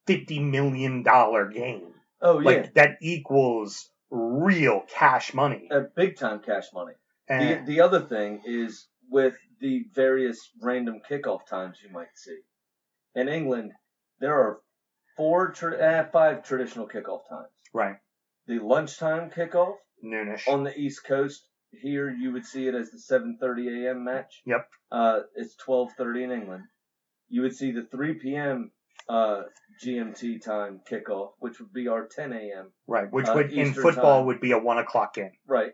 fifty 0.08 0.40
million 0.40 1.04
dollar 1.04 1.48
game, 1.48 1.94
Oh 2.22 2.40
yeah, 2.40 2.46
like 2.50 2.74
that 2.74 2.98
equals 3.02 3.90
real 4.10 4.82
cash 4.90 5.34
money. 5.34 5.68
uh, 5.72 5.82
big 5.96 6.18
time 6.18 6.40
cash 6.40 6.66
money. 6.74 6.94
The 7.28 7.62
the 7.66 7.82
other 7.82 8.02
thing 8.02 8.42
is 8.46 8.88
with 9.10 9.36
the 9.60 9.86
various 9.94 10.40
random 10.62 11.02
kickoff 11.08 11.46
times 11.48 11.78
you 11.84 11.92
might 11.92 12.16
see. 12.16 12.40
In 13.16 13.28
England, 13.28 13.74
there 14.20 14.34
are 14.34 14.60
four, 15.18 15.52
tra- 15.52 15.78
eh, 15.80 16.04
five 16.12 16.44
traditional 16.44 16.88
kickoff 16.88 17.28
times. 17.30 17.50
right, 17.74 17.98
The 18.48 18.60
lunchtime 18.60 19.30
kickoff 19.32 19.76
noonish. 20.04 20.48
on 20.48 20.64
the 20.64 20.78
East 20.78 21.04
Coast. 21.06 21.46
Here, 21.72 22.10
you 22.10 22.32
would 22.32 22.46
see 22.48 22.68
it 22.68 22.74
as 22.74 22.90
the 22.90 22.98
7:30 22.98 23.86
a.m. 23.86 24.04
match. 24.04 24.42
Yep. 24.46 24.68
Uh, 24.92 25.20
it's 25.36 25.56
12:30 25.68 26.24
in 26.24 26.32
England. 26.32 26.64
You 27.30 27.44
would 27.44 27.56
see 27.56 27.72
the 27.72 27.84
3 27.84 28.16
p.m. 28.16 28.72
Uh, 29.08 29.44
GMT 29.84 30.42
time 30.44 30.82
kickoff, 30.90 31.32
which 31.40 31.60
would 31.60 31.72
be 31.74 31.88
our 31.88 32.08
10 32.08 32.34
a.m. 32.34 32.72
right, 32.88 33.12
which 33.12 33.28
uh, 33.28 33.34
would 33.36 33.52
in 33.52 33.74
football 33.74 34.20
time. 34.20 34.26
would 34.28 34.40
be 34.42 34.52
a 34.52 34.58
one 34.58 34.78
o'clock 34.80 35.14
game. 35.16 35.32
right 35.48 35.74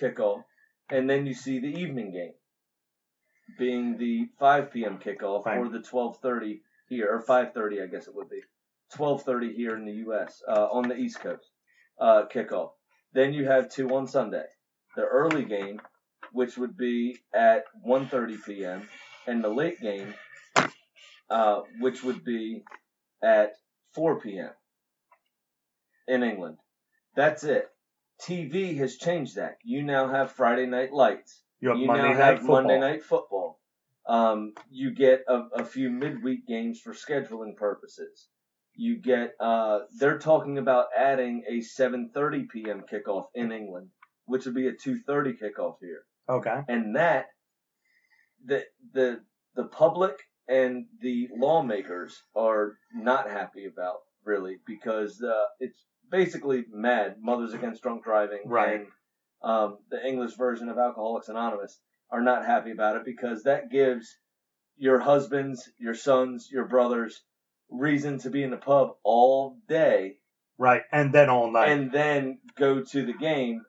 kickoff, 0.00 0.42
and 0.90 1.08
then 1.08 1.26
you 1.26 1.34
see 1.34 1.58
the 1.58 1.68
evening 1.80 2.12
game, 2.12 2.34
being 3.58 3.96
the 3.98 4.28
5 4.38 4.72
p.m. 4.72 4.98
kickoff 4.98 5.46
Right. 5.46 5.58
or 5.58 5.68
the 5.68 5.78
12:30 5.80 6.60
here 6.88 7.08
or 7.10 7.22
5:30, 7.22 7.82
I 7.82 7.86
guess 7.86 8.06
it 8.08 8.14
would 8.14 8.28
be 8.28 8.42
12:30 8.94 9.54
here 9.54 9.74
in 9.76 9.84
the 9.84 9.94
U.S. 10.06 10.42
Uh, 10.46 10.68
on 10.70 10.88
the 10.88 10.96
East 10.96 11.20
Coast 11.20 11.50
uh, 12.00 12.24
kickoff. 12.32 12.70
Then 13.16 13.32
you 13.32 13.46
have 13.46 13.70
two 13.70 13.88
on 13.96 14.06
Sunday, 14.06 14.44
the 14.94 15.06
early 15.06 15.46
game, 15.46 15.80
which 16.32 16.58
would 16.58 16.76
be 16.76 17.16
at 17.32 17.64
1:30 17.82 18.44
p.m. 18.44 18.88
and 19.26 19.42
the 19.42 19.48
late 19.48 19.80
game, 19.80 20.12
uh, 21.30 21.62
which 21.80 22.04
would 22.04 22.26
be 22.26 22.62
at 23.22 23.52
4 23.94 24.20
p.m. 24.20 24.50
in 26.06 26.22
England. 26.22 26.58
That's 27.14 27.42
it. 27.42 27.70
TV 28.20 28.76
has 28.76 28.98
changed 28.98 29.36
that. 29.36 29.56
You 29.64 29.82
now 29.82 30.08
have 30.08 30.32
Friday 30.32 30.66
Night 30.66 30.92
Lights. 30.92 31.40
You 31.60 31.70
have 31.70 31.78
you 31.78 31.86
Monday 31.86 32.02
now 32.02 32.08
night 32.08 32.18
have 32.18 32.38
football. 32.40 32.56
Monday 32.56 32.80
Night 32.80 33.02
Football. 33.02 33.58
Um, 34.06 34.52
you 34.70 34.94
get 34.94 35.24
a, 35.26 35.38
a 35.54 35.64
few 35.64 35.88
midweek 35.88 36.46
games 36.46 36.82
for 36.82 36.92
scheduling 36.92 37.56
purposes. 37.56 38.28
You 38.76 38.96
get. 38.96 39.34
Uh, 39.40 39.80
they're 39.98 40.18
talking 40.18 40.58
about 40.58 40.86
adding 40.96 41.44
a 41.48 41.58
7:30 41.60 42.48
p.m. 42.48 42.82
kickoff 42.90 43.26
in 43.34 43.50
England, 43.52 43.88
which 44.26 44.44
would 44.44 44.54
be 44.54 44.68
a 44.68 44.72
2:30 44.72 45.34
kickoff 45.40 45.76
here 45.80 46.02
Okay. 46.28 46.62
and 46.68 46.96
that 46.96 47.26
the 48.44 48.64
the 48.92 49.20
the 49.54 49.64
public 49.64 50.18
and 50.48 50.86
the 51.00 51.28
lawmakers 51.34 52.22
are 52.34 52.76
not 52.94 53.30
happy 53.30 53.66
about 53.66 53.98
really 54.24 54.56
because 54.66 55.22
uh, 55.22 55.44
it's 55.60 55.84
basically 56.10 56.64
mad 56.70 57.16
mothers 57.20 57.52
against 57.54 57.82
drunk 57.82 58.04
driving 58.04 58.40
Right. 58.44 58.80
and 58.80 58.86
um, 59.42 59.78
the 59.90 60.06
english 60.06 60.34
version 60.34 60.68
of 60.68 60.78
alcoholics 60.78 61.28
anonymous 61.28 61.78
are 62.10 62.22
not 62.22 62.44
happy 62.44 62.70
about 62.70 62.96
it 62.96 63.04
because 63.04 63.42
that 63.44 63.70
gives 63.70 64.16
your 64.76 65.00
husbands, 65.00 65.68
your 65.78 65.94
sons, 65.94 66.48
your 66.52 66.66
brothers 66.66 67.22
reason 67.70 68.18
to 68.20 68.30
be 68.30 68.42
in 68.42 68.50
the 68.50 68.56
pub 68.56 68.96
all 69.02 69.56
day 69.68 70.16
Right. 70.58 70.82
And 70.90 71.12
then 71.12 71.28
all 71.28 71.50
night. 71.50 71.68
and 71.68 71.92
then 71.92 72.38
go 72.54 72.80
to 72.82 73.04
the 73.04 73.12
game, 73.12 73.64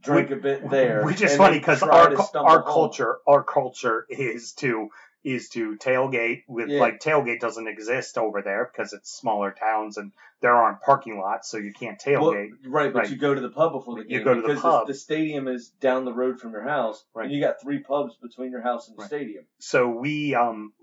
drink 0.00 0.30
a 0.30 0.36
bit 0.36 0.68
there. 0.68 1.02
Which 1.02 1.22
is 1.22 1.30
and 1.32 1.38
funny 1.38 1.52
then 1.54 1.60
because 1.60 1.78
try 1.80 1.98
our 1.98 2.10
to 2.10 2.16
cu- 2.16 2.22
stumble 2.24 2.50
our 2.50 2.60
home. 2.60 2.72
culture 2.74 3.16
our 3.26 3.42
culture 3.42 4.06
is 4.10 4.52
to 4.54 4.88
is 5.22 5.48
to 5.48 5.76
tailgate 5.78 6.42
with 6.46 6.68
Yeah. 6.68 6.80
like 6.80 7.00
tailgate 7.00 7.40
doesn't 7.40 7.66
exist 7.66 8.18
over 8.18 8.42
there 8.42 8.70
because 8.70 8.92
it's 8.92 9.10
smaller 9.10 9.52
towns 9.58 9.96
and 9.96 10.12
there 10.42 10.52
aren't 10.54 10.82
parking 10.82 11.18
lots 11.18 11.48
so 11.48 11.56
you 11.56 11.72
can't 11.72 11.98
Well, 12.06 12.32
tailgate. 12.32 12.50
right, 12.66 12.92
but 12.92 12.98
Right. 13.04 13.10
you 13.10 13.16
go 13.16 13.34
to 13.34 13.40
the 13.40 13.48
pub 13.48 13.72
before 13.72 13.94
the 13.96 14.02
You 14.02 14.18
game 14.18 14.24
go 14.24 14.34
to 14.34 14.42
the 14.42 14.48
because 14.48 14.60
pub. 14.60 14.86
the 14.86 14.92
stadium 14.92 15.48
is 15.48 15.70
down 15.70 16.04
the 16.04 16.12
road 16.12 16.38
from 16.38 16.52
your 16.52 16.64
house, 16.64 17.02
Right. 17.14 17.24
and 17.24 17.32
you 17.34 17.40
got 17.40 17.58
three 17.62 17.78
pubs 17.78 18.14
between 18.16 18.50
your 18.50 18.60
house 18.60 18.88
and 18.88 18.98
the 18.98 19.00
Right. 19.00 19.08
stadium. 19.08 19.46
so 19.58 19.88
we 19.88 20.34
um 20.34 20.74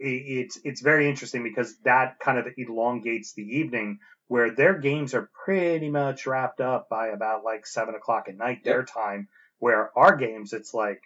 it's 0.00 0.58
it's 0.64 0.80
very 0.80 1.08
interesting 1.08 1.42
because 1.42 1.76
that 1.84 2.18
kind 2.18 2.38
of 2.38 2.46
elongates 2.56 3.34
the 3.34 3.42
evening 3.58 3.98
where 4.28 4.50
their 4.54 4.78
games 4.78 5.14
are 5.14 5.30
pretty 5.44 5.90
much 5.90 6.26
wrapped 6.26 6.60
up 6.60 6.88
by 6.88 7.08
about 7.08 7.44
like 7.44 7.66
seven 7.66 7.94
o'clock 7.94 8.26
at 8.28 8.36
night 8.36 8.64
their 8.64 8.84
time 8.84 9.28
where 9.58 9.90
our 9.98 10.16
games 10.16 10.52
it's 10.52 10.72
like 10.72 11.02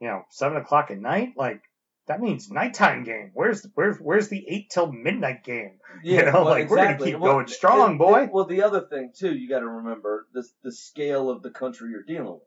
you 0.00 0.08
know 0.08 0.22
seven 0.30 0.56
o'clock 0.56 0.90
at 0.90 0.98
night 0.98 1.34
like 1.36 1.62
that 2.06 2.20
means 2.20 2.50
nighttime 2.50 3.04
game 3.04 3.30
where's 3.34 3.62
the, 3.62 3.70
where's 3.74 3.98
where's 3.98 4.28
the 4.28 4.44
eight 4.48 4.70
till 4.70 4.90
midnight 4.90 5.44
game 5.44 5.78
You 6.02 6.24
know, 6.24 6.42
like, 6.42 6.68
we're 6.68 6.76
gonna 6.76 6.98
keep 6.98 7.18
going 7.18 7.46
strong, 7.46 7.90
and- 7.90 7.98
boy. 7.98 8.28
Well, 8.32 8.46
the 8.46 8.62
other 8.62 8.80
thing 8.80 9.12
too, 9.16 9.32
you 9.34 9.48
got 9.48 9.60
to 9.60 9.68
remember 9.68 10.26
the 10.32 10.44
the 10.62 10.72
scale 10.72 11.30
of 11.30 11.42
the 11.42 11.50
country 11.50 11.90
you're 11.90 12.02
dealing 12.02 12.34
with. 12.34 12.42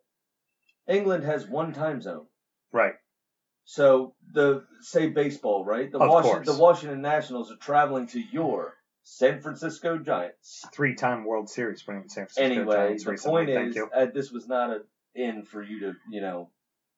England 0.87 1.23
has 1.23 1.47
one 1.47 1.73
time 1.73 2.01
zone. 2.01 2.27
right 2.71 2.95
So 3.69 4.15
the 4.31 4.65
say 4.79 5.09
baseball, 5.09 5.65
right? 5.65 5.91
The 5.91 5.99
Of 5.99 6.09
Washington 6.09 6.43
course. 6.45 6.55
the 6.57 6.63
Washington 6.63 7.01
Nationals 7.01 7.51
are 7.51 7.57
traveling 7.57 8.07
to 8.07 8.19
your 8.21 8.75
San 9.03 9.41
Francisco 9.41 9.97
Giants. 9.97 10.65
three-time 10.73 11.25
world 11.25 11.49
series 11.49 11.85
winning 11.85 12.07
San 12.07 12.27
Francisco 12.27 12.43
Anyway, 12.43 12.75
Giants 12.75 13.03
the 13.03 13.11
recently 13.11 13.45
point 13.45 13.49
thank 13.53 13.75
is, 13.75 13.83
uh, 13.93 14.05
this 14.05 14.31
was 14.31 14.47
not 14.47 14.69
a 14.69 14.83
in 15.15 15.43
for 15.43 15.61
you 15.61 15.81
to 15.81 15.93
you 16.09 16.21
know 16.21 16.49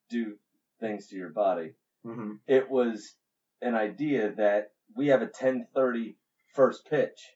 do 0.09 0.37
things 0.79 1.07
to 1.07 1.15
your 1.15 1.29
body. 1.31 1.73
hmm 2.03 2.33
It 2.45 2.69
was 2.69 3.15
an 3.63 3.73
idea 3.73 4.31
that 4.33 4.71
we 4.95 5.07
have 5.07 5.23
a 5.23 5.27
10:30 5.27 6.17
first 6.53 6.87
pitch 6.87 7.35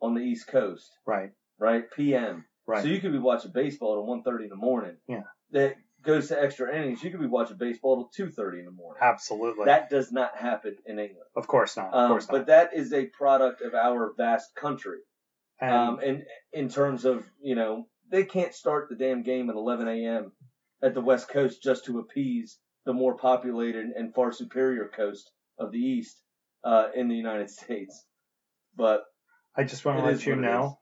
on 0.00 0.14
the 0.14 0.20
East 0.20 0.46
Coast, 0.46 0.96
right 1.04 1.32
right? 1.58 1.90
PM. 1.90 2.44
right 2.68 2.82
So 2.82 2.88
you 2.88 3.00
could 3.00 3.10
be 3.12 3.18
watching 3.18 3.50
baseball 3.50 3.98
at 3.98 4.04
1:30 4.06 4.44
in 4.44 4.50
the 4.50 4.54
morning. 4.56 4.96
Yeah. 5.08 5.24
That 5.50 5.74
goes 6.04 6.28
to 6.28 6.40
extra 6.40 6.74
innings. 6.76 7.02
You 7.02 7.10
could 7.10 7.20
be 7.20 7.26
watching 7.26 7.56
baseball 7.56 8.08
till 8.10 8.26
2:30 8.28 8.60
in 8.60 8.64
the 8.66 8.70
morning. 8.70 9.02
absolutely 9.02 9.64
That 9.66 9.90
does 9.90 10.12
not 10.12 10.36
happen 10.36 10.76
in 10.86 10.98
England. 10.98 11.26
of 11.36 11.46
course 11.46 11.76
not 11.76 11.88
of 11.88 11.94
Um, 11.94 12.10
not 12.18 12.28
but 12.28 12.46
that 12.46 12.74
is 12.74 12.92
a 12.92 13.06
product 13.06 13.62
of 13.62 13.74
our 13.74 14.12
vast 14.16 14.54
country. 14.54 15.00
and, 15.60 15.72
Um, 15.72 15.98
and 16.00 16.26
in 16.52 16.68
terms 16.68 17.04
of, 17.04 17.24
you 17.40 17.54
know, 17.54 17.88
they 18.08 18.24
can't 18.24 18.52
start 18.54 18.88
the 18.88 18.96
damn 18.96 19.22
game 19.22 19.48
at 19.50 19.56
11 19.56 19.88
a.m. 19.88 20.32
at 20.82 20.94
the 20.94 21.00
West 21.00 21.28
Coast 21.28 21.62
just 21.62 21.84
to 21.86 21.98
appease 22.00 22.58
the 22.84 22.92
more 22.92 23.16
populated 23.16 23.86
and 23.96 24.14
far 24.14 24.30
superior 24.30 24.88
coast 24.88 25.30
of 25.58 25.72
the 25.72 25.78
East 25.78 26.20
uh, 26.64 26.88
in 26.94 27.08
the 27.08 27.16
United 27.16 27.48
States. 27.60 28.04
But 28.76 29.04
I 29.56 29.64
just 29.64 29.84
want 29.84 29.98
to 30.00 30.04
let 30.04 30.26
you 30.26 30.36
know, 30.36 30.78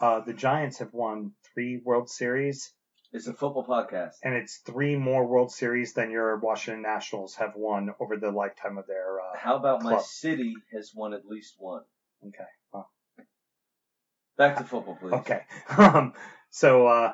uh, 0.00 0.20
the 0.20 0.32
Giants 0.32 0.78
have 0.78 0.92
won 0.92 1.32
three 1.52 1.80
World 1.84 2.08
Series, 2.08 2.72
it's 3.14 3.26
a 3.26 3.32
football 3.32 3.64
podcast. 3.64 4.16
and 4.22 4.34
it's 4.34 4.58
three 4.58 4.96
more 4.96 5.24
World 5.26 5.50
Series 5.52 5.94
than 5.94 6.10
your 6.10 6.36
Washington 6.38 6.82
Nationals 6.82 7.34
have 7.36 7.54
won 7.56 7.94
over 8.00 8.16
the 8.16 8.30
lifetime 8.30 8.76
of 8.76 8.86
their. 8.86 9.20
Uh, 9.20 9.36
How 9.38 9.56
about 9.56 9.82
my 9.82 9.98
city 10.00 10.54
has 10.72 10.92
won 10.94 11.14
at 11.14 11.24
least 11.26 11.54
one? 11.58 11.82
okay. 12.26 12.44
Well, 12.72 12.90
Back 14.36 14.56
to 14.58 14.64
football, 14.64 14.96
please. 15.00 15.12
okay. 15.14 15.42
Um, 15.78 16.12
so 16.50 16.86
uh, 16.86 17.12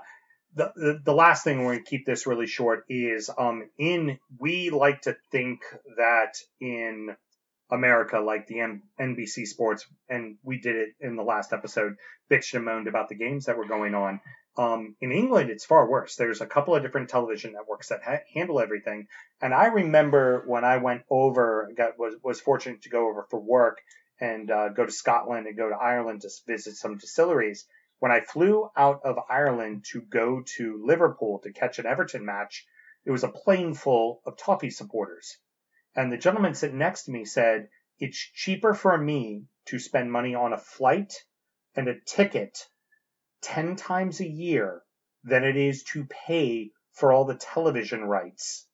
the, 0.55 0.73
the 0.75 1.01
the 1.05 1.13
last 1.15 1.45
thing 1.45 1.59
we're 1.59 1.75
going 1.75 1.85
to 1.85 1.91
keep 1.91 2.05
this 2.07 2.27
really 2.27 2.47
short 2.47 2.85
is 2.89 3.31
um 3.39 3.69
in 3.79 4.19
we 4.39 4.71
like 4.71 5.03
to 5.03 5.17
think 5.31 5.61
that 5.97 6.35
in 6.61 7.15
America, 7.71 8.19
like 8.19 8.47
the 8.49 8.61
M- 8.61 8.83
NBC 9.01 9.47
Sports, 9.47 9.87
and 10.09 10.37
we 10.43 10.59
did 10.61 10.75
it 10.77 10.89
in 11.01 11.15
the 11.17 11.23
last 11.23 11.53
episode, 11.53 11.95
bitched 12.31 12.55
and 12.55 12.65
moaned 12.65 12.89
about 12.89 13.09
the 13.09 13.15
games 13.15 13.45
that 13.47 13.57
were 13.57 13.67
going 13.69 13.95
on. 13.95 14.21
Um, 14.57 14.97
in 15.01 15.13
England, 15.13 15.49
it's 15.51 15.65
far 15.65 15.89
worse. 15.89 16.17
There's 16.17 16.41
a 16.41 16.47
couple 16.47 16.75
of 16.75 16.83
different 16.83 17.09
television 17.09 17.53
networks 17.53 17.89
that 17.89 18.03
ha- 18.03 18.25
handle 18.35 18.61
everything. 18.61 19.07
And 19.41 19.55
I 19.55 19.67
remember 19.67 20.43
when 20.47 20.65
I 20.65 20.79
went 20.79 21.03
over, 21.09 21.71
got 21.77 21.99
was 21.99 22.17
was 22.23 22.41
fortunate 22.41 22.83
to 22.83 22.91
go 22.91 23.09
over 23.09 23.27
for 23.31 23.41
work 23.41 23.81
and 24.21 24.51
uh, 24.51 24.69
go 24.71 24.85
to 24.85 24.93
Scotland 24.93 25.47
and 25.47 25.57
go 25.57 25.69
to 25.69 25.77
Ireland 25.77 26.23
to 26.23 26.31
visit 26.47 26.77
some 26.77 26.99
distilleries. 26.99 27.67
When 28.01 28.13
I 28.13 28.21
flew 28.21 28.69
out 28.77 29.03
of 29.05 29.19
Ireland 29.29 29.85
to 29.93 30.01
go 30.01 30.43
to 30.57 30.85
Liverpool 30.85 31.39
to 31.41 31.53
catch 31.53 31.79
an 31.79 31.87
Everton 31.87 32.25
match, 32.25 32.67
it 33.05 33.11
was 33.11 33.25
a 33.25 33.29
plane 33.29 33.75
full 33.75 34.21
of 34.27 34.37
Toffee 34.37 34.71
supporters. 34.71 35.39
And 35.95 36.13
the 36.13 36.19
gentleman 36.19 36.55
sitting 36.55 36.79
next 36.79 37.05
to 37.05 37.13
me 37.13 37.25
said, 37.25 37.69
It's 37.99 38.19
cheaper 38.19 38.75
for 38.75 38.97
me 38.97 39.45
to 39.67 39.79
spend 39.79 40.11
money 40.11 40.35
on 40.35 40.53
a 40.53 40.59
flight 40.59 41.15
and 41.75 41.89
a 41.89 42.01
ticket 42.01 42.67
10 43.43 43.77
times 43.77 44.21
a 44.21 44.29
year 44.29 44.83
than 45.25 45.45
it 45.45 45.57
is 45.57 45.83
to 45.85 46.05
pay 46.07 46.71
for 46.93 47.13
all 47.13 47.25
the 47.25 47.35
television 47.37 48.05
rights 48.05 48.67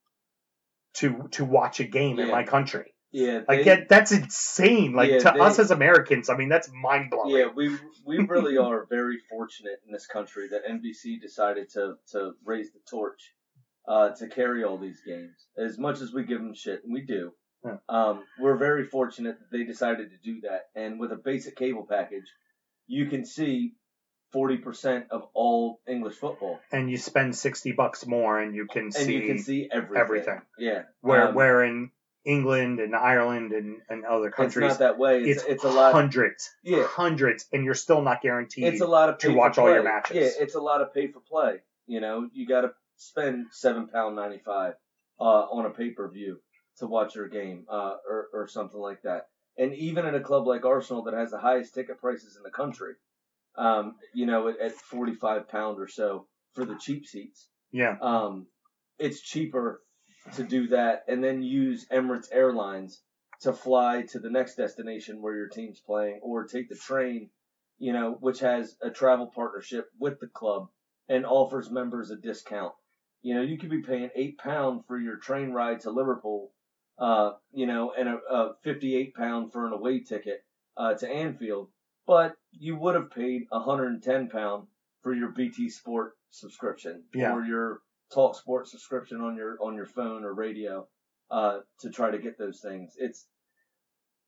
to 0.95 1.29
to 1.33 1.45
watch 1.45 1.81
a 1.81 1.85
game 1.85 2.19
in 2.19 2.31
my 2.31 2.43
country. 2.45 2.93
Yeah, 3.13 3.43
Like 3.49 3.65
that, 3.65 3.89
that's 3.89 4.13
insane. 4.13 4.93
Like 4.93 5.11
Yeah, 5.11 5.19
to 5.21 5.33
they- 5.35 5.41
us 5.41 5.59
as 5.59 5.71
Americans, 5.71 6.29
I 6.29 6.37
mean 6.37 6.49
that's 6.49 6.71
mind 6.73 7.11
blowing. 7.11 7.31
Yeah, 7.37 7.47
we 7.55 7.77
we 8.05 8.19
really 8.19 8.57
are 8.59 8.87
very 8.87 9.19
fortunate 9.31 9.81
in 9.87 9.93
this 9.93 10.07
country 10.07 10.49
that 10.49 10.63
NBC 10.69 11.21
decided 11.21 11.69
to 11.71 11.97
to 12.13 12.33
raise 12.45 12.73
the 12.73 12.81
torch 12.91 13.33
uh, 13.89 14.11
to 14.11 14.29
carry 14.29 14.65
all 14.65 14.79
these 14.79 15.01
games. 15.07 15.37
As 15.57 15.79
much 15.79 16.01
as 16.01 16.13
we 16.13 16.25
give 16.25 16.41
them 16.41 16.55
shit, 16.55 16.83
and 16.85 16.93
we 16.93 17.03
do, 17.03 17.33
Yeah. 17.65 17.77
um, 17.89 18.25
we're 18.41 18.57
very 18.57 18.85
fortunate 18.85 19.39
that 19.39 19.51
they 19.57 19.65
decided 19.65 20.11
to 20.11 20.17
do 20.25 20.41
that. 20.43 20.63
And 20.75 20.99
with 20.99 21.13
a 21.13 21.17
basic 21.17 21.55
cable 21.57 21.87
package, 21.89 22.27
you 22.89 23.07
can 23.07 23.25
see 23.25 23.75
forty 24.33 24.57
percent 24.59 25.07
of 25.11 25.27
all 25.35 25.81
English 25.87 26.15
football, 26.17 26.59
And 26.73 26.91
you 26.91 26.99
spend 26.99 27.37
sixty 27.37 27.73
bucks 27.73 28.07
more, 28.07 28.39
and 28.41 28.55
you 28.55 28.67
can 28.67 28.85
and 28.85 28.95
see 28.95 29.15
you 29.15 29.27
can 29.27 29.39
see 29.39 29.69
everything. 29.71 29.97
everything. 30.01 30.43
Yeah, 30.59 30.83
where 31.01 31.29
um, 31.29 31.35
where 31.35 31.65
in 31.65 31.91
England 32.25 32.81
and 32.81 32.95
Ireland 32.95 33.53
and, 33.53 33.77
and 33.89 34.05
other 34.05 34.29
it's 34.29 34.37
countries 34.37 34.71
not 34.71 34.79
that 34.81 34.99
way. 34.99 35.23
It's 35.23 35.43
it's, 35.43 35.51
it's, 35.51 35.65
a 35.65 35.69
lot. 35.71 35.93
hundreds, 35.93 36.51
Yeah, 36.63 36.85
hundreds, 36.87 37.47
and 37.53 37.65
you're 37.65 37.75
still 37.75 38.03
not 38.03 38.21
guaranteed. 38.21 38.65
it's 38.65 38.81
a 38.81 38.87
lot 38.87 39.09
of 39.09 39.19
to 39.19 39.33
watch 39.33 39.59
all 39.59 39.71
your 39.71 39.85
matches. 39.85 40.17
Yeah, 40.17 40.43
it's 40.43 40.57
a 40.57 40.61
lot 40.61 40.81
of 40.83 40.93
pay 40.93 41.07
for 41.07 41.21
play. 41.21 41.61
You 41.87 42.01
know, 42.01 42.29
you 42.33 42.47
got 42.47 42.63
to 42.63 42.73
spend 42.97 43.47
seven 43.53 43.87
pound 43.87 44.17
ninety 44.17 44.39
five 44.45 44.75
uh, 45.21 45.23
on 45.23 45.67
a 45.67 45.71
pay 45.71 45.91
per 45.91 46.09
view 46.09 46.41
to 46.79 46.87
watch 46.87 47.15
your 47.15 47.29
game 47.29 47.65
uh, 47.71 47.97
or 48.09 48.29
or 48.33 48.49
something 48.49 48.81
like 48.81 49.03
that. 49.03 49.29
And 49.57 49.73
even 49.75 50.05
in 50.05 50.15
a 50.15 50.21
club 50.21 50.47
like 50.47 50.65
Arsenal 50.65 51.05
that 51.05 51.15
has 51.15 51.31
the 51.31 51.39
highest 51.39 51.75
ticket 51.75 51.99
prices 51.99 52.37
in 52.37 52.43
the 52.43 52.51
country, 52.51 52.95
um, 53.57 53.97
you 54.15 54.27
know, 54.27 54.49
at, 54.49 54.61
at 54.61 54.73
forty 54.73 55.15
five 55.15 55.49
pound 55.49 55.81
or 55.81 55.89
so 55.89 56.27
for 56.55 56.65
the 56.65 56.77
cheap 56.77 57.07
seats, 57.07 57.49
yeah, 57.73 57.97
um, 58.01 58.47
it's 58.99 59.21
cheaper 59.21 59.83
to 60.35 60.43
do 60.43 60.69
that 60.69 61.05
and 61.09 61.23
then 61.23 61.43
use 61.43 61.87
Emirates 61.93 62.29
Airlines 62.33 63.01
to 63.41 63.53
fly 63.53 64.03
to 64.11 64.19
the 64.19 64.31
next 64.31 64.57
destination 64.57 65.21
where 65.23 65.37
your 65.37 65.49
team's 65.49 65.81
playing 65.81 66.21
or 66.23 66.45
take 66.45 66.69
the 66.69 66.75
train, 66.75 67.31
you 67.79 67.93
know, 67.93 68.17
which 68.21 68.41
has 68.41 68.77
a 68.83 68.91
travel 68.91 69.27
partnership 69.27 69.89
with 69.99 70.19
the 70.21 70.27
club 70.27 70.69
and 71.09 71.27
offers 71.27 71.71
members 71.71 72.11
a 72.11 72.17
discount. 72.17 72.73
You 73.23 73.35
know, 73.35 73.43
you 73.43 73.59
could 73.59 73.71
be 73.71 73.83
paying 73.83 74.11
eight 74.15 74.39
pound 74.39 74.85
for 74.87 74.99
your 74.99 75.17
train 75.17 75.51
ride 75.51 75.81
to 75.81 75.91
Liverpool, 75.91 76.53
uh, 76.99 77.33
you 77.53 77.67
know, 77.67 77.93
and 77.97 78.09
a, 78.09 78.19
a 78.31 78.55
58 78.63 79.15
pound 79.15 79.53
for 79.53 79.67
an 79.67 79.73
away 79.73 80.01
ticket, 80.01 80.45
uh, 80.77 80.95
to 80.95 81.09
Anfield, 81.09 81.69
but 82.07 82.35
you 82.53 82.77
would 82.77 82.95
have 82.95 83.11
paid 83.11 83.43
110 83.51 84.29
pound 84.29 84.67
for 85.03 85.15
your 85.15 85.29
BT 85.31 85.69
Sport 85.71 86.13
subscription 86.31 87.05
Yeah. 87.15 87.33
or 87.35 87.45
your 87.45 87.81
Talk 88.13 88.37
Sport 88.37 88.69
subscription 88.69 89.21
on 89.21 89.37
your 89.37 89.57
on 89.61 89.75
your 89.75 89.87
phone 89.87 90.25
or 90.25 90.33
radio 90.33 90.87
uh, 91.31 91.59
to 91.81 91.91
try 91.91 92.11
to 92.11 92.19
get 92.19 92.39
those 92.39 92.61
things. 92.61 92.95
It's 92.99 93.27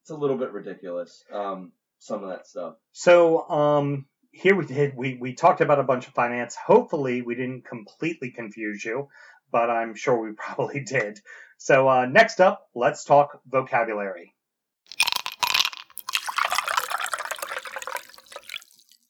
it's 0.02 0.10
a 0.10 0.16
little 0.16 0.36
bit 0.38 0.52
ridiculous. 0.52 1.22
Um, 1.32 1.72
some 2.00 2.22
of 2.22 2.30
that 2.30 2.46
stuff. 2.46 2.74
So 2.92 3.48
um, 3.48 4.06
here 4.32 4.54
we 4.56 4.66
did 4.66 4.96
we 4.96 5.16
we 5.20 5.34
talked 5.34 5.60
about 5.60 5.78
a 5.78 5.84
bunch 5.84 6.06
of 6.08 6.14
finance. 6.14 6.56
Hopefully 6.56 7.22
we 7.22 7.34
didn't 7.34 7.64
completely 7.66 8.30
confuse 8.30 8.84
you, 8.84 9.08
but 9.52 9.70
I'm 9.70 9.94
sure 9.94 10.20
we 10.20 10.32
probably 10.36 10.80
did. 10.82 11.20
So 11.58 11.88
uh, 11.88 12.06
next 12.06 12.40
up, 12.40 12.66
let's 12.74 13.04
talk 13.04 13.40
vocabulary. 13.46 14.34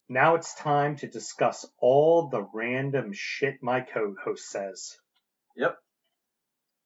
Now 0.09 0.37
it's 0.37 0.55
time 0.55 0.97
to 0.97 1.07
discuss 1.07 1.67
all 1.81 2.29
the 2.29 2.47
random 2.55 3.13
shit 3.13 3.63
my 3.63 3.81
co-host 3.81 4.49
says. 4.51 4.97
Yep. 5.57 5.77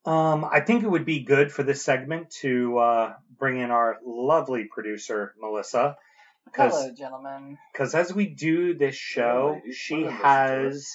Um, 0.04 0.44
I 0.44 0.60
think 0.60 0.82
it 0.82 0.90
would 0.90 1.04
be 1.04 1.20
good 1.22 1.52
for 1.52 1.62
this 1.62 1.84
segment 1.84 2.30
to 2.40 2.78
uh, 2.78 3.14
bring 3.38 3.60
in 3.60 3.70
our 3.70 3.98
lovely 4.04 4.64
producer 4.64 5.32
Melissa, 5.40 5.96
because 6.44 6.72
Hello, 6.72 6.92
gentlemen. 6.92 7.58
because 7.72 7.94
as 7.94 8.12
we 8.12 8.26
do 8.26 8.74
this 8.74 8.96
show, 8.96 9.60
ladies. 9.62 9.76
she 9.76 9.94
Women 9.94 10.08
listen 10.08 10.20
to 10.20 10.26
has 10.26 10.88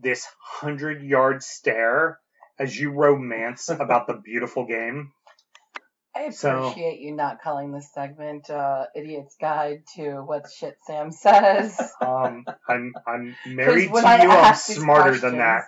this 0.00 0.26
hundred 0.42 1.02
yard 1.02 1.42
stare 1.42 2.18
as 2.58 2.78
you 2.78 2.92
romance 2.92 3.68
about 3.68 4.06
the 4.06 4.14
beautiful 4.14 4.66
game. 4.66 5.12
I 6.14 6.30
So- 6.30 6.64
appreciate 6.64 7.00
you 7.00 7.14
not 7.14 7.40
calling 7.40 7.72
this 7.72 7.92
segment 7.92 8.50
uh, 8.50 8.86
"Idiot's 8.96 9.36
Guide 9.40 9.82
to 9.94 10.16
What 10.22 10.50
Shit 10.50 10.76
Sam 10.86 11.12
Says." 11.12 11.78
Um, 12.00 12.44
I'm 12.68 12.92
I'm 13.06 13.36
married 13.46 13.88
to 13.92 13.98
you. 14.00 14.04
I 14.04 14.18
I'm 14.18 14.30
ask 14.30 14.66
these 14.68 14.78
smarter 14.78 15.16
than 15.18 15.38
that. 15.38 15.64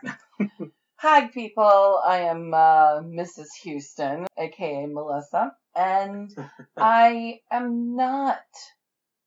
Hi, 0.96 1.26
people. 1.28 2.00
I 2.06 2.18
am 2.22 2.54
uh, 2.54 3.00
Mrs. 3.02 3.48
Huston, 3.64 4.26
aka 4.36 4.86
Melissa, 4.86 5.52
and 5.74 6.30
I 6.76 7.40
am 7.50 7.96
not 7.96 8.38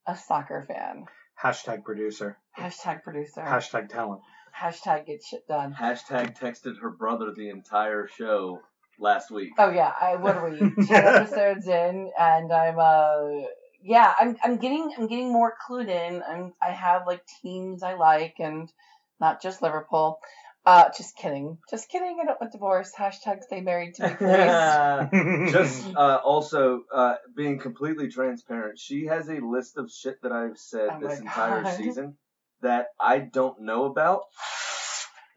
a 0.07 0.15
soccer 0.15 0.63
fan. 0.67 1.05
Hashtag 1.41 1.83
producer. 1.83 2.37
Hashtag 2.57 3.03
producer. 3.03 3.41
Hashtag 3.41 3.89
talent. 3.89 4.21
Hashtag 4.57 5.05
get 5.05 5.21
shit 5.21 5.45
done. 5.47 5.73
Hashtag 5.73 6.39
texted 6.39 6.79
her 6.81 6.89
brother 6.89 7.33
the 7.35 7.49
entire 7.49 8.07
show 8.07 8.61
last 8.99 9.31
week. 9.31 9.51
Oh 9.57 9.69
yeah, 9.69 9.91
I 9.99 10.15
what 10.15 10.35
are 10.35 10.49
we 10.49 10.59
ten 10.87 11.05
episodes 11.05 11.67
in, 11.67 12.11
and 12.19 12.51
I'm 12.51 12.79
uh 12.79 13.47
yeah, 13.83 14.13
I'm 14.19 14.37
I'm 14.43 14.57
getting 14.57 14.91
I'm 14.97 15.07
getting 15.07 15.31
more 15.31 15.53
clued 15.67 15.89
in. 15.89 16.23
I'm 16.27 16.53
I 16.61 16.71
have 16.71 17.07
like 17.07 17.21
teams 17.41 17.83
I 17.83 17.95
like, 17.95 18.35
and 18.39 18.71
not 19.19 19.41
just 19.41 19.61
Liverpool. 19.61 20.19
Uh, 20.65 20.89
just 20.97 21.15
kidding, 21.15 21.59
just 21.69 21.89
kidding. 21.89 22.17
I 22.19 22.25
don't 22.25 22.41
want 22.41 22.51
divorce. 22.51 22.91
Hashtag 22.97 23.43
stay 23.43 23.61
married 23.61 23.93
to 23.95 24.03
me, 24.03 24.15
please. 24.17 25.51
Just 25.53 25.85
uh, 25.95 26.19
also 26.23 26.81
uh, 26.91 27.15
being 27.35 27.59
completely 27.59 28.07
transparent, 28.09 28.79
she 28.79 29.05
has 29.05 29.29
a 29.29 29.39
list 29.45 29.77
of 29.77 29.91
shit 29.91 30.19
that 30.23 30.31
I've 30.31 30.57
said 30.57 30.89
Oh 30.93 30.99
this 31.07 31.19
entire 31.19 31.63
God. 31.63 31.77
season 31.77 32.17
that 32.61 32.87
I 32.99 33.19
don't 33.19 33.61
know 33.61 33.85
about, 33.85 34.21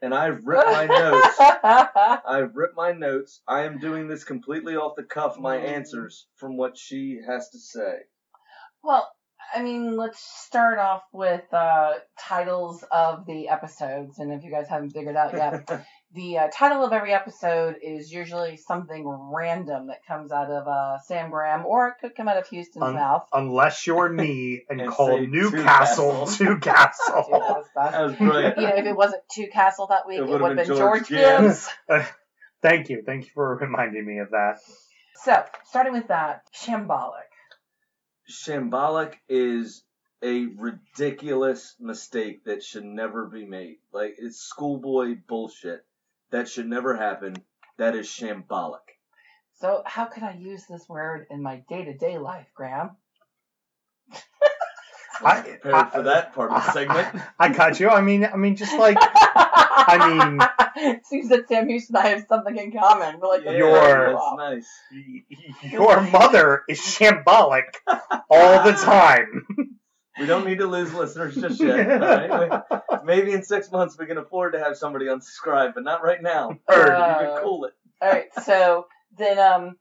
and 0.01 0.13
I've 0.13 0.41
ripped 0.45 0.65
my 0.71 0.85
notes. 0.87 1.39
I've 2.25 2.55
ripped 2.55 2.75
my 2.75 2.91
notes. 2.91 3.41
I 3.47 3.63
am 3.63 3.79
doing 3.79 4.07
this 4.07 4.23
completely 4.23 4.75
off 4.75 4.95
the 4.95 5.03
cuff. 5.03 5.37
My 5.37 5.57
Mm. 5.57 5.67
answers 5.67 6.27
from 6.35 6.57
what 6.57 6.77
she 6.77 7.19
has 7.27 7.49
to 7.49 7.59
say. 7.59 7.99
well, 8.83 9.09
I 9.55 9.63
mean, 9.63 9.97
let's 9.97 10.19
start 10.19 10.77
off 10.79 11.03
with 11.11 11.41
uh, 11.53 11.93
titles 12.19 12.83
of 12.91 13.25
the 13.25 13.49
episodes, 13.49 14.19
and 14.19 14.31
if 14.31 14.43
you 14.43 14.51
guys 14.51 14.67
haven't 14.67 14.91
figured 14.91 15.15
out 15.15 15.33
yet, 15.33 15.67
the 16.13 16.39
uh, 16.39 16.47
title 16.51 16.83
of 16.83 16.91
every 16.91 17.13
episode 17.13 17.75
is 17.83 18.11
usually 18.11 18.57
something 18.57 19.07
random 19.31 19.87
that 19.87 20.05
comes 20.07 20.31
out 20.31 20.49
of 20.49 20.67
uh, 20.67 20.97
Sam 21.05 21.29
Graham, 21.29 21.65
or 21.65 21.89
it 21.89 21.95
could 22.01 22.15
come 22.15 22.27
out 22.27 22.37
of 22.37 22.47
Huston's 22.47 22.83
Um, 22.83 22.95
mouth. 22.95 23.27
Unless 23.31 23.85
you're 23.85 24.09
me 24.13 24.63
and, 24.69 24.81
And 24.81 24.89
call 24.89 25.07
say 25.07 25.27
Newcastle 25.27 26.25
Newcastle. 26.25 26.25
Dude, 26.25 26.47
Newcastle. 26.49 27.25
that 27.31 27.39
was. 27.39 27.65
That 27.75 28.01
was 28.01 28.15
brilliant. 28.15 28.57
You 28.57 28.63
know, 28.67 28.75
if 28.75 28.85
it 28.85 28.95
wasn't 28.95 29.23
two 29.31 29.47
Castle 29.53 29.87
that 29.87 30.07
week, 30.07 30.19
It 30.19 30.23
it 30.23 30.29
would've 30.29 30.47
been 30.47 30.55
been 30.57 30.65
George, 30.67 31.07
George 31.07 31.09
Gibbs. 31.09 31.67
Gibbs. 31.87 32.07
Thank 32.61 32.89
you. 32.89 33.03
Thank 33.05 33.25
you 33.25 33.31
for 33.33 33.55
reminding 33.55 34.05
me 34.05 34.17
of 34.19 34.31
that. 34.31 34.57
So, 35.23 35.43
starting 35.65 35.93
with 35.93 36.07
that, 36.07 36.41
shambolic. 36.55 37.29
Shambolic 38.29 39.13
is 39.27 39.83
a 40.23 40.47
ridiculous 40.57 41.75
mistake 41.79 42.43
that 42.45 42.63
should 42.63 42.83
never 42.83 43.25
be 43.27 43.45
made. 43.45 43.77
Like 43.93 44.15
it's 44.17 44.37
schoolboy 44.39 45.15
bullshit. 45.27 45.81
That 46.31 46.47
should 46.49 46.67
never 46.67 46.95
happen. 46.95 47.35
That 47.77 47.95
is 47.95 48.07
shambolic. 48.07 48.79
So, 49.59 49.83
how 49.85 50.05
could 50.05 50.23
I 50.23 50.33
use 50.33 50.63
this 50.69 50.87
word 50.87 51.27
in 51.29 51.41
my 51.41 51.63
day 51.69 51.85
to 51.85 51.97
day 51.97 52.17
life, 52.17 52.47
Graham? 52.55 52.91
I, 55.23 55.41
Prepared 55.41 55.91
for 55.91 56.03
that 56.03 56.33
part 56.33 56.51
of 56.51 56.63
the 56.65 56.71
segment. 56.71 57.07
I 57.37 57.49
got 57.49 57.79
you. 57.79 57.89
I 57.89 57.99
mean, 58.01 58.23
I 58.25 58.37
mean, 58.37 58.55
just 58.55 58.77
like 58.77 58.97
I 59.01 60.07
mean, 60.77 61.01
seems 61.03 61.29
that 61.29 61.47
Sam 61.49 61.69
Huston 61.69 61.95
and 61.97 62.05
I 62.05 62.09
have 62.09 62.25
something 62.29 62.55
in 62.57 62.71
common. 62.71 63.19
We're 63.19 63.27
like 63.27 63.43
Yeah, 63.43 63.51
Your- 63.57 64.13
that's 64.13 64.37
nice. 64.37 65.71
your 65.73 66.01
mother 66.01 66.63
is 66.69 66.79
shambolic 66.79 67.73
all 68.29 68.63
the 68.63 68.71
time. 68.81 69.45
We 70.19 70.25
don't 70.25 70.45
need 70.45 70.59
to 70.59 70.67
lose 70.67 70.93
listeners 70.93 71.35
just 71.35 71.59
yet. 71.61 71.89
all 71.91 71.99
right? 71.99 72.61
We- 72.71 72.77
Maybe 73.05 73.31
in 73.33 73.43
six 73.43 73.71
months 73.71 73.97
we 73.97 74.05
can 74.05 74.17
afford 74.17 74.53
to 74.53 74.59
have 74.59 74.77
somebody 74.77 75.05
unsubscribe, 75.05 75.73
but 75.73 75.83
not 75.83 76.03
right 76.03 76.21
now. 76.21 76.49
Heard. 76.67 76.87
You 76.87 76.93
Uh, 76.93 77.19
can 77.35 77.43
cool 77.43 77.65
it. 77.65 77.73
All 78.01 78.09
right, 78.09 78.27
so 78.45 78.85
then 79.17 79.39
um, 79.39 79.75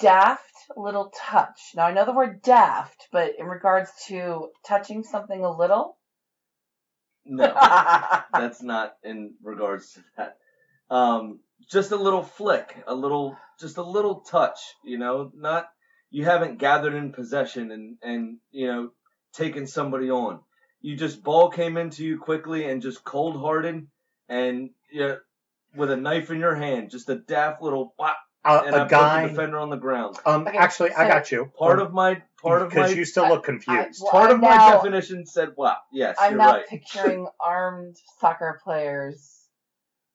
daft 0.00 0.42
little 0.76 1.12
touch. 1.16 1.72
Now 1.74 1.86
I 1.86 1.92
know 1.92 2.04
the 2.04 2.12
word 2.12 2.42
daft, 2.42 3.08
but 3.12 3.32
in 3.38 3.46
regards 3.46 3.90
to 4.08 4.48
touching 4.66 5.02
something 5.02 5.44
a 5.44 5.50
little, 5.56 5.96
No. 7.24 7.44
that's 8.32 8.62
not 8.62 8.94
in 9.02 9.34
regards 9.42 9.92
to 9.94 10.04
that. 10.16 10.36
Um, 10.90 11.40
just 11.70 11.92
a 11.92 11.96
little 11.96 12.22
flick, 12.22 12.76
a 12.86 12.94
little, 12.94 13.36
just 13.60 13.78
a 13.78 13.82
little 13.82 14.20
touch, 14.20 14.58
you 14.84 14.98
know, 14.98 15.30
not, 15.34 15.66
you 16.14 16.24
haven't 16.24 16.58
gathered 16.60 16.94
in 16.94 17.12
possession 17.12 17.72
and, 17.72 17.96
and, 18.00 18.38
you 18.52 18.68
know, 18.68 18.90
taken 19.32 19.66
somebody 19.66 20.10
on. 20.12 20.38
You 20.80 20.94
just, 20.96 21.24
ball 21.24 21.50
came 21.50 21.76
into 21.76 22.04
you 22.04 22.18
quickly 22.18 22.66
and 22.70 22.80
just 22.80 23.02
cold 23.02 23.36
hearted 23.36 23.88
and, 24.28 24.70
you 24.92 25.00
know, 25.00 25.16
with 25.74 25.90
a 25.90 25.96
knife 25.96 26.30
in 26.30 26.38
your 26.38 26.54
hand, 26.54 26.90
just 26.90 27.08
a 27.08 27.16
daft 27.16 27.60
little 27.62 27.94
whop, 27.98 28.16
A, 28.44 28.60
and 28.64 28.76
I 28.76 28.78
a 28.78 28.82
put 28.84 28.90
the 28.90 28.96
guy. 28.96 29.26
defender 29.26 29.58
on 29.58 29.70
the 29.70 29.76
ground. 29.76 30.16
Um, 30.24 30.46
Okay, 30.46 30.56
actually, 30.56 30.92
I 30.92 31.08
got 31.08 31.32
you. 31.32 31.50
Part 31.58 31.80
of 31.80 31.92
my, 31.92 32.22
part 32.40 32.62
of 32.62 32.68
my, 32.68 32.74
because 32.82 32.96
you 32.96 33.04
still 33.04 33.28
look 33.28 33.42
confused. 33.42 33.98
Well, 34.00 34.12
part 34.12 34.30
I'm 34.30 34.36
of 34.36 34.40
my 34.42 34.56
now- 34.56 34.76
definition 34.76 35.26
said 35.26 35.48
wow. 35.56 35.78
Yes, 35.92 36.14
I'm 36.20 36.30
you're 36.34 36.38
now 36.38 36.52
right. 36.52 36.66
picturing 36.68 37.26
armed 37.44 37.96
soccer 38.20 38.60
players. 38.62 39.43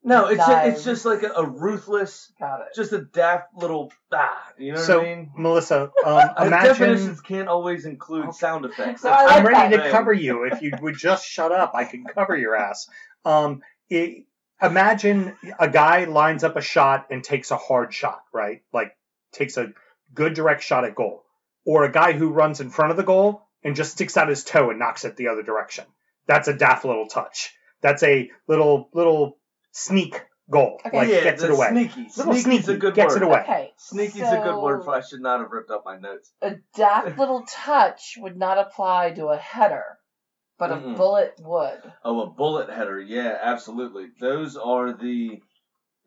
No, 0.02 0.28
it's 0.28 0.38
just, 0.38 0.68
it's 0.68 0.84
just 0.84 1.06
like 1.06 1.24
a, 1.24 1.34
a 1.34 1.46
ruthless, 1.46 2.32
Got 2.40 2.62
it. 2.62 2.68
just 2.74 2.94
a 2.94 3.02
daft 3.02 3.50
little 3.58 3.92
ah. 4.14 4.44
You 4.58 4.74
know 4.74 4.80
so, 4.80 5.00
what 5.00 5.08
I 5.08 5.16
mean? 5.16 5.32
Melissa, 5.38 5.92
um, 6.06 6.30
imagine. 6.48 6.68
Definitions 6.68 7.22
can't 7.22 7.50
always 7.50 7.86
include 7.86 8.34
sound 8.34 8.66
effects. 8.66 9.02
So 9.02 9.10
I 9.10 9.26
like 9.26 9.36
I'm 9.38 9.46
ready 9.46 9.78
to 9.78 9.92
cover 9.92 10.14
you. 10.14 10.44
If 10.46 10.62
you 10.62 10.72
would 10.82 10.96
just 10.96 11.26
shut 11.28 11.52
up, 11.52 11.74
I 11.76 11.84
can 11.84 12.06
cover 12.06 12.36
your 12.38 12.56
ass. 12.56 12.88
Um, 13.26 13.62
it, 13.90 14.26
imagine 14.62 15.36
a 15.60 15.70
guy 15.70 16.06
lines 16.06 16.44
up 16.46 16.56
a 16.56 16.62
shot 16.62 17.08
and 17.10 17.22
takes 17.22 17.52
a 17.52 17.58
hard 17.58 17.94
shot, 17.94 18.22
right? 18.34 18.62
Like 18.74 18.96
takes 19.34 19.58
a 19.58 19.74
good 20.14 20.34
direct 20.34 20.64
shot 20.64 20.86
at 20.86 20.96
goal, 20.96 21.24
or 21.66 21.84
a 21.84 21.92
guy 21.92 22.14
who 22.14 22.30
runs 22.30 22.62
in 22.62 22.70
front 22.70 22.92
of 22.92 22.98
the 22.98 23.04
goal 23.04 23.44
and 23.64 23.76
just 23.76 23.92
sticks 23.92 24.16
out 24.16 24.30
his 24.30 24.46
toe 24.46 24.70
and 24.70 24.80
knocks 24.80 25.04
it 25.04 25.18
the 25.18 25.28
other 25.28 25.44
direction. 25.44 25.86
That's 26.26 26.48
a 26.48 26.54
daft 26.54 26.86
little 26.86 27.08
touch. 27.08 27.54
That's 27.82 28.04
a 28.04 28.32
little 28.48 28.90
little 28.94 29.39
sneak 29.72 30.22
goal. 30.50 30.80
Okay. 30.86 30.98
Like 30.98 31.08
yeah, 31.10 31.24
gets 31.24 31.44
it 31.44 31.48
the 31.48 31.54
away. 31.54 31.70
Sneaky, 31.70 32.08
Little 32.18 32.34
sneaky's 32.36 32.68
a 32.70 32.78
good 32.78 32.96
gets 32.96 33.14
word. 33.14 33.22
it 33.22 33.26
away. 33.26 33.40
Okay. 33.42 33.72
Sneaky's 33.78 34.22
a 34.22 34.42
good 34.44 34.62
word 34.62 34.84
for. 34.84 34.96
I 34.96 35.02
should 35.02 35.22
not 35.22 35.40
have 35.42 35.52
ripped 35.52 35.72
up 35.72 35.84
my 35.86 35.98
notes. 35.98 36.32
A 36.42 36.56
daft 36.76 37.18
little 37.18 37.44
touch 37.48 38.16
would 38.18 38.38
not 38.38 38.58
apply 38.58 39.12
to 39.12 39.28
a 39.28 39.38
header, 39.38 39.84
but 40.58 40.72
a 40.72 40.76
Mm-mm. 40.76 40.98
bullet 40.98 41.34
would. 41.40 41.80
Oh, 42.04 42.22
a 42.22 42.30
bullet 42.30 42.70
header. 42.70 43.00
Yeah, 43.00 43.38
absolutely. 43.42 44.08
Those 44.20 44.58
are 44.58 44.94
the 44.94 45.40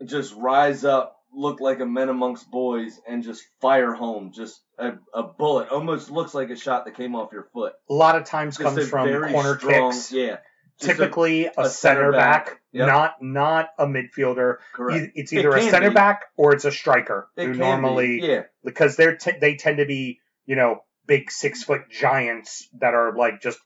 just 0.04 0.34
rise 0.34 0.84
up, 0.84 1.16
look 1.32 1.60
like 1.60 1.78
a 1.78 1.86
men 1.86 2.08
amongst 2.08 2.50
boys, 2.50 3.00
and 3.08 3.22
just 3.22 3.44
fire 3.60 3.92
home. 3.92 4.32
Just 4.34 4.60
a, 4.78 4.94
a 5.14 5.22
bullet. 5.22 5.68
Almost 5.68 6.10
looks 6.10 6.34
like 6.34 6.50
a 6.50 6.56
shot 6.56 6.84
that 6.86 6.96
came 6.96 7.14
off 7.14 7.30
your 7.32 7.46
foot. 7.52 7.74
A 7.88 7.94
lot 7.94 8.16
of 8.16 8.24
times 8.24 8.56
Just 8.56 8.64
comes 8.64 8.78
a 8.84 8.90
from 8.90 9.06
very 9.08 9.32
corner 9.32 9.56
strong, 9.58 9.92
kicks. 9.92 10.10
Yeah. 10.12 10.38
Typically, 10.80 11.46
a, 11.46 11.52
a 11.58 11.68
center 11.68 12.10
back, 12.12 12.46
back. 12.46 12.60
Yep. 12.72 12.86
not 12.88 13.22
not 13.22 13.68
a 13.78 13.86
midfielder. 13.86 14.56
correct. 14.72 15.12
It's 15.14 15.32
It 15.32 15.38
either 15.38 15.50
a 15.54 15.62
center 15.70 15.90
be. 15.90 15.94
back 15.94 16.22
or 16.36 16.54
it's 16.54 16.64
a 16.64 16.72
striker 16.72 17.28
It 17.36 17.46
who 17.46 17.54
normally 17.54 18.20
be. 18.20 18.26
Yeah. 18.26 18.42
because 18.64 18.96
they're 18.96 19.16
t- 19.16 19.38
they 19.40 19.54
tend 19.56 19.78
to 19.78 19.86
be 19.86 20.18
you 20.46 20.56
know 20.56 20.82
big 21.06 21.30
six 21.30 21.62
foot 21.62 21.82
giants 21.90 22.68
that 22.80 22.94
are 22.94 23.14
like 23.16 23.40
just 23.40 23.58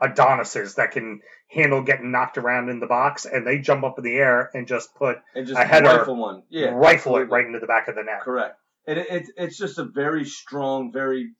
Adonises 0.00 0.76
that 0.76 0.92
can 0.92 1.20
handle 1.48 1.82
getting 1.82 2.12
knocked 2.12 2.38
around 2.38 2.68
in 2.68 2.78
the 2.78 2.86
box 2.86 3.24
and 3.26 3.44
they 3.44 3.58
jump 3.58 3.82
up 3.82 3.98
in 3.98 4.04
the 4.04 4.14
air 4.14 4.48
and 4.54 4.68
just 4.68 4.94
put 4.94 5.18
And 5.34 5.44
just 5.46 5.58
a 5.60 5.64
header, 5.64 5.86
rifle 5.88 6.14
one. 6.14 6.44
Yeah. 6.50 6.68
rifle 6.68 7.16
it 7.16 7.28
right 7.30 7.44
into 7.44 7.58
the 7.58 7.66
back 7.66 7.88
of 7.88 7.96
the 7.96 8.04
net. 8.04 8.20
Correct. 8.22 8.56
And 8.86 8.98
it, 9.00 9.06
it's 9.10 9.30
it's 9.36 9.58
just 9.58 9.78
a 9.78 9.84
very 9.84 10.24
strong, 10.24 10.92
very 10.92 11.30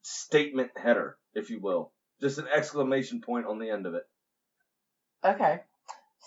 statement 0.00 0.70
header, 0.76 1.18
if 1.34 1.50
you 1.50 1.60
will. 1.60 1.92
Just 2.22 2.38
an 2.38 2.46
exclamation 2.54 3.20
point 3.20 3.44
on 3.46 3.58
the 3.58 3.68
end 3.68 3.84
of 3.84 3.92
it. 3.94 4.04
Okay. 5.34 5.60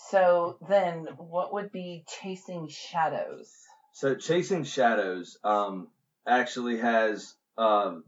So 0.10 0.58
then, 0.70 1.08
what 1.18 1.54
would 1.54 1.72
be 1.72 2.04
chasing 2.08 2.68
shadows? 2.68 3.52
So 3.94 4.16
chasing 4.16 4.64
shadows 4.64 5.38
um, 5.44 5.88
actually 6.28 6.78
has 6.80 7.34
um, 7.58 8.04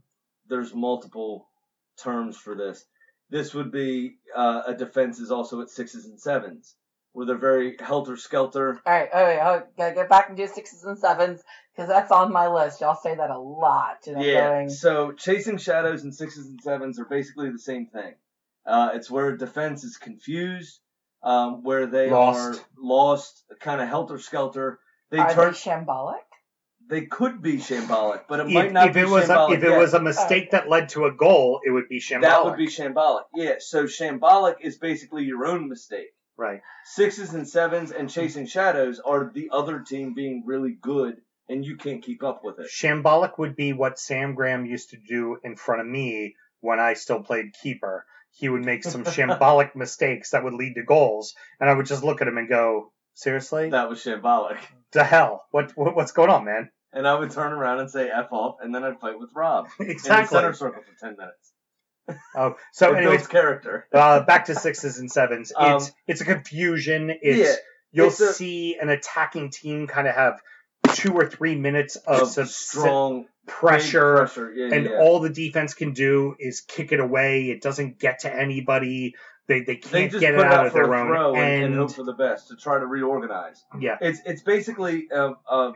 there's 0.47 0.73
multiple 0.73 1.47
terms 2.01 2.37
for 2.37 2.55
this. 2.55 2.85
This 3.29 3.53
would 3.53 3.71
be 3.71 4.17
uh, 4.35 4.63
a 4.67 4.73
defense 4.73 5.19
is 5.19 5.31
also 5.31 5.61
at 5.61 5.69
sixes 5.69 6.05
and 6.05 6.19
sevens. 6.19 6.75
where 7.13 7.25
they're 7.25 7.37
very 7.37 7.75
helter 7.77 8.15
skelter. 8.15 8.81
All 8.85 8.93
right, 8.93 9.09
all 9.13 9.23
right, 9.23 9.39
I 9.39 9.63
gotta 9.77 9.95
get 9.95 10.09
back 10.09 10.29
and 10.29 10.37
do 10.37 10.47
sixes 10.47 10.83
and 10.85 10.97
sevens 10.97 11.41
because 11.73 11.89
that's 11.89 12.11
on 12.11 12.31
my 12.31 12.47
list. 12.47 12.79
Y'all 12.79 12.95
say 12.95 13.15
that 13.15 13.29
a 13.29 13.37
lot, 13.37 14.07
and 14.07 14.17
I'm 14.17 14.23
Yeah. 14.23 14.47
going. 14.49 14.69
So 14.69 15.11
chasing 15.11 15.57
shadows 15.57 16.03
and 16.03 16.15
sixes 16.15 16.47
and 16.47 16.61
sevens 16.61 16.99
are 16.99 17.05
basically 17.05 17.49
the 17.51 17.59
same 17.59 17.87
thing. 17.87 18.15
Uh, 18.65 18.91
it's 18.93 19.09
where 19.09 19.35
defense 19.37 19.83
is 19.83 19.97
confused, 19.97 20.79
um, 21.23 21.63
where 21.63 21.87
they 21.87 22.09
Lost. 22.09 22.59
are 22.59 22.65
lost, 22.77 23.43
kind 23.59 23.81
of 23.81 23.87
helter 23.87 24.19
skelter. 24.19 24.79
They 25.09 25.17
Are 25.19 25.33
turn. 25.33 25.51
they 25.53 25.57
shambolic? 25.57 26.19
They 26.89 27.05
could 27.05 27.41
be 27.41 27.57
shambolic, 27.57 28.23
but 28.27 28.41
it 28.41 28.47
If, 28.47 28.53
might 28.53 28.73
not 28.73 28.89
if 28.89 28.93
be 28.95 29.01
it 29.01 29.07
was 29.07 29.29
a, 29.29 29.33
shambolic 29.33 29.57
if 29.57 29.63
it 29.63 29.77
was 29.77 29.93
a 29.93 30.01
mistake 30.01 30.51
that 30.51 30.67
led 30.69 30.89
to 30.89 31.05
a 31.05 31.11
goal, 31.13 31.61
it 31.63 31.71
would 31.71 31.87
be 31.87 31.99
shambolic. 31.99 32.21
That 32.21 32.45
would 32.45 32.57
be 32.57 32.67
shambolic. 32.67 33.23
Yeah, 33.33 33.55
so 33.59 33.85
shambolic 33.85 34.55
is 34.61 34.77
basically 34.77 35.23
your 35.23 35.45
own 35.45 35.69
mistake. 35.69 36.07
right. 36.37 36.61
Sixes 36.85 37.33
and 37.33 37.47
sevens 37.47 37.91
and 37.91 38.09
chasing 38.09 38.45
shadows 38.45 38.99
are 38.99 39.31
the 39.33 39.49
other 39.51 39.79
team 39.79 40.13
being 40.13 40.43
really 40.45 40.77
good 40.81 41.17
and 41.47 41.65
you 41.65 41.77
can't 41.77 42.01
keep 42.03 42.23
up 42.23 42.43
with 42.43 42.59
it. 42.59 42.67
Shambolic 42.69 43.37
would 43.37 43.55
be 43.55 43.73
what 43.73 43.99
Sam 43.99 44.35
Graham 44.35 44.65
used 44.65 44.89
to 44.91 44.97
do 44.97 45.37
in 45.43 45.55
front 45.55 45.81
of 45.81 45.87
me 45.87 46.35
when 46.61 46.79
I 46.79 46.93
still 46.93 47.21
played 47.21 47.53
keeper. 47.61 48.05
He 48.33 48.47
would 48.47 48.63
make 48.63 48.83
some 48.85 49.03
shambolic 49.15 49.75
mistakes 49.75 50.29
that 50.31 50.43
would 50.43 50.53
lead 50.53 50.75
to 50.75 50.83
goals, 50.83 51.33
and 51.59 51.69
I 51.69 51.73
would 51.73 51.85
just 51.85 52.03
look 52.03 52.21
at 52.21 52.27
him 52.29 52.37
and 52.37 52.47
go, 52.47 52.93
"Seriously, 53.13 53.69
That 53.71 53.89
was 53.89 54.01
shambolic. 54.03 54.57
the 54.93 55.03
hell? 55.03 55.43
What, 55.51 55.71
what 55.75 55.95
what's 55.95 56.13
going 56.13 56.29
on, 56.29 56.45
man?" 56.45 56.69
And 56.93 57.07
I 57.07 57.17
would 57.17 57.31
turn 57.31 57.51
around 57.53 57.79
and 57.79 57.89
say 57.91 58.09
F 58.09 58.27
off 58.31 58.57
and 58.61 58.73
then 58.73 58.83
I'd 58.83 58.99
fight 58.99 59.19
with 59.19 59.31
Rob 59.35 59.67
in 59.79 59.87
the 59.87 59.91
exactly. 59.93 60.35
center 60.37 60.53
circle 60.53 60.81
for 60.83 60.93
10 61.07 61.17
minutes. 61.17 61.53
Oh, 62.35 62.55
so 62.73 62.91
anyways, 62.93 63.27
character. 63.27 63.87
uh, 63.93 64.21
back 64.21 64.45
to 64.45 64.55
sixes 64.55 64.97
and 64.97 65.09
sevens. 65.11 65.53
Um, 65.55 65.77
It's 65.77 65.91
it's 66.07 66.21
a 66.21 66.25
confusion. 66.25 67.09
It's 67.21 67.37
yeah, 67.49 67.55
you'll 67.91 68.07
it's 68.07 68.19
a- 68.19 68.33
see 68.33 68.77
an 68.81 68.89
attacking 68.89 69.51
team 69.51 69.87
kind 69.87 70.07
of 70.07 70.15
have 70.15 70.41
two 70.95 71.13
or 71.13 71.29
three 71.29 71.55
minutes 71.55 71.95
of, 71.97 72.21
of 72.23 72.27
some 72.29 72.45
strong 72.47 73.25
pressure, 73.47 74.17
pressure. 74.17 74.53
Yeah, 74.53 74.73
and 74.75 74.85
yeah. 74.85 74.99
all 74.99 75.19
the 75.19 75.29
defense 75.29 75.73
can 75.73 75.93
do 75.93 76.35
is 76.39 76.61
kick 76.61 76.91
it 76.91 76.99
away. 76.99 77.49
It 77.49 77.61
doesn't 77.61 77.99
get 77.99 78.19
to 78.19 78.33
anybody. 78.33 79.15
They 79.47 79.59
they 79.59 79.65
they 79.65 79.75
can't 79.75 80.11
just 80.11 80.21
get 80.21 80.33
it 80.35 80.39
out 80.39 80.53
out 80.53 80.67
of 80.67 80.73
their 80.73 80.93
own 80.93 81.07
throw 81.07 81.35
and, 81.35 81.65
and 81.65 81.75
hope 81.75 81.93
for 81.93 82.03
the 82.03 82.13
best 82.13 82.47
to 82.49 82.55
try 82.55 82.79
to 82.79 82.85
reorganize. 82.85 83.63
yeah, 83.79 83.97
It's 83.99 84.19
it's 84.25 84.43
basically 84.43 85.07
a, 85.11 85.31
a 85.49 85.73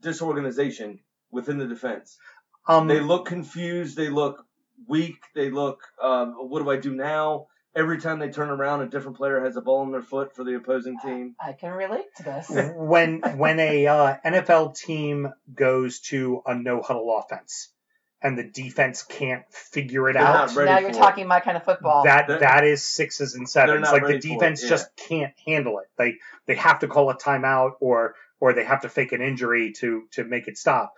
disorganization 0.00 1.00
within 1.30 1.58
the 1.58 1.66
defense. 1.66 2.18
um, 2.68 2.88
They 2.88 3.00
look 3.00 3.26
confused. 3.26 3.96
They 3.96 4.08
look 4.08 4.44
weak. 4.88 5.16
They 5.34 5.50
look, 5.50 5.80
um, 6.02 6.34
what 6.34 6.62
do 6.62 6.70
I 6.70 6.76
do 6.76 6.94
now? 6.94 7.46
Every 7.76 8.00
time 8.00 8.18
they 8.20 8.30
turn 8.30 8.50
around, 8.50 8.82
a 8.82 8.86
different 8.86 9.16
player 9.16 9.40
has 9.44 9.56
a 9.56 9.60
ball 9.60 9.82
in 9.82 9.90
their 9.90 10.02
foot 10.02 10.34
for 10.34 10.44
the 10.44 10.54
opposing 10.54 10.98
team. 11.00 11.34
I 11.40 11.52
can 11.52 11.72
relate 11.72 12.04
to 12.18 12.22
this. 12.22 12.46
when 12.76 13.20
when 13.36 13.58
a 13.58 13.86
uh, 13.86 14.16
NFL 14.24 14.76
team 14.76 15.32
goes 15.52 16.00
to 16.00 16.42
a 16.46 16.54
no 16.54 16.82
huddle 16.82 17.16
offense 17.18 17.70
and 18.22 18.38
the 18.38 18.44
defense 18.44 19.02
can't 19.02 19.44
figure 19.50 20.08
it 20.08 20.14
They're 20.14 20.22
out, 20.22 20.54
now 20.54 20.78
you're 20.78 20.90
for 20.92 20.96
it. 20.96 20.98
talking 20.98 21.26
my 21.26 21.40
kind 21.40 21.56
of 21.56 21.64
football. 21.64 22.04
that 22.04 22.28
They're- 22.28 22.38
that 22.40 22.64
is 22.64 22.82
sixes 22.86 23.34
and 23.34 23.48
sevens. 23.48 23.82
Like 23.90 24.02
the 24.02 24.06
ready 24.08 24.20
for 24.20 24.26
it, 24.28 24.34
defense 24.34 24.62
yeah. 24.62 24.68
just 24.68 24.96
can't 24.96 25.32
handle 25.46 25.80
it. 25.80 25.86
They 25.98 26.18
they 26.46 26.54
have 26.54 26.78
to 26.80 26.86
call 26.88 27.10
a 27.10 27.16
timeout 27.16 27.72
or 27.80 28.14
or 28.40 28.52
they 28.52 28.64
have 28.64 28.82
to 28.82 28.88
fake 28.88 29.12
an 29.12 29.20
injury 29.20 29.72
to 29.80 30.04
to 30.12 30.24
make 30.24 30.46
it 30.48 30.56
stop. 30.56 30.94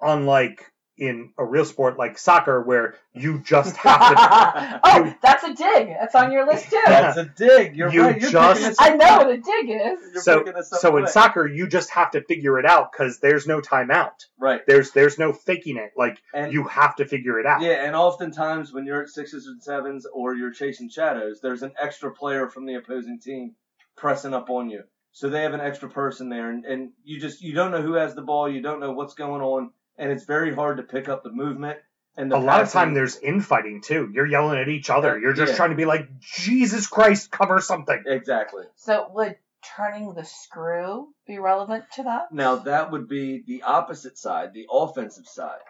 Unlike 0.00 0.64
in 1.00 1.32
a 1.38 1.44
real 1.44 1.64
sport 1.64 1.98
like 1.98 2.18
soccer 2.18 2.62
where 2.62 2.94
you 3.14 3.38
just 3.40 3.74
have 3.78 3.98
to 4.14 4.80
oh, 4.84 5.14
that's 5.22 5.42
a 5.42 5.54
dig. 5.54 5.88
That's 5.88 6.14
on 6.14 6.30
your 6.30 6.46
list 6.46 6.70
too. 6.70 6.80
That's 6.86 7.16
a 7.16 7.24
dig. 7.24 7.74
You're 7.74 7.90
You 7.90 8.02
right. 8.02 8.20
You're 8.20 8.30
just- 8.30 8.80
I 8.80 8.90
know 8.90 9.16
what 9.16 9.30
a 9.30 9.38
dig 9.38 9.70
is. 9.70 9.98
You're 10.12 10.22
so 10.22 10.38
picking 10.40 10.56
us 10.60 10.72
up 10.72 10.80
so 10.80 10.96
in 10.98 11.04
quick. 11.04 11.12
soccer 11.12 11.46
you 11.46 11.66
just 11.66 11.90
have 11.90 12.10
to 12.12 12.22
figure 12.22 12.58
it 12.58 12.66
out 12.66 12.92
because 12.92 13.18
there's 13.18 13.46
no 13.46 13.60
timeout. 13.60 14.12
right. 14.38 14.60
There's 14.66 14.90
there's 14.92 15.18
no 15.18 15.32
faking 15.32 15.78
it. 15.78 15.92
Like 15.96 16.18
And 16.34 16.52
you 16.52 16.64
have 16.64 16.94
to 16.96 17.06
figure 17.06 17.40
it 17.40 17.46
out. 17.46 17.62
Yeah, 17.62 17.84
and 17.84 17.96
oftentimes 17.96 18.72
when 18.72 18.84
you're 18.84 19.02
at 19.02 19.08
sixes 19.08 19.46
and 19.46 19.62
sevens 19.62 20.06
or 20.12 20.34
you're 20.34 20.52
chasing 20.52 20.90
shadows, 20.90 21.40
there's 21.42 21.62
an 21.62 21.72
extra 21.80 22.12
player 22.12 22.48
from 22.48 22.66
the 22.66 22.74
opposing 22.74 23.18
team 23.20 23.54
pressing 23.96 24.34
up 24.34 24.50
on 24.50 24.68
you. 24.70 24.82
So 25.12 25.28
they 25.28 25.42
have 25.42 25.54
an 25.54 25.60
extra 25.60 25.90
person 25.90 26.28
there, 26.28 26.50
and, 26.50 26.64
and 26.64 26.90
you 27.02 27.18
just 27.18 27.42
you 27.42 27.52
don't 27.52 27.72
know 27.72 27.82
who 27.82 27.94
has 27.94 28.14
the 28.14 28.22
ball, 28.22 28.48
you 28.48 28.62
don't 28.62 28.78
know 28.78 28.92
what's 28.92 29.14
going 29.14 29.42
on, 29.42 29.70
and 30.00 30.10
it's 30.10 30.24
very 30.24 30.52
hard 30.54 30.78
to 30.78 30.82
pick 30.82 31.08
up 31.08 31.22
the 31.22 31.30
movement. 31.30 31.78
And 32.16 32.32
the 32.32 32.36
a 32.36 32.38
lot 32.38 32.60
of 32.60 32.70
time 32.70 32.94
there's 32.94 33.16
infighting 33.18 33.82
too. 33.82 34.10
You're 34.12 34.26
yelling 34.26 34.58
at 34.58 34.68
each 34.68 34.90
other. 34.90 35.16
You're 35.18 35.32
just 35.34 35.52
Yeah. 35.52 35.56
trying 35.56 35.70
to 35.70 35.76
be 35.76 35.84
like, 35.84 36.18
Jesus 36.18 36.88
Christ, 36.88 37.30
cover 37.30 37.60
something. 37.60 38.02
exactly. 38.06 38.64
So 38.76 39.08
would 39.12 39.36
turning 39.76 40.14
the 40.14 40.24
screw 40.24 41.14
be 41.26 41.38
relevant 41.38 41.84
to 41.92 42.02
that? 42.04 42.32
Now 42.32 42.56
that 42.56 42.90
would 42.90 43.08
be 43.08 43.44
the 43.46 43.62
opposite 43.62 44.18
side, 44.18 44.52
the 44.54 44.66
offensive 44.72 45.26
side. 45.26 45.60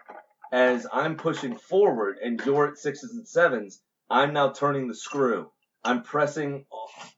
As 0.51 0.87
I'm 0.91 1.15
pushing 1.15 1.55
forward 1.55 2.17
and 2.23 2.41
you're 2.45 2.69
at 2.69 2.77
sixes 2.77 3.15
and 3.15 3.27
sevens, 3.27 3.81
I'm 4.09 4.33
now 4.33 4.51
turning 4.51 4.87
the 4.87 4.95
screw. 4.95 5.51
I'm 5.83 6.03
pressing 6.03 6.65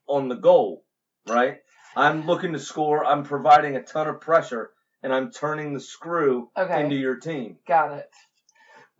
on 0.07 0.27
the 0.29 0.35
goal, 0.35 0.83
right? 1.27 1.59
I'm 1.95 2.25
looking 2.25 2.53
to 2.53 2.59
score. 2.59 3.05
I'm 3.05 3.23
providing 3.23 3.75
a 3.75 3.83
ton 3.83 4.07
of 4.07 4.19
pressure, 4.21 4.71
and 5.03 5.13
I'm 5.13 5.31
turning 5.31 5.73
the 5.73 5.79
screw 5.79 6.49
Okay. 6.57 6.83
into 6.83 6.95
your 6.95 7.17
team. 7.17 7.57
Got 7.67 7.91
it. 7.93 8.09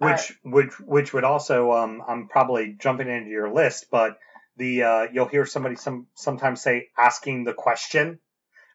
All 0.01 0.10
Which 0.10 0.34
which 0.43 0.80
which 0.80 1.14
would 1.14 1.24
also 1.24 1.72
um 1.72 2.01
I'm 2.08 2.28
probably 2.28 2.76
jumping 2.80 3.08
into 3.10 3.30
your 3.30 3.51
list, 3.54 3.88
but 3.89 4.18
the 4.58 4.84
uh 4.84 5.08
you'll 5.12 5.28
hear 5.28 5.45
somebody 5.45 5.76
some 5.76 6.08
sometimes 6.16 6.62
say 6.62 6.89
asking 6.97 7.45
the 7.45 7.54
question. 7.54 8.20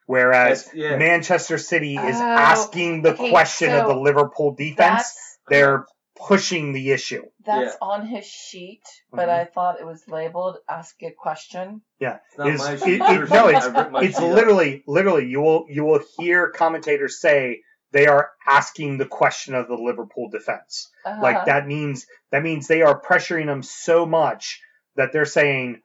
Whereas 0.06 0.64
That's- 0.64 0.90
yeah. 0.92 0.96
Manchester 0.96 1.58
City 1.58 1.96
is 1.96 2.16
Oh, 2.16 2.22
asking 2.22 3.02
the 3.02 3.12
okay, 3.12 3.28
question 3.30 3.74
of 3.74 3.86
the 3.86 3.94
Liverpool 3.96 4.54
defense. 4.54 5.14
They're 5.48 5.84
pushing 6.18 6.72
the 6.72 6.90
issue. 6.90 7.24
that's 7.44 7.76
on 7.80 8.04
his 8.06 8.26
sheet, 8.26 8.82
but 9.10 9.28
Mhm. 9.28 9.32
I 9.40 9.44
thought 9.46 9.80
it 9.80 9.86
was 9.86 10.06
labeled 10.08 10.58
"Ask 10.68 11.02
a 11.02 11.10
question." 11.12 11.82
It's 12.00 12.38
not 12.38 12.46
Is- 12.48 12.60
my 12.60 12.72
it- 12.74 12.80
sheet. 12.80 13.00
it- 13.00 13.10
Your 13.14 13.26
no, 13.28 13.48
it's- 13.48 13.64
I 13.64 13.78
ripped 13.78 13.92
my 13.92 14.02
it's 14.02 14.20
literally 14.20 14.82
literally 14.86 15.26
you 15.26 15.40
will 15.40 15.66
you 15.68 15.84
will 15.84 16.00
hear 16.18 16.50
commentators 16.50 17.20
say 17.20 17.62
they 17.92 18.06
are 18.06 18.30
asking 18.46 18.98
the 18.98 19.06
question 19.06 19.54
of 19.54 19.66
the 19.68 19.74
Liverpool 19.76 20.28
defense. 20.28 20.90
Uh-huh. 21.06 21.22
Like 21.22 21.46
that 21.46 21.66
means 21.66 22.06
that 22.30 22.42
means 22.42 22.66
they 22.66 22.82
are 22.82 23.00
pressuring 23.00 23.46
them 23.46 23.62
so 23.62 24.04
much 24.04 24.60
that 24.96 25.12
they're 25.12 25.24
saying, 25.24 25.80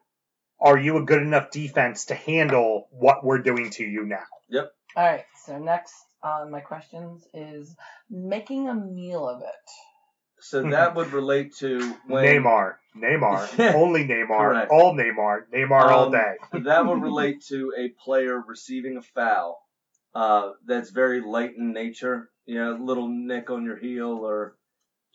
"Are 0.59 0.77
you 0.77 0.97
a 0.97 1.03
good 1.05 1.21
enough 1.21 1.49
defense 1.51 2.05
to 2.05 2.15
handle 2.15 2.87
what 2.91 3.23
we're 3.23 3.39
doing 3.39 3.69
to 3.71 3.83
you 3.85 4.05
now?" 4.05 4.25
Yep. 4.49 4.71
All 4.97 5.03
right. 5.05 5.25
So 5.45 5.57
next 5.59 5.93
on 6.21 6.51
my 6.51 6.59
questions 6.61 7.25
is 7.33 7.75
making 8.09 8.67
a 8.69 8.73
meal 8.75 9.27
of 9.27 9.41
it. 9.41 9.69
So 10.43 10.61
that 10.69 10.95
would 10.95 11.13
relate 11.13 11.55
to 11.57 11.95
when 12.05 12.25
Neymar, 12.25 12.75
Neymar, 12.97 13.73
only 13.75 14.05
Neymar, 14.05 14.27
Correct. 14.51 14.71
all 14.71 14.93
Neymar, 14.93 15.43
Neymar 15.53 15.85
all 15.89 16.05
Um, 16.07 16.11
day. 16.11 16.35
that 16.65 16.85
would 16.85 17.01
relate 17.09 17.43
to 17.47 17.73
a 17.77 17.89
player 17.89 18.39
receiving 18.45 18.97
a 18.97 19.01
foul 19.01 19.59
uh, 20.13 20.51
that's 20.65 20.89
very 20.89 21.21
light 21.21 21.55
in 21.57 21.71
nature. 21.73 22.29
You 22.45 22.55
know, 22.55 22.75
a 22.75 22.83
little 22.83 23.07
nick 23.07 23.49
on 23.49 23.63
your 23.63 23.77
heel 23.77 24.09
or 24.21 24.57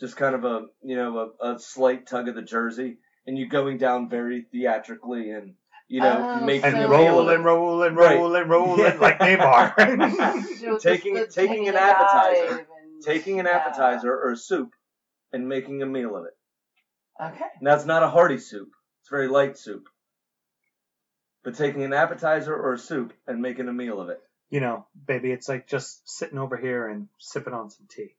just 0.00 0.16
kind 0.16 0.34
of 0.34 0.44
a 0.44 0.62
you 0.82 0.96
know 0.96 1.30
a, 1.40 1.52
a 1.54 1.58
slight 1.58 2.06
tug 2.06 2.28
of 2.28 2.34
the 2.34 2.42
jersey, 2.42 2.96
and 3.26 3.36
you 3.36 3.48
going 3.48 3.76
down 3.76 4.08
very 4.08 4.46
theatrically 4.50 5.30
and 5.32 5.54
you 5.88 6.00
know 6.00 6.38
Oh, 6.40 6.44
making 6.44 6.64
And 6.64 6.76
so- 6.76 6.86
a 6.86 6.88
meal 6.88 6.98
roll 7.16 7.20
of 7.20 7.28
and 7.28 7.40
it. 7.40 7.44
roll 7.44 7.82
and 7.82 7.96
Right. 7.96 8.16
roll 8.16 8.34
and 8.34 8.50
roll 8.50 8.78
Yeah. 8.78 8.96
like 8.98 9.18
Neymar. 9.18 10.42
So 10.58 10.70
just 10.72 10.82
Taking- 10.82 11.14
the- 11.14 11.26
taking 11.26 11.68
an 11.68 11.74
appetizer, 11.76 12.48
dive 12.48 12.58
and- 12.60 13.02
taking 13.04 13.40
an 13.40 13.46
yeah. 13.46 13.56
appetizer 13.58 14.10
or 14.12 14.32
a 14.32 14.36
soup 14.36 14.70
and 15.32 15.48
making 15.48 15.82
a 15.82 15.86
meal 15.86 16.16
of 16.16 16.24
it. 16.24 16.36
Okay. 17.22 17.44
Now 17.60 17.74
it's 17.74 17.84
not 17.86 18.02
a 18.02 18.08
hearty 18.08 18.38
soup; 18.38 18.70
it's 19.00 19.10
very 19.10 19.28
light 19.28 19.58
soup. 19.58 19.88
But 21.44 21.56
taking 21.56 21.82
an 21.82 21.92
appetizer 21.92 22.54
or 22.54 22.74
a 22.74 22.78
soup 22.78 23.12
and 23.26 23.40
making 23.40 23.68
a 23.68 23.72
meal 23.72 24.00
of 24.00 24.08
it. 24.10 24.20
you 24.50 24.60
know, 24.60 24.86
baby, 25.06 25.30
it's 25.30 25.48
like 25.48 25.68
just 25.68 26.08
sitting 26.08 26.38
over 26.38 26.56
here 26.56 26.88
and 26.88 27.08
sipping 27.18 27.54
on 27.54 27.70
some 27.70 27.86
tea. 27.90 28.14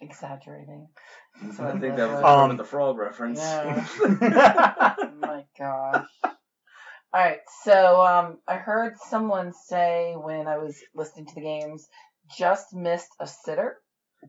Exaggerating. 0.00 0.88
So 1.56 1.64
I 1.64 1.78
think 1.78 1.96
that 1.96 2.08
was 2.10 2.24
Um, 2.24 2.40
Kermit 2.50 2.56
the 2.58 2.64
Frog 2.64 2.98
reference. 2.98 3.38
Yeah. 3.38 3.86
oh 4.98 5.10
my 5.20 5.44
gosh. 5.58 6.06
All 6.24 6.32
right, 7.14 7.40
so 7.62 8.04
um, 8.04 8.38
I 8.48 8.56
heard 8.56 8.94
someone 9.08 9.52
say 9.52 10.14
when 10.16 10.48
I 10.48 10.58
was 10.58 10.76
listening 10.94 11.26
to 11.26 11.34
the 11.34 11.40
games, 11.42 11.86
just 12.36 12.72
missed 12.74 13.10
a 13.20 13.26
sitter. 13.26 13.78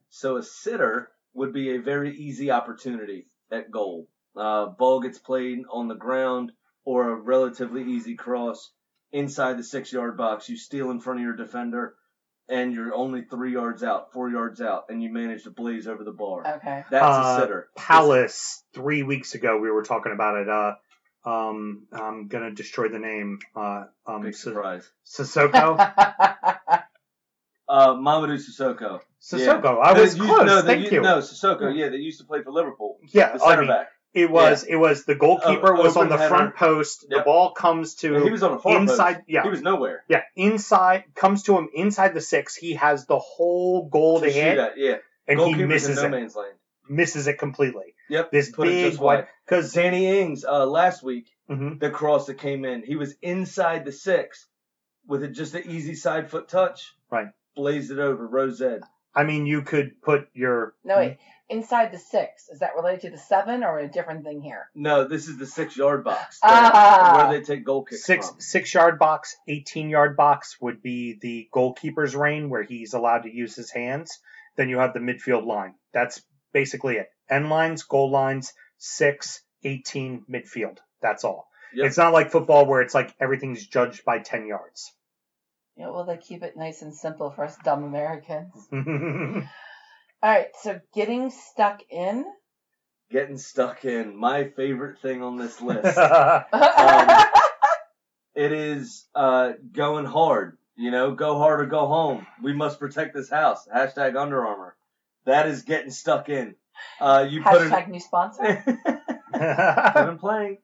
So 0.09 0.37
a 0.37 0.43
sitter 0.43 1.09
would 1.33 1.53
be 1.53 1.75
a 1.75 1.81
very 1.81 2.15
easy 2.15 2.51
opportunity 2.51 3.27
at 3.51 3.71
goal. 3.71 4.07
Uh, 4.35 4.67
ball 4.67 4.99
gets 5.01 5.19
played 5.19 5.59
on 5.71 5.87
the 5.87 5.95
ground 5.95 6.51
or 6.85 7.09
a 7.11 7.15
relatively 7.15 7.83
easy 7.83 8.15
cross 8.15 8.71
inside 9.11 9.57
the 9.57 9.63
six 9.63 9.91
yard 9.93 10.17
box. 10.17 10.49
You 10.49 10.57
steal 10.57 10.91
in 10.91 10.99
front 10.99 11.19
of 11.19 11.23
your 11.23 11.35
defender 11.35 11.95
and 12.49 12.73
you're 12.73 12.93
only 12.93 13.21
three 13.23 13.53
yards 13.53 13.83
out, 13.83 14.11
four 14.11 14.29
yards 14.29 14.59
out, 14.59 14.85
and 14.89 15.01
you 15.01 15.11
manage 15.11 15.43
to 15.43 15.51
blaze 15.51 15.87
over 15.87 16.03
the 16.03 16.11
bar. 16.11 16.45
Okay. 16.57 16.83
That's 16.91 17.03
Uh, 17.05 17.35
a 17.37 17.41
sitter. 17.41 17.69
Palace 17.75 18.63
three 18.73 19.03
weeks 19.03 19.33
ago 19.35 19.57
we 19.59 19.71
were 19.71 19.83
talking 19.83 20.11
about 20.11 20.37
it. 20.41 20.49
Uh, 20.49 20.73
Um, 21.25 21.87
I'm 21.93 22.27
gonna 22.27 22.51
destroy 22.51 22.89
the 22.89 22.99
name. 22.99 23.39
Uh, 23.55 23.85
um, 24.05 24.23
Big 24.23 24.35
surprise. 24.35 24.91
Sissoko. 25.05 25.77
Uh, 27.67 27.93
Mamadou 27.95 28.37
Sissoko. 28.37 28.99
Sissoko. 29.21 29.81
I 29.81 29.93
was 29.93 30.15
used- 30.17 30.27
close. 30.29 30.45
no, 30.45 30.61
Thank 30.61 30.91
you. 30.91 31.01
No, 31.01 31.19
Sissoko. 31.19 31.75
Yeah, 31.75 31.89
they 31.89 31.97
used 31.97 32.19
to 32.19 32.25
play 32.25 32.41
for 32.43 32.51
Liverpool. 32.51 32.97
Yeah, 33.07 33.37
The 33.37 33.43
I 33.43 33.47
center 33.49 33.61
mean, 33.61 33.67
back. 33.69 33.87
it 34.13 34.29
was 34.29 34.63
it 34.63 34.75
was 34.75 35.05
the 35.05 35.15
goalkeeper 35.15 35.75
Oh, 35.77 35.81
was 35.81 35.95
on 35.95 36.09
the 36.09 36.17
header. 36.17 36.29
front 36.29 36.55
post. 36.55 37.05
The 37.09 37.21
ball 37.21 37.51
comes 37.53 37.95
to 37.95 38.21
he 38.23 38.29
was 38.29 38.43
on 38.43 38.53
a 38.53 38.59
far 38.59 38.77
inside. 38.81 39.13
post. 39.15 39.25
Yeah, 39.29 39.43
He 39.43 39.49
was 39.49 39.61
nowhere. 39.61 40.03
yeah, 40.09 40.23
inside 40.35 41.05
comes 41.15 41.43
to 41.43 41.57
him 41.57 41.69
inside 41.73 42.13
the 42.13 42.21
six. 42.21 42.55
He 42.55 42.73
has 42.73 43.05
the 43.05 43.17
whole 43.17 43.87
goal 43.87 44.19
to, 44.19 44.25
To 44.25 44.31
hit, 44.31 44.57
at, 44.57 44.77
yeah. 44.77 44.97
and 45.27 45.39
he 45.39 45.63
misses 45.65 46.01
no 46.03 46.13
it. 46.13 46.31
Misses 46.89 47.27
it 47.27 47.37
completely. 47.39 47.95
Yep. 48.09 48.31
This 48.31 48.51
Put 48.51 48.67
big 48.67 48.89
just 48.91 49.01
wide 49.01 49.19
wide. 49.19 49.27
because 49.45 49.71
Danny 49.71 50.19
Ings 50.19 50.43
uh, 50.43 50.65
last 50.65 51.01
week, 51.01 51.27
Mhm. 51.49 51.79
the 51.79 51.89
cross 51.89 52.25
that 52.27 52.37
came 52.39 52.65
in, 52.65 52.83
he 52.83 52.97
was 52.97 53.15
inside 53.21 53.85
the 53.85 53.93
six 53.93 54.47
with 55.07 55.23
a, 55.23 55.29
just 55.29 55.55
an 55.55 55.63
easy 55.65 55.95
side 55.95 56.29
foot 56.29 56.49
touch. 56.49 56.93
Right. 57.09 57.27
Blazed 57.55 57.91
it 57.91 57.99
over. 57.99 58.27
Rose 58.27 58.61
Ed. 58.61 58.81
I 59.15 59.23
mean 59.23 59.45
you 59.45 59.61
could 59.61 60.01
put 60.01 60.27
your 60.33 60.73
no, 60.83 60.97
wait. 60.97 61.17
Inside 61.49 61.91
the 61.91 61.99
six. 61.99 62.49
Is 62.49 62.59
that 62.59 62.75
related 62.75 63.01
to 63.01 63.09
the 63.11 63.17
seven 63.17 63.63
or 63.63 63.77
a 63.77 63.87
different 63.87 64.23
thing 64.23 64.41
here? 64.41 64.69
No, 64.73 65.07
this 65.07 65.27
is 65.27 65.37
the 65.37 65.45
six 65.45 65.77
yard 65.77 66.03
box. 66.03 66.39
Ah. 66.41 67.27
Where 67.29 67.37
they 67.39 67.45
take 67.45 67.63
goal 67.63 67.83
kicks 67.83 68.05
six 68.05 68.29
from. 68.29 68.39
six 68.39 68.73
yard 68.73 68.97
box, 68.97 69.35
eighteen 69.47 69.89
yard 69.89 70.17
box 70.17 70.57
would 70.61 70.81
be 70.81 71.19
the 71.21 71.47
goalkeeper's 71.53 72.15
reign 72.15 72.49
where 72.49 72.63
he's 72.63 72.93
allowed 72.93 73.23
to 73.23 73.33
use 73.33 73.55
his 73.55 73.69
hands. 73.69 74.19
Then 74.55 74.69
you 74.69 74.79
have 74.79 74.93
the 74.93 74.99
midfield 74.99 75.45
line. 75.45 75.75
That's 75.93 76.21
basically 76.53 76.95
it. 76.95 77.09
End 77.29 77.49
lines, 77.49 77.83
goal 77.83 78.11
lines, 78.11 78.53
six, 78.77 79.41
18, 79.63 80.25
midfield. 80.29 80.77
That's 81.01 81.23
all. 81.23 81.47
Yep. 81.73 81.87
It's 81.87 81.97
not 81.97 82.13
like 82.13 82.31
football 82.31 82.65
where 82.65 82.81
it's 82.81 82.93
like 82.93 83.13
everything's 83.19 83.65
judged 83.65 84.05
by 84.05 84.19
ten 84.19 84.47
yards. 84.47 84.93
Yeah, 85.75 85.89
well, 85.89 86.05
they 86.05 86.17
keep 86.17 86.43
it 86.43 86.55
nice 86.55 86.81
and 86.81 86.93
simple 86.95 87.31
for 87.31 87.45
us 87.45 87.57
dumb 87.63 87.83
Americans. 87.83 88.53
All 88.71 90.29
right, 90.29 90.47
so 90.61 90.79
getting 90.93 91.31
stuck 91.31 91.81
in. 91.89 92.25
Getting 93.11 93.37
stuck 93.37 93.83
in. 93.83 94.15
My 94.15 94.45
favorite 94.49 94.99
thing 95.01 95.21
on 95.23 95.37
this 95.37 95.61
list. 95.61 95.97
Um, 96.53 97.07
it 98.35 98.51
is 98.51 99.05
uh, 99.15 99.53
going 99.71 100.05
hard. 100.05 100.57
You 100.75 100.89
know, 100.91 101.13
go 101.13 101.37
hard 101.37 101.61
or 101.61 101.65
go 101.67 101.87
home. 101.87 102.25
We 102.41 102.53
must 102.53 102.79
protect 102.79 103.13
this 103.13 103.29
house. 103.29 103.67
Hashtag 103.73 104.15
Under 104.15 104.45
Armour. 104.45 104.75
That 105.25 105.47
is 105.47 105.61
getting 105.63 105.91
stuck 105.91 106.29
in. 106.29 106.55
Uh, 106.99 107.27
you 107.29 107.43
put 107.43 107.61
Hashtag 107.61 107.89
new 107.89 107.99
sponsor. 107.99 108.43
in 108.43 108.79
put 109.93 110.09
in 110.09 110.17
plank. 110.17 110.59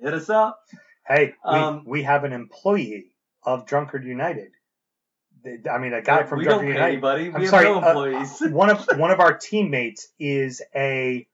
Hit 0.00 0.14
us 0.14 0.30
up. 0.30 0.60
hey, 1.06 1.34
we, 1.44 1.50
Um, 1.58 1.82
we 1.86 2.02
have 2.04 2.22
an 2.24 2.32
employee 2.32 3.09
of 3.44 3.66
Drunkard 3.66 4.04
United. 4.04 4.50
I 5.70 5.78
mean, 5.78 5.94
a 5.94 6.02
guy 6.02 6.24
from 6.24 6.38
we 6.40 6.44
don't 6.44 6.58
Drunkard 6.64 6.66
pay 6.66 6.72
United. 6.74 6.92
anybody. 6.92 7.28
We 7.30 7.34
I'm 7.34 7.40
have 7.42 7.50
sorry, 7.50 7.64
no 7.64 7.80
uh, 7.80 7.86
employees. 7.88 8.40
one 8.52 8.70
of 8.70 8.86
one 8.98 9.10
of 9.10 9.20
our 9.20 9.36
teammates 9.38 10.08
is 10.18 10.60
a 10.74 11.26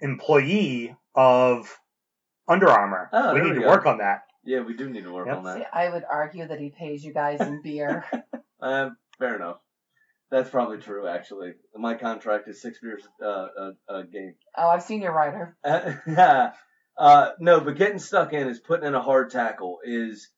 employee 0.00 0.96
of 1.14 1.78
Under 2.48 2.68
Armour. 2.68 3.10
Oh, 3.12 3.34
we 3.34 3.40
need 3.40 3.48
we 3.50 3.54
to 3.56 3.60
go. 3.62 3.68
work 3.68 3.86
on 3.86 3.98
that. 3.98 4.22
yeah, 4.44 4.60
we 4.60 4.74
do 4.74 4.88
need 4.88 5.04
to 5.04 5.12
work 5.12 5.26
Yep. 5.26 5.36
on 5.38 5.44
See, 5.44 5.58
that. 5.60 5.70
I 5.74 5.88
would 5.90 6.04
argue 6.10 6.46
that 6.46 6.60
he 6.60 6.70
pays 6.70 7.04
you 7.04 7.12
guys 7.12 7.40
in 7.40 7.60
beer. 7.62 8.04
Um, 8.60 8.96
fair 9.18 9.36
enough. 9.36 9.58
That's 10.30 10.50
probably 10.50 10.78
true, 10.78 11.06
actually. 11.06 11.52
My 11.74 11.94
contract 11.94 12.48
is 12.48 12.60
six 12.60 12.78
beers 12.80 13.06
uh, 13.22 13.26
a, 13.56 13.72
a 13.88 14.04
game. 14.04 14.34
oh, 14.56 14.68
I've 14.68 14.82
seen 14.82 15.00
your 15.02 15.12
writer. 15.12 15.56
uh, 15.64 16.50
no, 17.38 17.60
but 17.60 17.76
getting 17.76 17.98
stuck 18.00 18.32
in 18.32 18.48
is 18.48 18.58
putting 18.58 18.86
in 18.88 18.94
a 18.94 19.00
hard 19.02 19.30
tackle, 19.30 19.78
is 19.84 20.28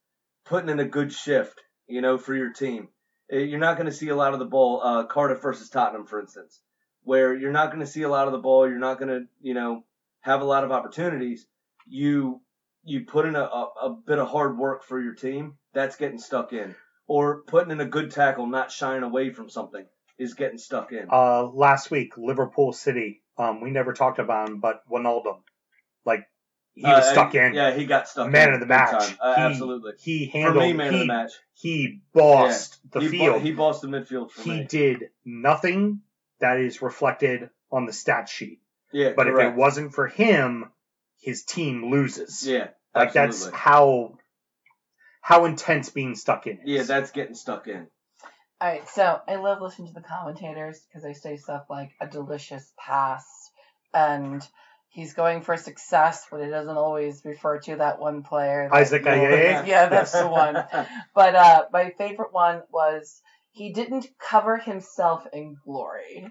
putting 0.49 0.71
in 0.71 0.81
a 0.81 0.85
good 0.89 1.13
shift, 1.13 1.63
you 1.87 2.01
know, 2.01 2.19
for 2.19 2.35
your 2.35 2.53
team. 2.53 2.89
Uh, 3.33 3.37
You're 3.37 3.61
not 3.61 3.77
going 3.77 3.89
to 3.89 3.97
see 3.97 4.09
a 4.09 4.17
lot 4.17 4.33
of 4.33 4.39
the 4.39 4.47
ball, 4.47 4.81
uh, 4.83 5.05
Cardiff 5.05 5.43
versus 5.43 5.69
Tottenham, 5.69 6.07
for 6.07 6.21
instance, 6.21 6.61
where 7.03 7.35
you're 7.35 7.53
not 7.53 7.69
going 7.69 7.81
to 7.81 7.87
see 7.87 8.03
a 8.03 8.09
lot 8.09 8.27
of 8.27 8.33
the 8.33 8.39
ball. 8.39 8.69
You're 8.69 8.79
not 8.79 8.99
going 8.99 9.09
to, 9.09 9.27
you 9.41 9.55
know, 9.55 9.85
have 10.21 10.41
a 10.41 10.47
lot 10.47 10.65
of 10.65 10.73
opportunities. 10.73 11.47
You 11.87 12.41
you 12.85 13.05
put 13.05 13.27
in 13.27 13.37
a, 13.37 13.43
a, 13.43 13.69
a 13.83 13.97
bit 14.07 14.19
of 14.19 14.29
hard 14.29 14.57
work 14.57 14.83
for 14.85 15.01
your 15.01 15.15
team. 15.15 15.59
That's 15.75 15.97
getting 15.97 16.19
stuck 16.19 16.53
in, 16.53 16.75
or 17.07 17.43
putting 17.43 17.71
in 17.71 17.81
a 17.81 17.87
good 17.87 18.11
tackle, 18.11 18.47
not 18.47 18.73
shying 18.73 19.03
away 19.03 19.31
from 19.31 19.51
something, 19.51 19.85
is 20.19 20.35
getting 20.35 20.59
stuck 20.59 20.93
in. 20.93 21.07
Uh, 21.13 21.45
last 21.45 21.91
week, 21.91 22.17
Liverpool 22.17 22.73
City. 22.73 23.23
Um, 23.37 23.61
we 23.61 23.71
never 23.71 23.93
talked 23.93 24.19
about 24.19 24.49
him, 24.49 24.61
but 24.61 24.83
Wijnaldum, 24.91 25.43
like 26.05 26.27
he 26.81 26.87
was 26.87 27.07
Uh, 27.07 27.13
stuck 27.13 27.35
in. 27.35 27.55
Yeah, 27.55 27.73
he 27.75 27.85
got 27.87 28.09
stuck 28.09 28.31
Man 28.31 28.49
in. 28.49 28.55
of 28.55 28.61
the 28.61 28.67
match. 28.67 28.91
time. 29.09 29.17
Uh, 29.21 29.35
He- 29.35 29.41
absolutely. 29.43 29.93
He 29.99 30.27
For 30.31 30.39
handled. 30.39 30.65
me, 30.65 30.73
man 30.73 30.93
he, 30.93 30.95
of 30.95 31.01
the 31.01 31.07
match. 31.07 31.33
he 31.55 32.01
bossed 32.13 32.79
the 32.93 33.01
he, 33.01 33.07
bo- 33.07 33.11
field. 33.11 33.43
he 33.43 33.53
bossed 33.53 33.83
the 33.83 33.89
midfield 33.89 34.31
for 34.31 34.43
he 34.43 34.51
me. 34.61 34.65
did 34.69 35.11
nothing 35.25 36.03
that 36.41 36.59
is 36.61 36.81
reflected 36.83 37.51
on 37.73 37.87
the 37.87 37.93
stat 37.93 38.29
sheet. 38.29 38.61
Yeah, 38.93 39.13
But 39.17 39.27
if 39.29 39.35
it 39.39 39.55
wasn't 39.55 39.93
for 39.93 40.07
him, 40.07 40.71
his 41.21 41.43
team 41.45 41.91
loses. 41.91 42.47
yeah, 42.47 42.69
like 42.95 43.09
absolutely. 43.15 43.51
that's 43.51 43.51
how 43.57 44.19
how 45.21 45.45
intense 45.45 45.91
being 45.91 46.15
stuck 46.15 46.47
in 46.47 46.59
is. 46.61 46.65
yeah, 46.65 46.83
that's 46.85 47.11
getting 47.11 47.35
stuck 47.35 47.67
in. 47.67 47.87
All 48.61 48.69
right, 48.69 48.89
so 48.89 49.21
I 49.29 49.37
love 49.37 49.61
listening 49.61 49.89
to 49.89 49.95
the 49.95 50.01
commentators 50.01 50.81
because 50.89 51.03
they 51.03 51.13
say 51.15 51.37
stuff 51.37 51.65
like 51.69 51.91
a 52.01 52.07
delicious 52.07 52.73
pass, 52.79 53.25
and 53.93 54.43
he's 54.89 55.15
going 55.15 55.43
for 55.43 55.57
success, 55.57 56.27
but 56.31 56.41
it 56.41 56.51
doesn't 56.51 56.77
always 56.77 57.23
refer 57.25 57.61
to 57.61 57.77
that 57.77 58.01
one 58.01 58.23
player. 58.23 58.69
that- 58.71 58.77
Isaac 58.77 59.05
Ajayi? 59.05 59.67
Yeah, 59.67 59.89
that's 59.89 60.13
the 60.13 60.29
one. 60.29 60.57
But 61.15 61.35
uh, 61.35 61.65
my 61.73 61.91
favorite 61.99 62.33
one 62.33 62.63
was 62.71 63.21
he 63.51 63.73
didn't 63.73 64.07
cover 64.19 64.57
himself 64.57 65.27
in 65.33 65.57
glory. 65.65 66.31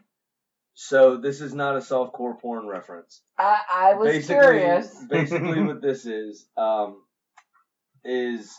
so 0.73 1.17
this 1.17 1.41
is 1.41 1.53
not 1.53 1.75
a 1.75 1.79
softcore 1.79 2.39
porn 2.39 2.67
reference. 2.67 3.21
I, 3.37 3.61
I 3.69 3.93
was 3.95 4.09
basically, 4.13 4.35
curious. 4.35 4.95
basically, 5.09 5.61
what 5.61 5.81
this 5.81 6.05
is 6.05 6.45
um, 6.55 7.01
is 8.05 8.55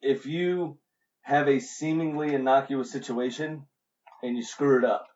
if 0.00 0.26
you 0.26 0.78
have 1.22 1.48
a 1.48 1.58
seemingly 1.60 2.34
innocuous 2.34 2.90
situation 2.90 3.66
and 4.22 4.36
you 4.36 4.42
screw 4.42 4.78
it 4.78 4.84
up, 4.84 5.06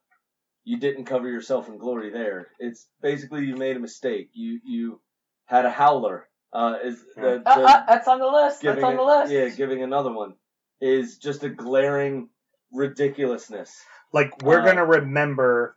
you 0.64 0.78
didn't 0.78 1.04
cover 1.06 1.28
yourself 1.28 1.68
in 1.68 1.78
glory. 1.78 2.10
There, 2.10 2.48
it's 2.58 2.86
basically 3.02 3.44
you 3.46 3.56
made 3.56 3.76
a 3.76 3.80
mistake. 3.80 4.30
You 4.34 4.60
you 4.64 5.00
had 5.46 5.64
a 5.64 5.70
howler. 5.70 6.28
Uh, 6.52 6.78
is 6.82 7.00
the, 7.14 7.34
Uh, 7.46 7.56
the- 7.56 7.62
uh, 7.64 7.84
that's 7.86 8.08
on 8.08 8.18
the 8.18 8.26
list. 8.26 8.60
That's 8.62 8.74
giving 8.76 8.84
on 8.84 8.96
the 8.96 9.02
it- 9.02 9.20
list. 9.20 9.32
yeah, 9.32 9.48
giving 9.50 9.82
another 9.82 10.12
one 10.12 10.34
is 10.80 11.18
just 11.18 11.44
a 11.44 11.48
glaring 11.48 12.28
ridiculousness. 12.72 13.80
Like 14.12 14.42
we're 14.42 14.60
Uh, 14.60 14.64
gonna 14.64 14.84
remember 14.84 15.76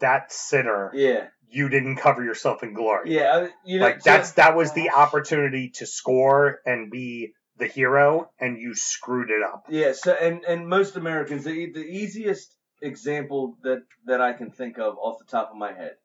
that 0.00 0.32
sinner. 0.32 0.90
Yeah, 0.94 1.28
You 1.48 1.68
didn't 1.68 1.96
cover 1.96 2.22
yourself 2.24 2.62
in 2.62 2.74
glory. 2.74 3.12
yeah, 3.14 3.48
you 3.64 3.78
know, 3.80 3.86
like 3.86 4.00
so- 4.02 4.10
that's 4.10 4.32
that 4.32 4.56
was 4.56 4.72
the 4.72 4.90
opportunity 4.90 5.70
to 5.76 5.86
score 5.86 6.60
and 6.66 6.90
be 6.90 7.34
the 7.56 7.66
hero, 7.66 8.30
and 8.40 8.58
you 8.58 8.74
screwed 8.74 9.30
it 9.30 9.42
up. 9.42 9.66
Yeah, 9.68 9.92
so 9.92 10.12
and 10.14 10.44
and 10.44 10.68
most 10.68 10.96
Americans, 10.96 11.44
the 11.44 11.70
the 11.72 11.84
easiest 11.84 12.53
example 12.80 13.56
that 13.62 13.82
that 14.06 14.20
I 14.20 14.32
can 14.32 14.50
think 14.50 14.78
of 14.78 14.98
off 14.98 15.18
the 15.18 15.24
top 15.24 15.50
of 15.50 15.56
my 15.56 15.72
head, 15.72 15.96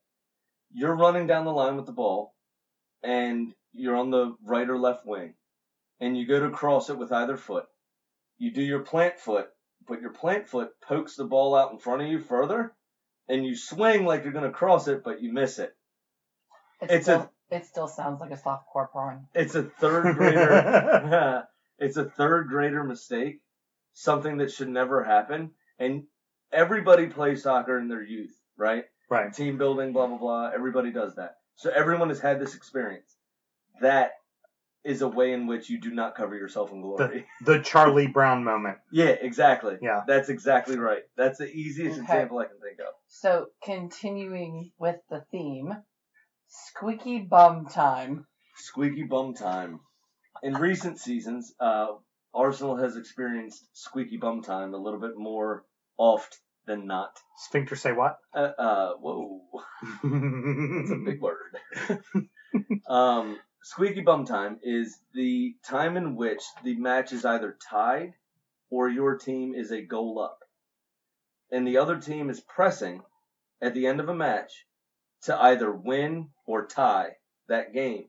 you're 0.72 0.96
running 0.96 1.28
down 1.28 1.46
the 1.46 1.52
line 1.52 1.76
with 1.76 1.86
the 1.86 1.92
ball, 1.92 2.34
and 3.04 3.54
you're 3.74 3.96
on 3.96 4.12
the 4.12 4.36
right 4.46 4.70
or 4.70 4.78
left 4.78 5.06
wing, 5.06 5.36
and 6.00 6.18
you 6.18 6.26
go 6.26 6.40
to 6.40 6.50
cross 6.50 6.90
it 6.90 6.98
with 6.98 7.12
either 7.12 7.38
foot. 7.38 7.66
You 8.38 8.52
do 8.52 8.62
your 8.62 8.80
plant 8.80 9.20
foot, 9.20 9.50
but 9.88 10.02
your 10.02 10.12
plant 10.12 10.48
foot 10.48 10.72
pokes 10.82 11.16
the 11.16 11.26
ball 11.26 11.56
out 11.56 11.72
in 11.72 11.80
front 11.80 12.02
of 12.02 12.08
you 12.08 12.20
further, 12.20 12.74
and 13.28 13.46
you 13.46 13.56
swing 13.56 14.06
like 14.06 14.24
you're 14.24 14.34
gonna 14.34 14.52
cross 14.52 14.88
it, 14.88 15.04
but 15.04 15.22
you 15.22 15.34
miss 15.34 15.60
it. 15.60 15.76
It 16.82 16.92
it's 16.92 17.06
still, 17.06 17.32
it 17.52 17.66
still 17.66 17.88
sounds 17.88 18.22
like 18.22 18.32
a 18.32 18.38
softcore 18.38 18.90
porn. 18.92 19.28
It's 19.34 19.56
a 19.56 19.64
third 19.64 20.16
grader. 20.16 21.48
it's 21.80 21.98
a 21.98 22.06
third 22.06 22.48
grader 22.48 22.84
mistake, 22.84 23.42
something 23.94 24.38
that 24.38 24.52
should 24.52 24.70
never 24.70 25.04
happen. 25.04 25.52
And 25.78 26.04
everybody 26.52 27.08
plays 27.08 27.44
soccer 27.44 27.78
in 27.80 27.88
their 27.88 28.04
youth, 28.04 28.36
right? 28.58 28.86
right. 29.10 29.34
Team 29.34 29.58
building, 29.58 29.94
blah 29.94 30.08
blah 30.08 30.18
blah. 30.18 30.52
Everybody 30.54 30.92
does 30.92 31.16
that. 31.16 31.38
So 31.56 31.70
everyone 31.70 32.10
has 32.10 32.20
had 32.20 32.40
this 32.40 32.56
experience. 32.56 33.16
That 33.82 34.12
is 34.86 35.02
a 35.02 35.08
way 35.08 35.34
in 35.34 35.46
which 35.46 35.70
you 35.70 35.80
do 35.80 35.92
not 35.92 36.16
cover 36.16 36.36
yourself 36.36 36.72
in 36.72 36.82
glory. 36.82 37.26
The 37.42 37.60
Charlie 37.64 38.08
Brown 38.08 38.44
moment. 38.46 38.78
yeah, 38.92 39.10
exactly. 39.10 39.78
Yeah. 39.82 40.02
That's 40.08 40.30
exactly 40.30 40.78
right. 40.78 41.04
That's 41.18 41.38
the 41.38 41.50
easiest 41.52 41.96
Okay. 42.00 42.04
example 42.04 42.40
I 42.40 42.46
can 42.46 42.60
think 42.62 42.80
of. 42.80 42.94
So 43.08 43.48
continuing 43.62 44.72
with 44.80 44.96
the 45.10 45.26
theme, 45.32 45.74
squeaky 46.48 47.20
bum 47.20 47.66
time. 47.68 48.26
Squeaky 48.56 49.04
bum 49.04 49.34
time. 49.34 49.82
In 50.44 50.54
recent 50.54 50.98
seasons, 51.00 51.54
uh, 51.60 51.88
Arsenal 52.34 52.78
has 52.78 52.96
experienced 52.96 53.66
squeaky 53.74 54.18
bum 54.18 54.42
time 54.44 54.74
a 54.74 54.78
little 54.78 55.00
bit 55.00 55.18
more 55.18 55.66
oft 56.00 56.40
than 56.66 56.88
not. 56.88 57.20
Sphincter 57.38 57.76
say 57.76 57.92
what? 57.92 58.18
Uh, 58.34 58.52
uh 58.58 58.94
whoa, 58.94 59.42
that's 60.04 60.92
a 60.92 61.04
big 61.06 61.22
word. 61.22 61.58
um, 62.88 63.38
Squeaky 63.62 64.02
bum 64.02 64.26
time 64.26 64.60
is 64.64 65.00
the 65.14 65.56
time 65.64 65.98
in 65.98 66.16
which 66.16 66.42
the 66.64 66.76
match 66.76 67.12
is 67.12 67.26
either 67.26 67.58
tied 67.70 68.14
or 68.70 68.90
your 68.90 69.18
team 69.18 69.54
is 69.54 69.72
a 69.72 69.82
goal 69.82 70.20
up. 70.20 70.40
And 71.52 71.68
the 71.68 71.78
other 71.78 71.98
team 71.98 72.30
is 72.30 72.40
pressing 72.40 73.02
at 73.62 73.74
the 73.74 73.88
end 73.88 74.00
of 74.00 74.08
a 74.08 74.16
match 74.16 74.66
to 75.24 75.38
either 75.38 75.72
win 75.72 76.30
or 76.46 76.68
tie 76.68 77.18
that 77.48 77.74
game. 77.74 78.06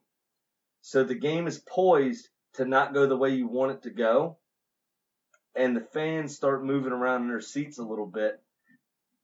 So 0.83 1.03
the 1.03 1.15
game 1.15 1.47
is 1.47 1.59
poised 1.59 2.29
to 2.55 2.65
not 2.65 2.95
go 2.95 3.07
the 3.07 3.17
way 3.17 3.31
you 3.31 3.49
want 3.49 3.73
it 3.73 3.83
to 3.83 3.91
go. 3.91 4.39
And 5.57 5.77
the 5.77 5.81
fans 5.81 6.35
start 6.37 6.65
moving 6.65 6.93
around 6.93 7.23
in 7.23 7.29
their 7.29 7.41
seats 7.41 7.79
a 7.79 7.85
little 7.85 8.07
bit 8.07 8.41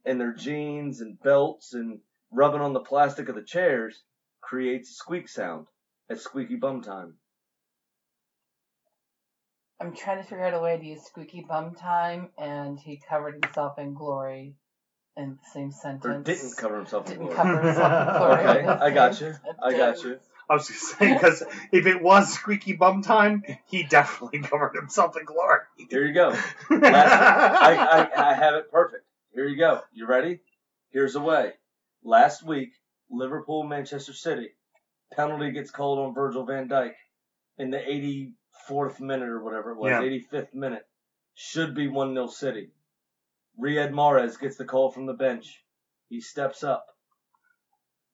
and 0.07 0.21
their 0.21 0.33
jeans 0.33 1.01
and 1.01 1.21
belts 1.21 1.75
and 1.75 1.99
rubbing 2.31 2.61
on 2.61 2.73
the 2.73 2.81
plastic 2.81 3.29
of 3.29 3.35
the 3.35 3.43
chairs 3.43 4.03
creates 4.41 4.91
a 4.91 4.95
squeak 4.95 5.29
sound 5.29 5.67
at 6.09 6.21
squeaky 6.21 6.57
bum 6.57 6.81
time. 6.83 7.15
I'm 9.81 9.95
trying 9.95 10.19
to 10.19 10.23
figure 10.23 10.45
out 10.45 10.55
a 10.55 10.61
way 10.61 10.79
to 10.79 10.85
use 10.85 11.03
squeaky 11.03 11.45
bum 11.47 11.75
time, 11.75 12.31
and 12.39 12.79
he 12.81 12.99
covered 13.09 13.45
himself 13.45 13.79
in 13.79 13.93
glory 13.93 14.55
in 15.17 15.33
the 15.33 15.51
same 15.53 15.71
sentence. 15.71 16.07
Or 16.07 16.23
didn't 16.23 16.57
cover 16.57 16.77
himself 16.79 17.07
in 17.11 17.19
Didn't 17.19 17.27
glory. 17.27 17.37
cover 17.37 17.63
himself 17.63 18.09
in 18.09 18.15
glory. 18.19 18.45
Okay, 18.45 18.67
I 18.67 18.91
got 18.91 19.21
you. 19.21 19.35
I 19.63 19.73
got 19.73 19.99
you. 20.05 20.19
I 20.49 20.55
was 20.55 20.69
just 20.69 20.99
saying 20.99 21.15
because 21.15 21.43
if 21.73 21.87
it 21.87 22.01
was 22.03 22.33
squeaky 22.33 22.75
bum 22.75 23.03
time, 23.03 23.43
he 23.67 23.83
definitely 23.83 24.41
covered 24.41 24.75
himself 24.75 25.17
in 25.17 25.25
glory. 25.25 25.61
Here 25.91 26.05
you 26.05 26.15
go. 26.15 26.31
I, 26.71 28.09
I, 28.15 28.31
I 28.31 28.35
have 28.35 28.55
it 28.55 28.71
perfect. 28.71 29.05
Here 29.35 29.47
you 29.49 29.57
go. 29.57 29.81
You 29.93 30.07
ready? 30.07 30.41
Here's 30.91 31.15
the 31.15 31.21
way. 31.21 31.53
Last 32.05 32.45
week, 32.45 32.71
Liverpool, 33.11 33.65
Manchester 33.65 34.13
City. 34.13 34.51
Penalty 35.15 35.51
gets 35.51 35.71
called 35.71 35.99
on 35.99 36.15
Virgil 36.15 36.45
van 36.45 36.69
Dijk 36.69 36.93
in 37.59 37.71
the 37.71 37.79
84th 38.71 39.01
minute 39.01 39.29
or 39.29 39.43
whatever 39.43 39.73
it 39.73 39.79
was, 39.79 39.91
Yeah. 39.91 40.03
85th 40.03 40.55
minute. 40.55 40.87
Should 41.35 41.75
be 41.75 41.89
1 41.89 42.15
0 42.15 42.29
City. 42.29 42.71
Riyad 43.61 43.91
Mahrez 43.91 44.39
gets 44.39 44.57
the 44.57 44.65
call 44.65 44.91
from 44.91 45.07
the 45.07 45.13
bench. 45.15 45.63
He 46.09 46.21
steps 46.21 46.63
up. 46.63 46.87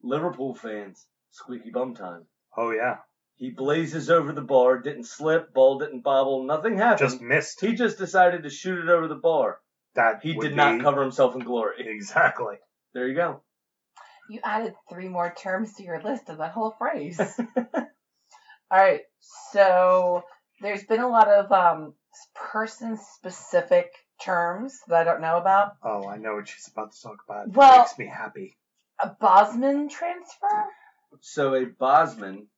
Liverpool 0.02 0.54
fans, 0.54 1.06
squeaky 1.32 1.70
bum 1.70 1.94
time. 1.94 2.26
oh 2.56 2.70
yeah, 2.70 2.98
He 3.36 3.50
blazes 3.50 4.08
over 4.10 4.32
the 4.32 4.40
bar, 4.42 4.78
didn't 4.78 5.04
slip, 5.04 5.52
ball 5.52 5.78
didn't 5.78 6.02
bobble, 6.02 6.44
nothing 6.44 6.76
happened. 6.78 7.10
just 7.10 7.20
missed. 7.20 7.60
He 7.60 7.74
just 7.74 7.98
decided 7.98 8.44
to 8.44 8.50
shoot 8.50 8.78
it 8.78 8.88
over 8.88 9.08
the 9.08 9.14
bar. 9.16 9.58
That 9.94 10.20
He 10.22 10.32
would 10.36 10.48
did 10.48 10.56
not 10.56 10.78
be- 10.78 10.84
cover 10.84 11.02
himself 11.02 11.34
in 11.34 11.40
glory. 11.40 11.74
exactly. 11.86 12.56
There 12.94 13.08
you 13.08 13.14
go. 13.14 13.42
You 14.30 14.40
added 14.44 14.74
three 14.88 15.08
more 15.08 15.34
terms 15.36 15.74
to 15.74 15.82
your 15.82 16.00
list 16.02 16.28
of 16.28 16.38
that 16.38 16.52
whole 16.52 16.70
phrase. 16.78 17.18
All 18.70 18.78
right, 18.78 19.00
so 19.50 20.22
there's 20.62 20.84
been 20.84 21.00
a 21.02 21.08
lot 21.08 21.28
of 21.28 21.50
um, 21.52 21.94
person-specific 22.34 23.90
terms 24.22 24.78
that 24.88 25.00
I 25.00 25.04
don't 25.04 25.20
know 25.20 25.36
about. 25.36 25.72
Oh, 25.82 26.06
I 26.08 26.16
know 26.16 26.36
what 26.36 26.48
she's 26.48 26.68
about 26.68 26.92
to 26.92 27.02
talk 27.02 27.18
about. 27.28 27.48
It 27.48 27.54
Well- 27.54 27.78
makes 27.80 27.98
me 27.98 28.06
happy. 28.06 28.56
A 29.00 29.08
Bosman 29.20 29.88
transfer. 29.88 30.66
So 31.20 31.54
a 31.54 31.66
Bosman 31.66 32.48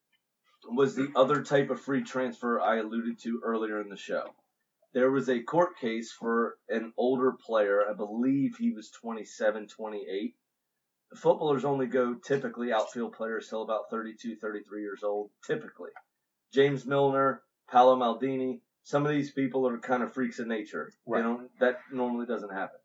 was 0.68 0.94
the 0.94 1.10
other 1.14 1.42
type 1.42 1.70
of 1.70 1.80
free 1.80 2.02
transfer 2.02 2.60
I 2.60 2.76
alluded 2.76 3.18
to 3.20 3.40
earlier 3.44 3.80
in 3.80 3.88
the 3.88 3.96
show. 3.96 4.34
There 4.92 5.10
was 5.10 5.28
a 5.28 5.42
court 5.42 5.78
case 5.78 6.12
for 6.12 6.56
an 6.68 6.92
older 6.96 7.32
player. 7.32 7.82
I 7.88 7.94
believe 7.94 8.56
he 8.56 8.70
was 8.70 8.90
27, 8.90 9.68
28. 9.68 10.34
The 11.10 11.16
footballers 11.16 11.64
only 11.64 11.86
go 11.86 12.14
typically 12.14 12.72
outfield 12.72 13.12
players 13.12 13.48
till 13.48 13.62
about 13.62 13.90
32, 13.90 14.36
33 14.36 14.82
years 14.82 15.02
old, 15.02 15.30
typically. 15.46 15.90
James 16.52 16.86
Milner, 16.86 17.42
Paolo 17.70 17.96
Maldini, 17.96 18.60
some 18.84 19.04
of 19.04 19.12
these 19.12 19.32
people 19.32 19.66
are 19.66 19.78
kind 19.78 20.02
of 20.02 20.12
freaks 20.12 20.38
of 20.38 20.46
nature. 20.46 20.92
Right. 21.06 21.18
You 21.18 21.24
know, 21.24 21.48
that 21.60 21.80
normally 21.92 22.26
doesn't 22.26 22.52
happen. 22.52 22.78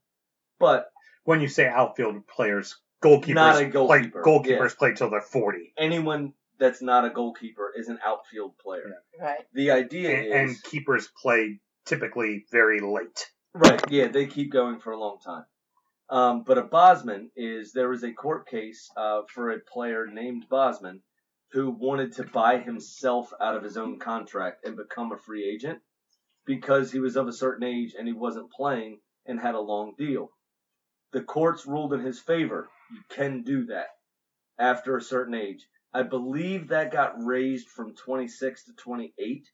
But 0.60 0.92
When 1.24 1.42
you 1.42 1.48
say 1.48 1.68
outfield 1.68 2.26
players, 2.28 2.76
goalkeepers 3.04 3.34
Not 3.34 3.62
a 3.62 3.66
goalkeeper, 3.66 4.22
play 4.22 4.32
goalkeepers 4.34 4.78
play 4.78 4.94
till 4.94 5.10
they're 5.10 5.22
forty, 5.22 5.74
anyone 5.78 6.34
that's 6.60 6.82
not 6.82 7.06
a 7.06 7.10
goalkeeper 7.10 7.72
is 7.76 7.88
an 7.88 8.00
outfield 8.06 8.58
player. 8.58 8.96
Right. 9.20 9.46
The 9.54 9.72
idea 9.72 10.18
and, 10.18 10.26
is 10.26 10.34
and 10.34 10.64
keepers 10.64 11.10
play 11.22 11.60
typically 11.86 12.46
very 12.52 12.80
late. 12.82 13.26
right. 13.54 13.82
Yeah, 13.90 14.10
they 14.10 14.28
keep 14.28 14.52
going 14.52 14.80
for 14.80 14.92
a 14.92 15.00
long 15.00 15.20
time. 15.26 15.46
Um, 16.10 16.44
but 16.44 16.58
a 16.58 16.64
Bosman 16.64 17.30
is 17.36 17.72
there 17.72 17.90
was 17.90 18.04
a 18.04 18.12
court 18.12 18.48
case 18.48 18.90
uh, 18.98 19.22
for 19.34 19.52
a 19.52 19.60
player 19.60 20.08
named 20.08 20.46
Bosman 20.50 21.02
who 21.52 21.70
wanted 21.72 22.14
to 22.14 22.24
buy 22.24 22.58
himself 22.58 23.32
out 23.42 23.56
of 23.56 23.64
his 23.64 23.78
own 23.78 24.00
contract 24.00 24.66
and 24.66 24.76
become 24.76 25.12
a 25.12 25.18
free 25.18 25.48
agent 25.48 25.80
because 26.46 26.92
he 26.92 27.00
was 27.00 27.16
of 27.16 27.28
a 27.28 27.34
certain 27.34 27.64
age 27.64 27.94
and 27.98 28.08
he 28.08 28.14
wasn't 28.14 28.52
playing 28.52 29.00
and 29.26 29.40
had 29.40 29.56
a 29.56 29.60
long 29.60 29.94
deal. 29.98 30.32
The 31.12 31.22
courts 31.22 31.66
ruled 31.66 31.94
in 31.94 32.02
his 32.02 32.20
favor. 32.20 32.70
You 32.92 33.02
can 33.10 33.44
do 33.44 33.66
that 33.68 33.88
after 34.58 34.98
a 34.98 35.02
certain 35.02 35.36
age. 35.36 35.68
I 35.94 36.04
believe 36.04 36.70
that 36.70 36.92
got 36.92 37.24
raised 37.24 37.68
from 37.70 37.96
26 37.96 38.66
to 38.66 38.74
28 38.74 39.48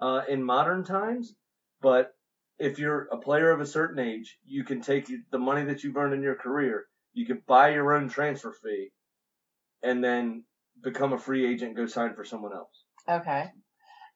uh, 0.00 0.22
in 0.28 0.42
modern 0.42 0.84
times, 0.84 1.34
but 1.82 2.12
if 2.58 2.78
you're 2.78 3.08
a 3.12 3.18
player 3.18 3.50
of 3.50 3.60
a 3.60 3.66
certain 3.66 3.98
age, 3.98 4.38
you 4.44 4.64
can 4.64 4.80
take 4.80 5.08
the 5.30 5.38
money 5.38 5.64
that 5.64 5.82
you've 5.82 5.96
earned 5.96 6.14
in 6.14 6.22
your 6.22 6.36
career, 6.36 6.86
you 7.12 7.26
can 7.26 7.42
buy 7.46 7.70
your 7.70 7.94
own 7.94 8.08
transfer 8.08 8.52
fee, 8.62 8.90
and 9.82 10.02
then 10.02 10.44
become 10.82 11.12
a 11.12 11.18
free 11.18 11.46
agent 11.46 11.68
and 11.68 11.76
go 11.76 11.86
sign 11.86 12.14
for 12.14 12.24
someone 12.24 12.52
else. 12.52 12.84
Okay. 13.08 13.50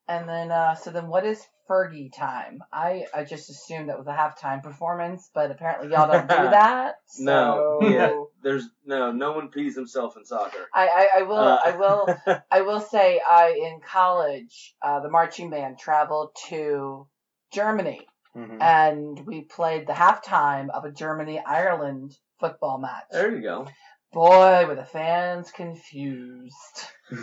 And 0.08 0.28
then, 0.28 0.50
uh, 0.50 0.74
so 0.74 0.90
then 0.90 1.08
what 1.08 1.26
is 1.26 1.44
Fergie 1.68 2.10
time? 2.16 2.60
I, 2.72 3.04
I 3.14 3.24
just 3.24 3.50
assumed 3.50 3.90
that 3.90 3.98
was 3.98 4.06
a 4.06 4.12
halftime 4.12 4.62
performance, 4.62 5.28
but 5.34 5.50
apparently 5.50 5.90
y'all 5.90 6.10
don't 6.10 6.28
do 6.28 6.34
that. 6.50 6.94
No, 7.18 7.78
yeah, 7.82 8.12
there's 8.43 8.68
no, 8.84 9.12
no 9.12 9.32
one 9.32 9.49
pees 9.49 9.74
himself 9.74 10.16
in 10.16 10.24
soccer. 10.24 10.68
I, 10.74 10.86
I, 10.89 11.09
I 11.20 11.22
will, 11.22 11.36
Uh, 11.39 11.59
I 11.64 11.76
will, 11.76 12.43
I 12.51 12.61
will 12.62 12.80
say, 12.80 13.20
I 13.26 13.51
in 13.51 13.80
college, 13.80 14.74
uh, 14.82 15.01
the 15.01 15.11
marching 15.11 15.51
band 15.51 15.78
traveled 15.78 16.30
to 16.49 17.07
Germany, 17.53 18.07
Mhm. 18.36 18.62
and 18.62 19.26
we 19.26 19.43
played 19.43 19.86
the 19.86 19.93
halftime 19.95 20.70
of 20.70 20.84
a 20.84 20.93
Germany 20.93 21.41
Ireland 21.45 22.16
football 22.39 22.78
match. 22.78 23.07
there 23.11 23.34
you 23.34 23.43
go. 23.43 23.66
Boy, 24.12 24.64
were 24.66 24.74
the 24.74 24.84
fans 24.84 25.51
confused. 25.51 26.55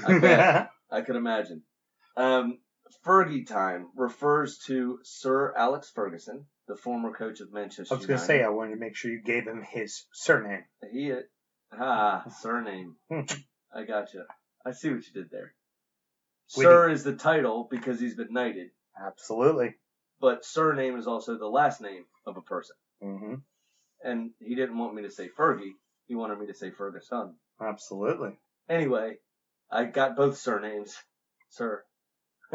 I 0.06 0.20
bet. 0.20 0.70
I 0.92 1.02
can 1.02 1.16
imagine. 1.16 1.64
Um, 2.18 2.60
Fergie 3.06 3.48
time 3.48 3.88
refers 3.96 4.60
to 4.68 5.00
Sir 5.04 5.54
Alex 5.56 5.90
Ferguson, 5.94 6.46
the 6.68 6.76
former 6.76 7.14
coach 7.14 7.40
of 7.42 7.54
Manchester 7.54 7.94
I 7.94 7.98
was 7.98 8.06
going 8.06 8.20
to 8.20 8.26
say 8.26 8.44
I 8.44 8.50
wanted 8.50 8.72
to 8.72 8.80
make 8.80 8.96
sure 8.96 9.12
you 9.12 9.22
gave 9.22 9.46
him 9.46 9.64
his 9.64 10.06
surname. 10.14 10.64
He, 10.92 11.14
ah, 11.80 12.24
surname. 12.42 12.96
I 13.12 13.84
gotcha. 13.84 14.26
I 14.66 14.72
see 14.72 14.90
what 14.90 15.06
you 15.06 15.14
did 15.14 15.30
there. 15.32 15.54
Witty. 16.56 16.66
Sir 16.66 16.90
is 16.90 17.04
the 17.04 17.16
title 17.16 17.68
because 17.70 18.00
he's 18.00 18.16
been 18.16 18.32
knighted, 18.32 18.70
Absolutely. 19.00 19.76
but 20.20 20.46
surname 20.46 20.98
is 20.98 21.08
also 21.08 21.38
the 21.38 21.48
last 21.48 21.82
name 21.82 22.06
of 22.26 22.38
a 22.38 22.42
person. 22.42 22.76
Mm-hmm. 23.04 23.36
And 24.04 24.32
he 24.40 24.56
didn't 24.56 24.78
want 24.78 24.94
me 24.94 25.04
to 25.04 25.12
say 25.12 25.30
Fergie. 25.38 25.74
He 26.08 26.16
wanted 26.16 26.40
me 26.40 26.48
to 26.48 26.54
say 26.54 26.70
Ferguson. 26.70 27.36
Absolutely. 27.60 28.38
Anyway, 28.70 29.16
I 29.72 29.86
got 29.86 30.16
both 30.16 30.38
surnames. 30.38 30.96
Sir. 31.50 31.84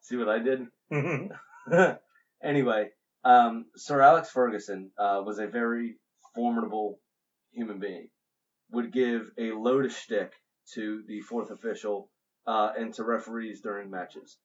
See 0.00 0.16
what 0.16 0.28
I 0.28 0.38
did? 0.38 0.66
anyway, 2.42 2.88
um, 3.26 3.66
Sir 3.74 4.00
Alex 4.00 4.30
Ferguson 4.30 4.90
uh, 4.98 5.20
was 5.24 5.38
a 5.38 5.46
very 5.48 5.96
formidable 6.34 7.00
human 7.50 7.80
being. 7.80 8.08
Would 8.70 8.92
give 8.92 9.30
a 9.36 9.50
load 9.52 9.84
of 9.84 9.92
shtick 9.92 10.32
to 10.74 11.02
the 11.06 11.20
fourth 11.20 11.50
official 11.50 12.08
uh, 12.46 12.72
and 12.78 12.94
to 12.94 13.04
referees 13.04 13.60
during 13.60 13.90
matches. 13.90 14.36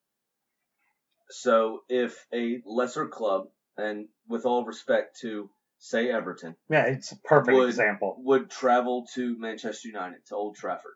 So 1.30 1.82
if 1.90 2.26
a 2.34 2.62
lesser 2.66 3.08
club, 3.08 3.48
and 3.78 4.08
with 4.28 4.46
all 4.46 4.66
respect 4.66 5.20
to 5.22 5.50
say 5.80 6.10
Everton, 6.12 6.56
yeah, 6.70 6.86
it's 6.86 7.12
a 7.12 7.18
perfect 7.24 7.56
Would- 7.58 7.70
example. 7.70 8.16
would 8.20 8.50
travel 8.50 9.08
to 9.16 9.38
Manchester 9.40 9.88
United 9.88 10.26
to 10.28 10.36
Old 10.36 10.56
Trafford, 10.56 10.94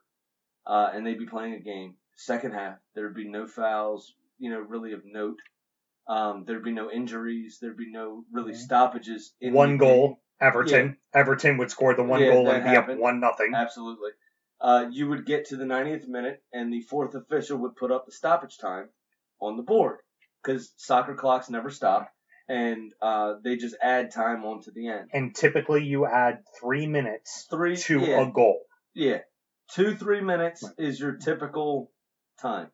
uh, 0.67 0.89
and 0.93 1.05
they'd 1.05 1.19
be 1.19 1.25
playing 1.25 1.53
a 1.53 1.59
game. 1.59 1.95
Second 2.17 2.53
half, 2.53 2.77
there'd 2.95 3.15
be 3.15 3.27
no 3.27 3.45
fouls, 3.47 4.13
you 4.39 4.49
know, 4.49 4.59
really 4.59 4.93
of 4.93 5.01
note. 5.05 5.37
Um, 6.07 6.43
there'd 6.45 6.63
be 6.63 6.71
no 6.71 6.91
injuries. 6.91 7.57
There'd 7.61 7.77
be 7.77 7.91
no 7.91 8.23
really 8.31 8.53
stoppages. 8.53 9.33
In 9.41 9.53
One 9.53 9.77
goal, 9.77 10.19
Everton. 10.39 10.97
Everton 11.13 11.57
would 11.57 11.71
score 11.71 11.95
the 11.95 12.03
one 12.03 12.21
Yeah, 12.21 12.31
goal 12.31 12.49
and 12.49 12.63
be 12.63 12.69
happened. 12.69 12.97
up 12.99 13.03
one 13.03 13.19
nothing. 13.19 13.53
Absolutely. 13.55 14.11
Uh, 14.61 14.85
you 14.91 15.09
would 15.09 15.25
get 15.25 15.45
to 15.47 15.57
the 15.57 15.65
90th 15.65 16.07
minute, 16.07 16.41
and 16.53 16.71
the 16.71 16.81
fourth 16.81 17.13
official 17.15 17.57
would 17.59 17.75
put 17.75 17.91
up 17.91 18.05
the 18.05 18.11
stoppage 18.11 18.57
time 18.57 18.89
on 19.39 19.57
the 19.57 19.63
board 19.63 19.99
because 20.43 20.71
soccer 20.77 21.15
clocks 21.15 21.49
never 21.49 21.69
stop, 21.69 22.09
and 22.47 22.93
uh, 23.01 23.33
they 23.43 23.57
just 23.57 23.75
add 23.81 24.11
time 24.11 24.45
onto 24.45 24.71
the 24.71 24.87
end. 24.87 25.09
And 25.11 25.35
typically 25.35 25.83
you 25.83 26.05
add 26.05 26.39
three 26.61 26.85
minutes 26.87 27.47
Three 27.49 27.75
to 27.77 27.99
yeah. 28.01 28.21
a 28.21 28.31
goal. 28.31 28.59
Yeah. 28.93 29.19
Two, 29.73 29.95
three 29.95 30.21
minutes 30.21 30.63
Right. 30.63 30.73
is 30.77 30.99
your 30.99 31.17
typical 31.17 31.91
time. 32.39 32.69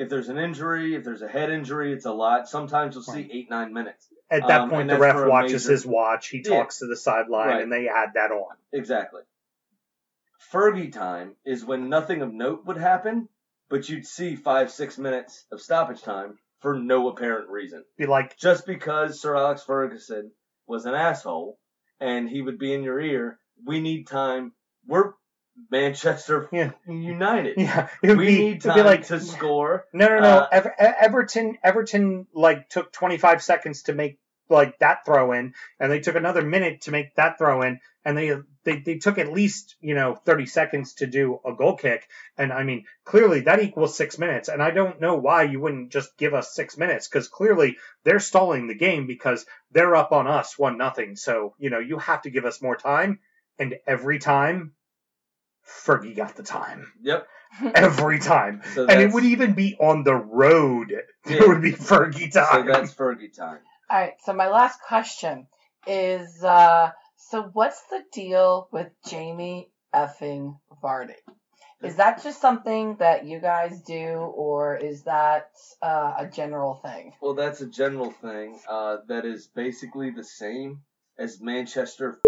If 0.00 0.08
there's 0.08 0.30
an 0.30 0.38
injury, 0.38 0.94
if 0.94 1.04
there's 1.04 1.20
a 1.20 1.28
head 1.28 1.50
injury, 1.50 1.92
it's 1.92 2.06
a 2.06 2.12
lot. 2.12 2.48
Sometimes 2.48 2.94
you'll 2.94 3.04
see 3.04 3.28
eight, 3.30 3.50
nine 3.50 3.74
minutes. 3.74 4.08
At 4.30 4.46
that 4.48 4.62
Um, 4.62 4.70
point, 4.70 4.88
the 4.88 4.98
ref 4.98 5.26
watches 5.26 5.64
major- 5.66 5.72
his 5.72 5.84
watch. 5.86 6.28
He 6.28 6.38
Yeah. 6.38 6.56
talks 6.56 6.78
to 6.78 6.86
the 6.86 6.96
sideline, 6.96 7.48
Right. 7.48 7.62
and 7.62 7.70
they 7.70 7.86
add 7.86 8.14
that 8.14 8.30
on. 8.32 8.56
Exactly. 8.72 9.22
Fergie 10.52 10.90
time 10.90 11.36
is 11.44 11.66
when 11.66 11.90
nothing 11.90 12.22
of 12.22 12.32
note 12.32 12.64
would 12.64 12.78
happen, 12.78 13.28
but 13.68 13.90
you'd 13.90 14.06
see 14.06 14.36
five, 14.36 14.70
six 14.70 14.96
minutes 14.96 15.44
of 15.52 15.60
stoppage 15.60 16.00
time 16.02 16.38
for 16.60 16.74
no 16.78 17.08
apparent 17.08 17.50
reason. 17.50 17.84
Be 17.98 18.06
like, 18.06 18.38
Just 18.38 18.64
because 18.66 19.20
Sir 19.20 19.36
Alex 19.36 19.62
Ferguson 19.64 20.32
was 20.66 20.86
an 20.86 20.94
asshole 20.94 21.58
and 22.00 22.26
he 22.28 22.40
would 22.40 22.58
be 22.58 22.72
in 22.72 22.82
your 22.82 23.00
ear, 23.00 23.38
we 23.66 23.80
need 23.80 24.06
time. 24.06 24.54
We're 24.86 25.12
Manchester 25.70 26.48
Yeah. 26.52 26.72
United. 26.86 27.58
yeah, 27.58 27.88
we 28.02 28.14
be, 28.14 28.38
need 28.38 28.62
time 28.62 28.76
be 28.76 28.82
like, 28.82 29.06
to 29.06 29.20
score. 29.20 29.86
no, 29.92 30.08
no, 30.08 30.20
no. 30.20 30.28
uh, 30.38 30.48
Ever, 30.50 30.74
Everton, 30.78 31.58
Everton, 31.62 32.26
like 32.34 32.68
took 32.68 32.92
25 32.92 33.42
seconds 33.42 33.82
to 33.82 33.92
make 33.92 34.18
like 34.48 34.78
that 34.80 35.04
throw 35.06 35.32
in, 35.32 35.54
and 35.78 35.92
they 35.92 36.00
took 36.00 36.16
another 36.16 36.42
minute 36.42 36.82
to 36.82 36.90
make 36.90 37.14
that 37.14 37.38
throw 37.38 37.62
in, 37.62 37.78
and 38.04 38.16
they 38.18 38.34
they 38.64 38.80
they 38.80 38.96
took 38.98 39.18
at 39.18 39.32
least 39.32 39.76
you 39.80 39.94
know 39.94 40.14
30 40.16 40.46
seconds 40.46 40.94
to 40.94 41.06
do 41.06 41.38
a 41.44 41.54
goal 41.54 41.76
kick, 41.76 42.08
and 42.36 42.52
I 42.52 42.64
mean 42.64 42.84
clearly 43.04 43.40
that 43.42 43.62
equals 43.62 43.96
six 43.96 44.18
minutes, 44.18 44.48
and 44.48 44.62
I 44.62 44.70
don't 44.72 45.00
know 45.00 45.14
why 45.16 45.44
you 45.44 45.60
wouldn't 45.60 45.92
just 45.92 46.16
give 46.16 46.34
us 46.34 46.54
six 46.54 46.76
minutes 46.76 47.06
because 47.08 47.28
clearly 47.28 47.76
they're 48.04 48.18
stalling 48.18 48.66
the 48.66 48.74
game 48.74 49.06
because 49.06 49.46
they're 49.70 49.94
up 49.96 50.10
on 50.12 50.26
us 50.26 50.58
one 50.58 50.76
nothing, 50.76 51.14
so 51.16 51.54
you 51.58 51.70
know 51.70 51.78
you 51.78 51.98
have 51.98 52.22
to 52.22 52.30
give 52.30 52.44
us 52.44 52.60
more 52.62 52.76
time, 52.76 53.20
and 53.58 53.76
every 53.86 54.18
time. 54.18 54.72
Fergie 55.84 56.16
got 56.16 56.36
the 56.36 56.42
time 56.42 56.92
Yep. 57.02 57.26
every 57.74 58.18
time. 58.18 58.62
So 58.74 58.86
And 58.86 59.00
it 59.00 59.12
would 59.12 59.24
even 59.24 59.54
be 59.54 59.76
on 59.78 60.04
the 60.04 60.14
road. 60.14 60.92
Yeah. 61.26 61.42
It 61.42 61.48
would 61.48 61.60
be 61.60 61.72
Fergie 61.72 62.32
time. 62.32 62.66
So 62.66 62.72
that's 62.72 62.94
Fergie 62.94 63.36
time. 63.36 63.58
All 63.90 63.98
right. 63.98 64.14
So 64.24 64.32
my 64.32 64.48
last 64.48 64.80
question 64.80 65.46
is, 65.86 66.42
uh, 66.42 66.92
so 67.16 67.50
what's 67.52 67.80
the 67.90 68.02
deal 68.10 68.68
with 68.72 68.88
Jamie 69.06 69.70
effing 69.94 70.58
Vardy? 70.82 71.12
Is 71.82 71.96
that 71.96 72.22
just 72.22 72.40
something 72.40 72.96
that 72.96 73.26
you 73.26 73.38
guys 73.38 73.80
do, 73.82 73.96
or 73.96 74.76
is 74.76 75.04
that 75.04 75.50
uh, 75.82 76.14
a 76.18 76.26
general 76.26 76.74
thing? 76.74 77.14
Well, 77.22 77.34
that's 77.34 77.60
a 77.60 77.66
general 77.66 78.10
thing 78.10 78.58
uh, 78.68 78.98
that 79.08 79.24
is 79.24 79.46
basically 79.46 80.10
the 80.10 80.24
same 80.24 80.82
as 81.18 81.40
Manchester 81.40 82.20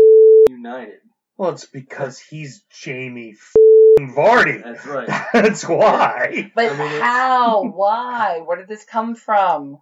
United. 0.48 1.00
Well, 1.42 1.50
it's 1.50 1.64
because 1.66 2.20
he's 2.20 2.62
Jamie 2.82 3.34
f***ing 3.36 4.14
Vardy. 4.14 4.62
That's 4.62 4.86
right. 4.86 5.08
That's 5.32 5.66
why. 5.68 6.52
But 6.54 6.66
I 6.66 6.76
mean, 6.78 6.86
it's- 6.86 7.00
how? 7.02 7.64
Why? 7.64 8.40
Where 8.44 8.56
did 8.58 8.68
this 8.68 8.84
come 8.84 9.16
from? 9.16 9.78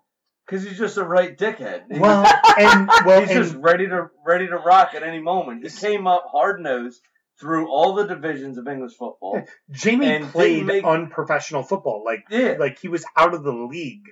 Because 0.46 0.64
he's 0.64 0.78
just 0.78 0.96
a 0.96 1.04
right 1.04 1.36
dickhead. 1.36 1.82
He- 1.92 1.98
Well, 2.00 2.24
and 2.58 2.88
well, 3.04 3.20
he's 3.20 3.30
just 3.30 3.54
ready 3.56 3.86
to 3.88 4.08
ready 4.26 4.46
to 4.46 4.56
rock 4.56 4.94
at 4.94 5.02
any 5.02 5.20
moment. 5.20 5.62
He 5.62 5.68
came 5.70 6.06
up 6.06 6.24
hard 6.32 6.60
nosed 6.62 7.02
through 7.38 7.68
all 7.70 7.94
the 7.94 8.06
divisions 8.06 8.56
of 8.56 8.66
English 8.66 8.92
football. 8.92 9.42
Jamie 9.70 10.06
and 10.06 10.22
didn't 10.24 10.32
played 10.32 10.64
make- 10.64 10.84
unprofessional 10.84 11.62
football. 11.62 12.02
Like 12.04 12.24
Yeah, 12.30 12.56
like 12.58 12.78
he 12.80 12.88
was 12.88 13.04
out 13.16 13.34
of 13.34 13.44
the 13.44 13.52
league, 13.52 14.04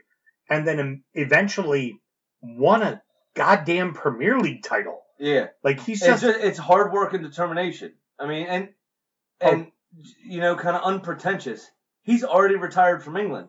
and 0.50 0.68
then 0.68 1.02
eventually 1.14 1.98
won 2.42 2.82
a 2.82 3.02
goddamn 3.34 3.94
Premier 3.94 4.38
League 4.38 4.62
title. 4.62 5.00
Yeah. 5.18 5.48
Like 5.62 5.80
he's 5.80 6.02
It's 6.02 6.06
just 6.06 6.22
just, 6.22 6.40
it's 6.40 6.58
hard 6.58 6.92
work 6.92 7.14
and 7.14 7.22
determination. 7.22 7.92
I 8.18 8.26
mean, 8.26 8.46
and 8.46 8.68
oh. 9.40 9.50
and 9.50 9.72
you 10.24 10.40
know, 10.40 10.56
kind 10.56 10.76
of 10.76 10.82
unpretentious. 10.82 11.66
He's 12.02 12.24
already 12.24 12.56
retired 12.56 13.02
from 13.02 13.16
England. 13.16 13.48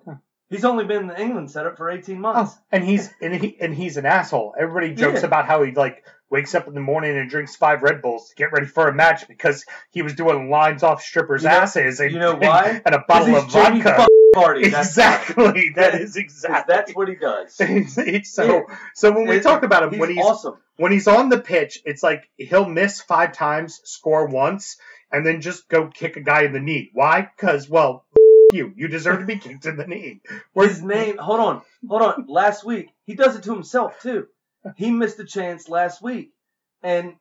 He's 0.50 0.66
only 0.66 0.84
been 0.86 1.02
in 1.02 1.08
the 1.08 1.22
England 1.22 1.52
setup 1.52 1.78
for 1.78 1.92
eighteen 1.92 2.20
months. 2.20 2.54
Oh, 2.56 2.62
and 2.72 2.84
he's 2.84 3.10
and 3.22 3.36
he 3.36 3.56
and 3.62 3.74
he's 3.74 3.98
an 3.98 4.06
asshole. 4.06 4.56
Everybody 4.60 4.96
jokes 4.96 5.22
Yeah. 5.22 5.28
about 5.28 5.46
how 5.46 5.62
he 5.64 5.72
like 5.72 6.04
wakes 6.32 6.56
up 6.56 6.68
in 6.68 6.74
the 6.74 6.80
morning 6.82 7.18
and 7.18 7.30
drinks 7.30 7.56
five 7.56 7.84
Red 7.84 8.02
Bulls 8.02 8.30
to 8.30 8.36
get 8.36 8.52
ready 8.52 8.66
for 8.66 8.88
a 8.88 8.94
match 8.94 9.28
because 9.28 9.66
he 9.92 10.02
was 10.02 10.14
doing 10.14 10.50
lines 10.50 10.82
off 10.82 11.02
strippers' 11.04 11.44
You 11.44 11.50
know- 11.50 11.56
asses 11.56 12.00
and 12.00 12.12
you 12.12 12.20
know 12.20 12.36
why? 12.36 12.82
and, 12.86 12.96
a 12.96 13.04
bottle 13.08 13.36
of 13.36 13.52
vodka. 13.52 14.08
That's 14.48 14.90
Exactly, 14.98 15.70
that 15.76 15.96
is 16.02 16.16
exactly. 16.16 16.74
That's 16.74 16.96
what 16.96 17.08
he 17.08 17.16
does. 17.16 17.56
It's- 17.60 17.98
it's 17.98 18.32
so 18.34 18.44
Yeah. 18.46 18.78
so 18.96 19.12
when 19.12 19.28
we 19.28 19.38
It- 19.38 19.44
talk 19.44 19.64
about 19.64 19.84
him 19.84 19.92
He's 19.92 20.00
when 20.00 20.10
he's 20.10 20.26
awesome. 20.26 20.58
when 20.78 20.92
he's 20.92 21.08
on 21.08 21.30
the 21.30 21.40
pitch, 21.40 21.82
it's 21.86 22.04
like 22.04 22.30
he'll 22.38 22.66
miss 22.70 23.02
five 23.02 23.34
times, 23.34 23.80
score 23.84 24.26
once, 24.28 24.78
and 25.12 25.26
then 25.26 25.42
just 25.42 25.68
go 25.70 25.88
kick 25.88 26.16
a 26.18 26.22
guy 26.22 26.44
in 26.44 26.54
the 26.54 26.60
knee. 26.60 26.90
Why? 26.94 27.22
Because 27.36 27.70
well, 27.70 28.06
you 28.52 28.74
you 28.76 28.88
deserve 28.88 29.20
to 29.20 29.26
be 29.26 29.38
kicked 29.38 29.66
in 29.66 29.78
the 29.78 29.86
knee. 29.88 30.22
Where's 30.54 30.72
His 30.72 30.82
name. 30.84 31.18
Hold 31.18 31.40
on. 31.40 31.62
Hold 31.88 32.02
on. 32.02 32.26
Last 32.28 32.64
week 32.64 32.90
he 33.06 33.16
does 33.16 33.36
it 33.36 33.44
to 33.44 33.54
himself 33.54 34.00
too. 34.02 34.28
He 34.76 34.92
missed 34.92 35.20
a 35.20 35.26
chance 35.26 35.70
last 35.70 36.02
week, 36.02 36.32
and 36.84 37.16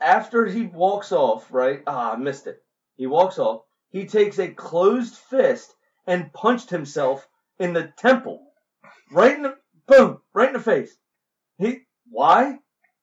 after 0.00 0.46
he 0.46 0.62
walks 0.66 1.12
off, 1.12 1.46
right? 1.52 1.82
Ah, 1.86 2.12
I 2.14 2.16
missed 2.16 2.46
it. 2.46 2.62
He 2.96 3.06
walks 3.06 3.38
off. 3.38 3.62
He 3.92 4.06
takes 4.06 4.38
a 4.38 4.48
closed 4.48 5.14
fist 5.14 5.72
and 6.06 6.32
punched 6.32 6.70
himself 6.70 7.26
in 7.58 7.72
the 7.74 7.92
temple, 7.96 8.42
right 9.10 9.34
in 9.36 9.42
the 9.42 9.56
boom, 9.86 10.20
right 10.32 10.48
in 10.48 10.54
the 10.54 10.60
face. 10.60 10.92
He 11.58 11.80
why? 12.10 12.58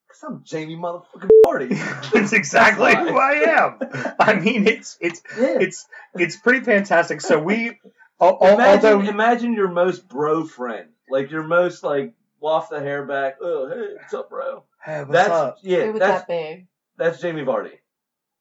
Because 0.07 0.23
I'm 0.23 0.43
Jamie 0.43 0.75
motherfucking 0.75 1.29
Vardy. 1.45 2.11
That's 2.13 2.33
exactly 2.33 2.91
That's 2.93 3.09
who. 3.09 3.17
I 3.17 3.31
am. 3.33 4.15
I 4.19 4.33
mean, 4.39 4.67
it's 4.67 4.97
it's 4.99 5.21
Yeah. 5.39 5.59
it's 5.61 5.87
it's 6.15 6.37
pretty 6.37 6.61
fantastic. 6.65 7.21
So 7.21 7.37
we, 7.39 7.79
al- 8.19 8.37
al- 8.41 8.55
imagine, 8.55 8.93
although 8.93 9.07
imagine 9.07 9.53
your 9.53 9.67
most 9.69 10.07
bro 10.09 10.43
friend, 10.45 10.89
like 11.09 11.29
your 11.29 11.43
most 11.43 11.83
like 11.83 12.13
waft 12.39 12.71
the 12.71 12.79
hair 12.79 13.05
back. 13.05 13.37
Oh, 13.41 13.69
hey, 13.69 13.93
what's 13.95 14.13
up, 14.15 14.29
bro? 14.31 14.63
hey, 14.83 15.01
what's 15.01 15.11
that's 15.11 15.29
up? 15.29 15.57
yeah, 15.61 15.85
Who 15.85 15.93
would 15.93 16.01
that's 16.01 16.25
that 16.25 16.27
be? 16.27 16.67
that's 16.97 17.21
Jamie 17.21 17.43
Vardy. 17.43 17.77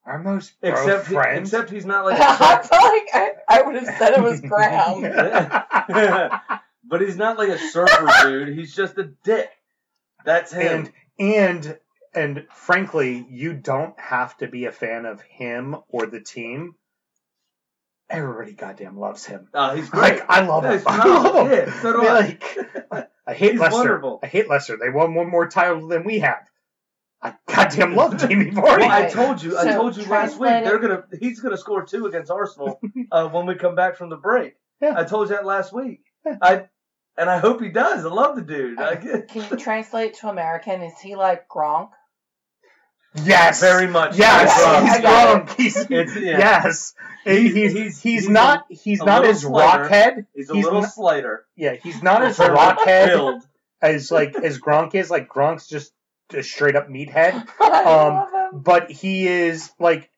Our 0.09 0.19
most 0.19 0.59
bro 0.61 0.71
Except 0.71 1.07
he, 1.09 1.15
friend. 1.15 1.39
except 1.41 1.71
he's 1.71 1.85
not 1.87 2.05
like 2.07 2.19
a 2.19 2.23
I 2.25 2.37
surfer, 2.63 2.69
feel 2.69 2.79
like 2.81 3.09
I, 3.13 3.31
I 3.49 3.63
would 3.63 3.75
have 3.77 3.97
said 3.99 4.15
it 4.15 4.23
was 4.23 4.41
Graham. 4.51 5.03
but 6.85 7.01
he's 7.03 7.17
not 7.17 7.37
like 7.39 7.51
a 7.51 7.59
surfer 7.59 8.09
dude. 8.23 8.57
He's 8.57 8.75
just 8.75 8.97
a 8.99 9.05
dick. 9.25 9.51
That's 10.25 10.53
him. 10.53 10.91
and 11.19 11.29
and 11.37 11.79
and 12.15 12.47
frankly, 12.55 13.27
you 13.31 13.53
don't 13.55 13.99
have 14.01 14.37
to 14.39 14.49
be 14.49 14.65
a 14.65 14.73
fan 14.73 15.05
of 15.05 15.21
him 15.23 15.77
or 15.89 16.07
the 16.07 16.21
team. 16.21 16.75
Everybody 18.11 18.53
goddamn 18.55 18.99
loves 18.99 19.27
him. 19.27 19.49
Uh, 19.53 19.75
he's 19.75 19.91
great. 19.91 20.21
Like 20.21 20.31
I 20.31 20.41
love 20.41 20.65
Yeah, 20.65 20.79
him. 20.79 20.83
I 20.87 21.07
love 21.07 21.51
him. 21.51 21.53
Yeah, 21.69 21.83
so 21.83 21.93
do 21.93 22.07
I 22.07 22.13
like, 22.21 23.09
I 23.27 23.35
hate 23.35 23.53
He's 23.53 23.61
Leicester. 23.61 23.77
wonderful. 23.79 24.21
I 24.23 24.27
hate 24.27 24.49
Leicester. 24.49 24.79
They 24.81 24.89
won 24.89 25.13
one 25.15 25.29
more 25.29 25.47
title 25.49 25.87
than 25.89 26.05
we 26.05 26.21
have. 26.21 26.49
I 27.21 27.35
goddamn 27.49 27.95
love 27.97 28.17
Jamie 28.19 28.51
Vardy. 28.53 28.79
Well, 28.79 28.91
I 28.91 29.09
told 29.09 29.43
you. 29.43 29.59
I 29.59 29.65
So, 29.65 29.73
told 29.75 29.97
you 29.97 30.05
last 30.05 30.39
week. 30.39 30.51
They're 30.51 30.79
gonna. 30.79 31.03
He's 31.21 31.41
gonna 31.41 31.57
score 31.57 31.85
two 31.85 32.07
against 32.07 32.31
Arsenal 32.31 32.81
uh, 33.13 33.29
when 33.29 33.47
we 33.47 33.55
come 33.57 33.75
back 33.75 33.97
from 33.97 34.09
the 34.11 34.17
break. 34.17 34.55
Yeah. 34.81 34.95
I 34.97 35.05
told 35.05 35.29
you 35.29 35.35
that 35.37 35.45
last 35.45 35.73
week. 35.73 36.03
I 36.41 36.67
and 37.17 37.29
I 37.29 37.39
hope 37.39 37.61
he 37.61 37.71
does. 37.71 38.05
I 38.05 38.09
love 38.09 38.37
the 38.37 38.43
dude. 38.43 38.79
I 38.81 38.95
get, 38.95 39.29
Can 39.29 39.45
you 39.51 39.57
translate 39.57 40.15
to 40.21 40.29
American? 40.29 40.83
Is 40.83 40.99
he 41.01 41.17
like 41.17 41.49
Gronk? 41.49 41.91
yes, 43.25 43.61
very 43.61 43.87
much. 43.89 44.17
Yes, 44.17 44.51
I 44.65 44.87
he's 44.87 45.01
got 45.01 45.57
He's 45.57 45.77
It's- 45.91 46.17
yeah. 46.17 46.39
yes. 46.39 46.95
He's- 47.25 47.37
He's 47.43 47.55
he's, 47.55 47.73
he's- 47.73 47.75
he's, 47.75 48.03
he's 48.03 48.29
not 48.29 48.65
he's 48.71 49.01
a 49.01 49.05
not 49.05 49.25
as 49.25 49.41
slighter. 49.43 49.85
rockhead. 49.89 50.27
He's 50.35 50.49
a 50.51 50.55
He's 50.55 50.65
little 50.65 50.83
not- 50.83 50.93
slighter. 50.93 51.45
Yeah, 51.57 51.75
he's 51.75 52.03
not 52.03 52.23
as 52.23 52.39
rockhead 52.39 53.41
as 53.83 54.11
like 54.13 54.35
as 54.37 54.59
Gronk 54.61 54.95
is. 54.95 55.11
Like 55.11 55.29
Gronk's 55.29 55.67
just 55.67 55.93
a 56.35 56.43
straight 56.43 56.77
up 56.77 56.89
meathead. 56.89 57.47
Um, 57.69 58.61
but 58.63 58.91
he 58.91 59.29
is 59.29 59.71
like 59.79 60.11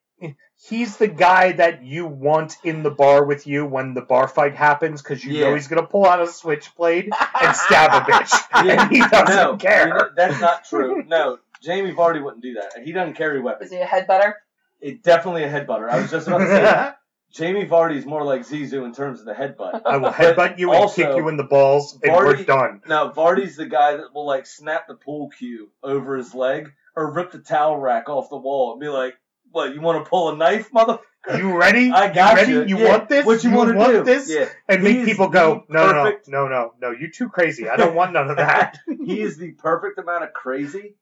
he's 0.56 0.96
the 0.96 1.08
guy 1.08 1.52
that 1.52 1.84
you 1.84 2.06
want 2.06 2.56
in 2.64 2.82
the 2.82 2.90
bar 2.90 3.24
with 3.24 3.46
you 3.46 3.64
when 3.66 3.94
the 3.94 4.00
bar 4.02 4.28
fight 4.28 4.54
happens 4.54 5.02
because 5.02 5.24
you 5.24 5.40
know 5.40 5.54
he's 5.54 5.68
gonna 5.68 5.86
pull 5.86 6.06
out 6.06 6.20
a 6.22 6.26
switchblade 6.26 7.10
and 7.42 7.56
stab 7.56 7.90
a 7.92 8.04
bitch 8.10 8.32
Yeah. 8.64 8.82
and 8.82 8.92
he 8.92 9.00
doesn't 9.00 9.36
no, 9.36 9.56
care. 9.56 9.88
you 9.88 9.94
know, 9.94 10.08
that's 10.16 10.40
not 10.40 10.64
true. 10.64 11.02
No, 11.06 11.38
Jamie 11.62 11.92
Vardy 11.92 12.22
wouldn't 12.22 12.42
do 12.42 12.54
that. 12.54 12.82
He 12.84 12.92
doesn't 12.92 13.14
carry 13.14 13.40
weapons. 13.40 13.70
Is 13.70 13.76
he 13.76 13.82
a 13.82 13.86
headbutter? 13.86 14.34
It 14.80 15.02
definitely 15.02 15.44
a 15.44 15.50
headbutter. 15.50 15.88
I 15.90 16.00
was 16.00 16.10
just 16.10 16.26
about 16.26 16.38
to 16.38 16.46
say 16.46 16.62
that. 16.62 16.98
Jamie 17.32 17.66
Vardy's 17.66 18.04
more 18.04 18.24
like 18.24 18.42
Zizou 18.42 18.84
in 18.84 18.92
terms 18.92 19.20
of 19.20 19.26
the 19.26 19.32
headbutt. 19.32 19.82
I 19.86 19.96
will 19.98 20.10
headbutt 20.10 20.58
you 20.58 20.72
and 20.72 20.80
Also, 20.82 21.02
kick 21.06 21.16
you 21.16 21.28
in 21.28 21.36
the 21.36 21.44
balls 21.44 21.98
and 22.02 22.12
we're 22.12 22.42
done. 22.44 22.82
Now 22.88 23.10
Vardy's 23.12 23.56
the 23.56 23.66
guy 23.66 23.96
that 23.96 24.12
will 24.14 24.26
like 24.26 24.46
snap 24.46 24.88
the 24.88 24.94
pool 24.94 25.30
cue 25.30 25.70
over 25.82 26.16
his 26.16 26.34
leg 26.34 26.72
or 26.96 27.12
rip 27.12 27.30
the 27.30 27.38
towel 27.38 27.76
rack 27.76 28.08
off 28.08 28.28
the 28.30 28.36
wall 28.36 28.72
and 28.72 28.80
be 28.80 28.88
like, 28.88 29.14
"What? 29.52 29.74
You 29.74 29.80
want 29.80 30.04
to 30.04 30.08
pull 30.10 30.30
a 30.30 30.36
knife, 30.36 30.72
mother? 30.72 30.98
You 31.36 31.56
ready? 31.56 31.90
I 31.90 32.12
got 32.12 32.34
ready? 32.34 32.52
you. 32.52 32.64
You 32.64 32.78
Yeah. 32.78 32.88
want 32.92 33.08
this? 33.08 33.26
What 33.26 33.44
you, 33.44 33.50
You 33.50 33.56
want 33.56 33.70
to 33.72 33.76
want 33.76 33.92
do? 33.92 34.04
this? 34.04 34.28
Yeah. 34.30 34.48
and 34.68 34.82
make 34.82 35.04
people 35.04 35.28
go, 35.28 35.64
no, 35.68 35.92
no, 35.92 36.16
no, 36.28 36.48
no, 36.48 36.72
no, 36.80 36.90
you're 36.92 37.10
too 37.10 37.28
crazy. 37.28 37.68
I 37.68 37.76
don't 37.76 37.94
want 37.94 38.12
none 38.14 38.30
of 38.30 38.38
that. 38.38 38.78
He 39.04 39.20
is 39.20 39.36
the 39.36 39.52
perfect 39.52 39.98
amount 39.98 40.24
of 40.24 40.32
crazy, 40.32 40.96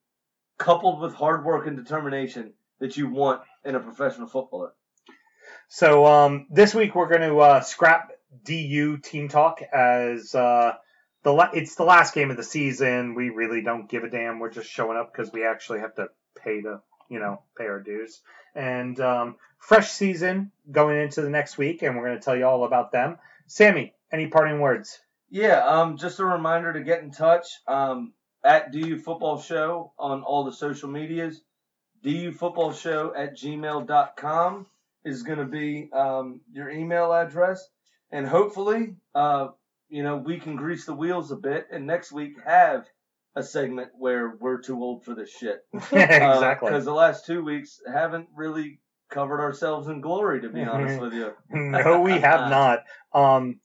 coupled 0.58 1.00
with 1.00 1.14
hard 1.14 1.44
work 1.44 1.66
and 1.68 1.76
determination 1.76 2.54
that 2.80 2.96
you 2.96 3.08
want 3.08 3.42
in 3.64 3.76
a 3.76 3.80
professional 3.80 4.26
footballer. 4.26 4.72
So 5.68 6.06
um, 6.06 6.46
this 6.50 6.74
week 6.74 6.94
we're 6.94 7.08
going 7.08 7.28
to 7.28 7.38
uh, 7.38 7.60
scrap 7.60 8.12
DU 8.44 8.96
team 8.98 9.28
talk 9.28 9.60
as 9.62 10.34
uh, 10.34 10.72
the 11.22 11.32
la- 11.32 11.50
it's 11.52 11.74
the 11.74 11.84
last 11.84 12.14
game 12.14 12.30
of 12.30 12.38
the 12.38 12.42
season. 12.42 13.14
We 13.14 13.28
really 13.28 13.60
don't 13.60 13.88
give 13.88 14.02
a 14.02 14.08
damn. 14.08 14.38
We're 14.38 14.50
just 14.50 14.70
showing 14.70 14.96
up 14.96 15.12
because 15.12 15.30
we 15.30 15.44
actually 15.44 15.80
have 15.80 15.94
to 15.96 16.08
pay 16.42 16.62
to 16.62 16.80
you 17.10 17.20
know 17.20 17.42
pay 17.56 17.64
our 17.64 17.80
dues. 17.80 18.22
And 18.54 18.98
um, 18.98 19.36
fresh 19.58 19.90
season 19.90 20.52
going 20.72 21.00
into 21.02 21.20
the 21.20 21.30
next 21.30 21.58
week, 21.58 21.82
and 21.82 21.96
we're 21.96 22.06
going 22.06 22.18
to 22.18 22.24
tell 22.24 22.36
you 22.36 22.46
all 22.46 22.64
about 22.64 22.90
them. 22.90 23.18
Sammy, 23.46 23.94
any 24.10 24.28
parting 24.28 24.60
words? 24.60 24.98
Yeah, 25.30 25.62
um, 25.66 25.98
just 25.98 26.18
a 26.18 26.24
reminder 26.24 26.72
to 26.72 26.80
get 26.80 27.02
in 27.02 27.10
touch 27.10 27.46
um, 27.66 28.14
at 28.42 28.72
DU 28.72 28.98
Football 29.00 29.38
Show 29.42 29.92
on 29.98 30.22
all 30.22 30.44
the 30.44 30.52
social 30.52 30.88
medias. 30.88 31.42
DU 32.02 32.32
Football 32.32 32.72
Show 32.72 33.12
at 33.14 33.36
gmail.com 33.36 34.66
is 35.08 35.22
going 35.22 35.38
to 35.38 35.44
be 35.44 35.90
um, 35.92 36.40
your 36.52 36.70
email 36.70 37.12
address. 37.12 37.66
And 38.10 38.26
hopefully, 38.26 38.96
uh, 39.14 39.48
you 39.88 40.02
know, 40.02 40.16
we 40.16 40.38
can 40.38 40.56
grease 40.56 40.84
the 40.84 40.94
wheels 40.94 41.30
a 41.30 41.36
bit 41.36 41.66
and 41.72 41.86
next 41.86 42.12
week 42.12 42.34
have 42.44 42.86
a 43.34 43.42
segment 43.42 43.90
where 43.98 44.36
we're 44.38 44.60
too 44.60 44.82
old 44.82 45.04
for 45.04 45.14
this 45.14 45.30
shit. 45.30 45.60
exactly. 45.74 46.70
Because 46.70 46.84
the 46.84 46.92
last 46.92 47.26
two 47.26 47.44
weeks 47.44 47.80
haven't 47.90 48.28
really 48.34 48.80
covered 49.10 49.40
ourselves 49.40 49.88
in 49.88 50.00
glory, 50.00 50.42
to 50.42 50.48
be 50.48 50.62
honest 50.62 51.00
with 51.00 51.14
you. 51.14 51.32
no, 51.50 52.00
we 52.00 52.12
have 52.12 52.50
not. 52.50 52.80
Um, 53.12 53.60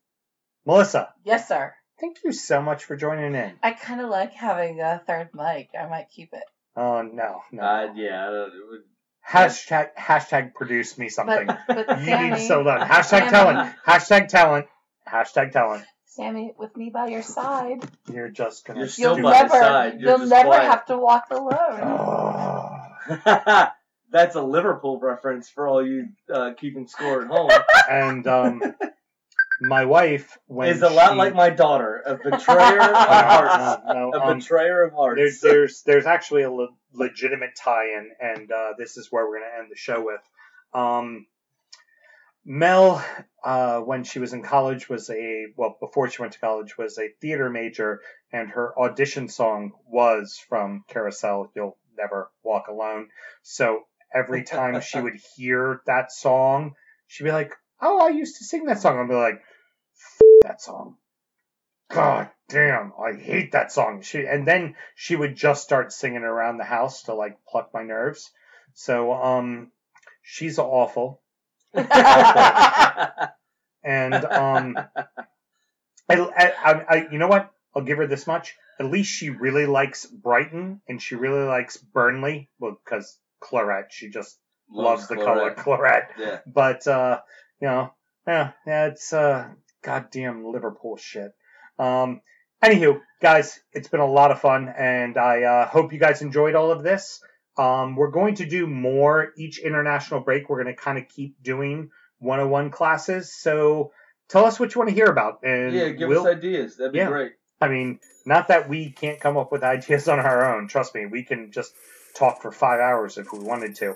Melissa, 0.65 1.09
Yes, 1.25 1.47
sir. 1.47 1.73
thank 1.99 2.17
you 2.23 2.31
so 2.31 2.61
much 2.61 2.85
for 2.85 2.95
joining 2.95 3.35
in. 3.35 3.53
I 3.61 3.71
kind 3.71 3.99
of 3.99 4.09
like 4.09 4.33
having 4.33 4.79
a 4.79 5.01
third 5.05 5.29
mic. 5.33 5.69
I 5.77 5.87
might 5.87 6.07
keep 6.09 6.29
it. 6.33 6.43
Oh 6.75 7.01
no, 7.01 7.41
no. 7.51 7.61
Uh, 7.61 7.87
yeah, 7.95 8.29
it 8.29 8.51
would 8.69 8.81
hashtag 9.29 9.89
hashtag 9.97 10.53
produce 10.53 10.97
me 10.97 11.09
something. 11.09 11.47
But, 11.47 11.59
but 11.67 11.99
you 11.99 12.05
Sammy, 12.05 12.29
need 12.31 12.35
to 12.37 12.41
so 12.47 12.63
done. 12.63 12.87
Hashtag 12.87 13.03
Sammy- 13.05 13.29
talent. 13.31 13.75
Hashtag 13.85 14.27
talent. 14.29 14.67
Hashtag 15.07 15.51
talent. 15.51 15.83
Sammy, 16.05 16.53
with 16.57 16.75
me 16.77 16.91
by 16.91 17.07
your 17.07 17.23
side, 17.23 17.83
You're 18.11 18.29
just 18.29 18.65
gonna. 18.65 18.79
You're 18.81 18.87
still 18.87 19.15
you'll 19.17 19.23
by 19.31 19.41
never, 19.41 19.49
side. 19.49 19.99
You're 19.99 20.09
you'll 20.11 20.19
just 20.19 20.29
never 20.29 20.49
quiet. 20.49 20.65
have 20.69 20.85
to 20.87 20.97
walk 20.97 21.25
alone. 21.31 21.79
Oh. 21.81 23.67
That's 24.11 24.35
a 24.35 24.41
Liverpool 24.43 24.99
reference 24.99 25.49
for 25.49 25.67
all 25.67 25.83
you 25.85 26.09
uh, 26.31 26.51
keeping 26.55 26.87
score 26.87 27.23
at 27.23 27.27
home. 27.29 27.49
and 27.89 28.27
um, 28.27 28.61
my 29.61 29.85
wife 29.85 30.37
when 30.47 30.69
is 30.69 30.81
a 30.81 30.89
lot 30.89 31.11
she- 31.11 31.17
like 31.17 31.35
my 31.35 31.49
daughter, 31.49 32.01
a 32.05 32.15
betrayer 32.15 32.79
of 32.81 32.95
hearts. 32.95 33.83
No, 33.87 33.93
no, 33.93 34.11
A 34.13 34.21
um, 34.25 34.39
betrayer 34.39 34.83
of 34.83 34.93
hearts. 34.93 35.17
there's 35.17 35.39
there's 35.41 35.83
there's 35.83 36.05
actually 36.05 36.43
a 36.43 36.51
le- 36.51 36.69
legitimate 36.93 37.55
tie-in, 37.55 38.11
and 38.19 38.51
uh, 38.51 38.73
this 38.77 38.97
is 38.97 39.11
where 39.11 39.27
we're 39.27 39.39
gonna 39.39 39.51
end 39.59 39.71
the 39.71 39.75
show 39.77 40.03
with. 40.03 40.21
Um, 40.73 41.27
Mel, 42.45 43.03
uh, 43.45 43.79
when 43.79 44.03
she 44.03 44.19
was 44.19 44.33
in 44.33 44.43
college, 44.43 44.89
was 44.89 45.09
a 45.09 45.45
well 45.55 45.77
before 45.79 46.09
she 46.09 46.21
went 46.21 46.33
to 46.33 46.39
college 46.39 46.77
was 46.77 46.97
a 46.97 47.09
theater 47.21 47.49
major, 47.49 48.01
and 48.33 48.49
her 48.49 48.77
audition 48.77 49.29
song 49.29 49.71
was 49.87 50.37
from 50.49 50.83
Carousel. 50.89 51.51
You'll 51.55 51.77
never 51.97 52.29
walk 52.43 52.67
alone. 52.67 53.09
So 53.43 53.83
every 54.13 54.43
time 54.43 54.81
she 54.81 54.99
would 54.99 55.15
hear 55.37 55.81
that 55.85 56.11
song, 56.11 56.73
she'd 57.07 57.23
be 57.23 57.31
like, 57.31 57.53
"Oh, 57.83 57.99
I 58.05 58.09
used 58.09 58.37
to 58.37 58.43
sing 58.45 58.65
that 58.65 58.81
song." 58.81 58.99
I'd 58.99 59.09
be 59.09 59.15
like, 59.15 59.41
F- 59.41 60.21
"That 60.43 60.61
song." 60.61 60.97
God 61.91 62.29
damn, 62.49 62.93
I 62.99 63.13
hate 63.13 63.51
that 63.51 63.71
song. 63.71 64.01
She 64.01 64.25
and 64.25 64.47
then 64.47 64.75
she 64.95 65.15
would 65.15 65.35
just 65.35 65.63
start 65.63 65.93
singing 65.93 66.23
around 66.23 66.57
the 66.57 66.63
house 66.63 67.03
to 67.03 67.13
like 67.13 67.37
pluck 67.47 67.71
my 67.73 67.83
nerves. 67.83 68.31
So 68.73 69.13
um, 69.13 69.71
she's 70.23 70.57
awful. 70.59 71.21
And 73.83 74.15
um, 74.15 74.77
I, 76.09 76.17
I, 76.17 76.85
I, 76.89 77.07
you 77.11 77.17
know 77.17 77.27
what? 77.27 77.51
I'll 77.75 77.83
give 77.83 77.97
her 77.97 78.07
this 78.07 78.25
much. 78.25 78.55
At 78.79 78.85
least 78.85 79.11
she 79.11 79.29
really 79.29 79.65
likes 79.65 80.05
Brighton 80.05 80.81
and 80.87 81.01
she 81.01 81.15
really 81.15 81.43
likes 81.43 81.77
Burnley. 81.77 82.49
Well, 82.59 82.79
because 82.83 83.19
claret, 83.39 83.87
she 83.91 84.09
just 84.09 84.37
loves, 84.71 85.07
the 85.07 85.15
color 85.17 85.53
claret. 85.53 86.05
Yeah. 86.17 86.39
But 86.47 86.87
uh, 86.87 87.19
you 87.63 87.69
know, 87.69 87.93
yeah, 88.27 88.51
yeah, 88.67 88.87
it's 88.87 89.13
uh, 89.13 89.47
goddamn 89.81 90.45
Liverpool 90.45 90.97
shit. 90.97 91.31
Um, 91.79 92.19
anywho, 92.61 92.99
guys, 93.21 93.57
it's 93.71 93.87
been 93.87 94.01
a 94.01 94.05
lot 94.05 94.31
of 94.31 94.41
fun, 94.41 94.67
and 94.67 95.17
I 95.17 95.43
uh, 95.43 95.67
hope 95.69 95.93
you 95.93 95.99
guys 95.99 96.21
enjoyed 96.21 96.55
all 96.55 96.71
of 96.71 96.83
this. 96.83 97.21
Um, 97.57 97.95
we're 97.95 98.11
going 98.11 98.35
to 98.35 98.45
do 98.45 98.67
more 98.67 99.31
each 99.37 99.59
international 99.59 100.19
break. 100.19 100.49
We're 100.49 100.61
going 100.61 100.75
to 100.75 100.81
kind 100.81 100.97
of 100.97 101.07
keep 101.07 101.41
doing 101.41 101.89
101 102.19 102.71
classes. 102.71 103.33
So 103.33 103.93
tell 104.27 104.43
us 104.45 104.59
what 104.59 104.75
you 104.75 104.79
want 104.79 104.89
to 104.89 104.95
hear 104.95 105.07
about, 105.07 105.39
and 105.43 105.73
Yeah, 105.73 105.89
give 105.89 106.09
we'll, 106.09 106.27
us 106.27 106.35
ideas. 106.35 106.75
That'd 106.75 106.91
be 106.91 106.99
Yeah. 106.99 107.07
great. 107.07 107.31
I 107.61 107.69
mean, 107.69 108.01
not 108.25 108.49
that 108.49 108.67
we 108.67 108.91
can't 108.91 109.21
come 109.21 109.37
up 109.37 109.53
with 109.53 109.63
ideas 109.75 110.09
on 110.09 110.19
our 110.19 110.53
own. 110.53 110.67
Trust 110.67 110.93
me, 110.95 111.05
we 111.05 111.23
can 111.23 111.53
just 111.53 111.73
talk 112.13 112.41
for 112.41 112.51
five 112.51 112.81
hours 112.81 113.17
if 113.17 113.31
we 113.31 113.39
wanted 113.39 113.77
to. 113.77 113.95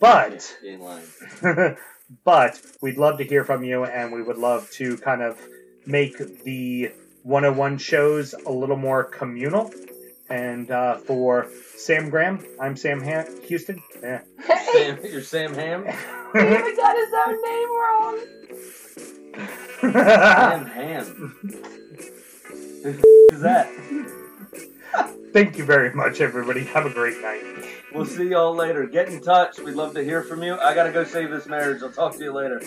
But 0.00 0.54
Yeah, 0.62 0.72
in 0.72 0.80
line. 0.80 1.76
but 2.24 2.60
we'd 2.80 2.96
love 2.98 3.18
to 3.18 3.24
hear 3.24 3.44
from 3.44 3.64
you, 3.64 3.84
and 3.84 4.12
we 4.12 4.22
would 4.22 4.38
love 4.38 4.70
to 4.72 4.96
kind 4.98 5.22
of 5.22 5.38
make 5.86 6.16
the 6.44 6.92
101 7.22 7.78
shows 7.78 8.34
a 8.46 8.50
little 8.52 8.76
more 8.76 9.04
communal. 9.04 9.72
And 10.28 10.70
uh, 10.70 10.96
for 10.98 11.48
Sam 11.76 12.10
Graham, 12.10 12.44
I'm 12.60 12.76
Sam 12.76 13.00
ha- 13.00 13.26
Huston. 13.48 13.80
Yeah. 14.02 14.22
Sam, 14.72 14.98
you're 15.04 15.22
Sam 15.22 15.54
Ham. 15.54 15.84
he 16.32 16.40
even 16.40 16.76
got 16.76 16.96
his 16.96 17.12
own 17.26 17.42
name 17.44 17.70
wrong. 17.78 18.18
Sam 19.80 20.66
Ham. 20.74 21.36
Who 22.82 22.92
the 22.92 22.98
f- 22.98 23.34
is 23.34 23.40
that? 23.42 23.70
Thank 25.32 25.58
you 25.58 25.64
very 25.64 25.92
much, 25.94 26.20
everybody. 26.20 26.64
Have 26.64 26.86
a 26.86 26.90
great 26.90 27.20
night. 27.20 27.42
We'll 27.92 28.04
see 28.04 28.28
y'all 28.28 28.54
later. 28.54 28.86
Get 28.86 29.08
in 29.08 29.22
touch. 29.22 29.58
We'd 29.58 29.74
love 29.74 29.94
to 29.94 30.04
hear 30.04 30.22
from 30.22 30.42
you. 30.42 30.58
I 30.58 30.74
gotta 30.74 30.92
go 30.92 31.04
save 31.04 31.30
this 31.30 31.46
marriage. 31.46 31.82
I'll 31.82 31.92
talk 31.92 32.16
to 32.16 32.24
you 32.24 32.32
later. 32.32 32.60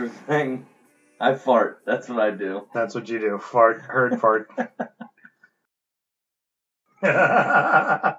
Poster 0.00 0.14
thing. 0.26 0.64
I 1.20 1.34
fart. 1.34 1.82
That's 1.84 2.08
what 2.08 2.18
I 2.20 2.30
do. 2.30 2.62
That's 2.72 2.94
what 2.94 3.08
you 3.10 3.18
do. 3.18 3.38
Fart, 3.38 3.82
heard 3.82 4.18
fart. 4.18 4.48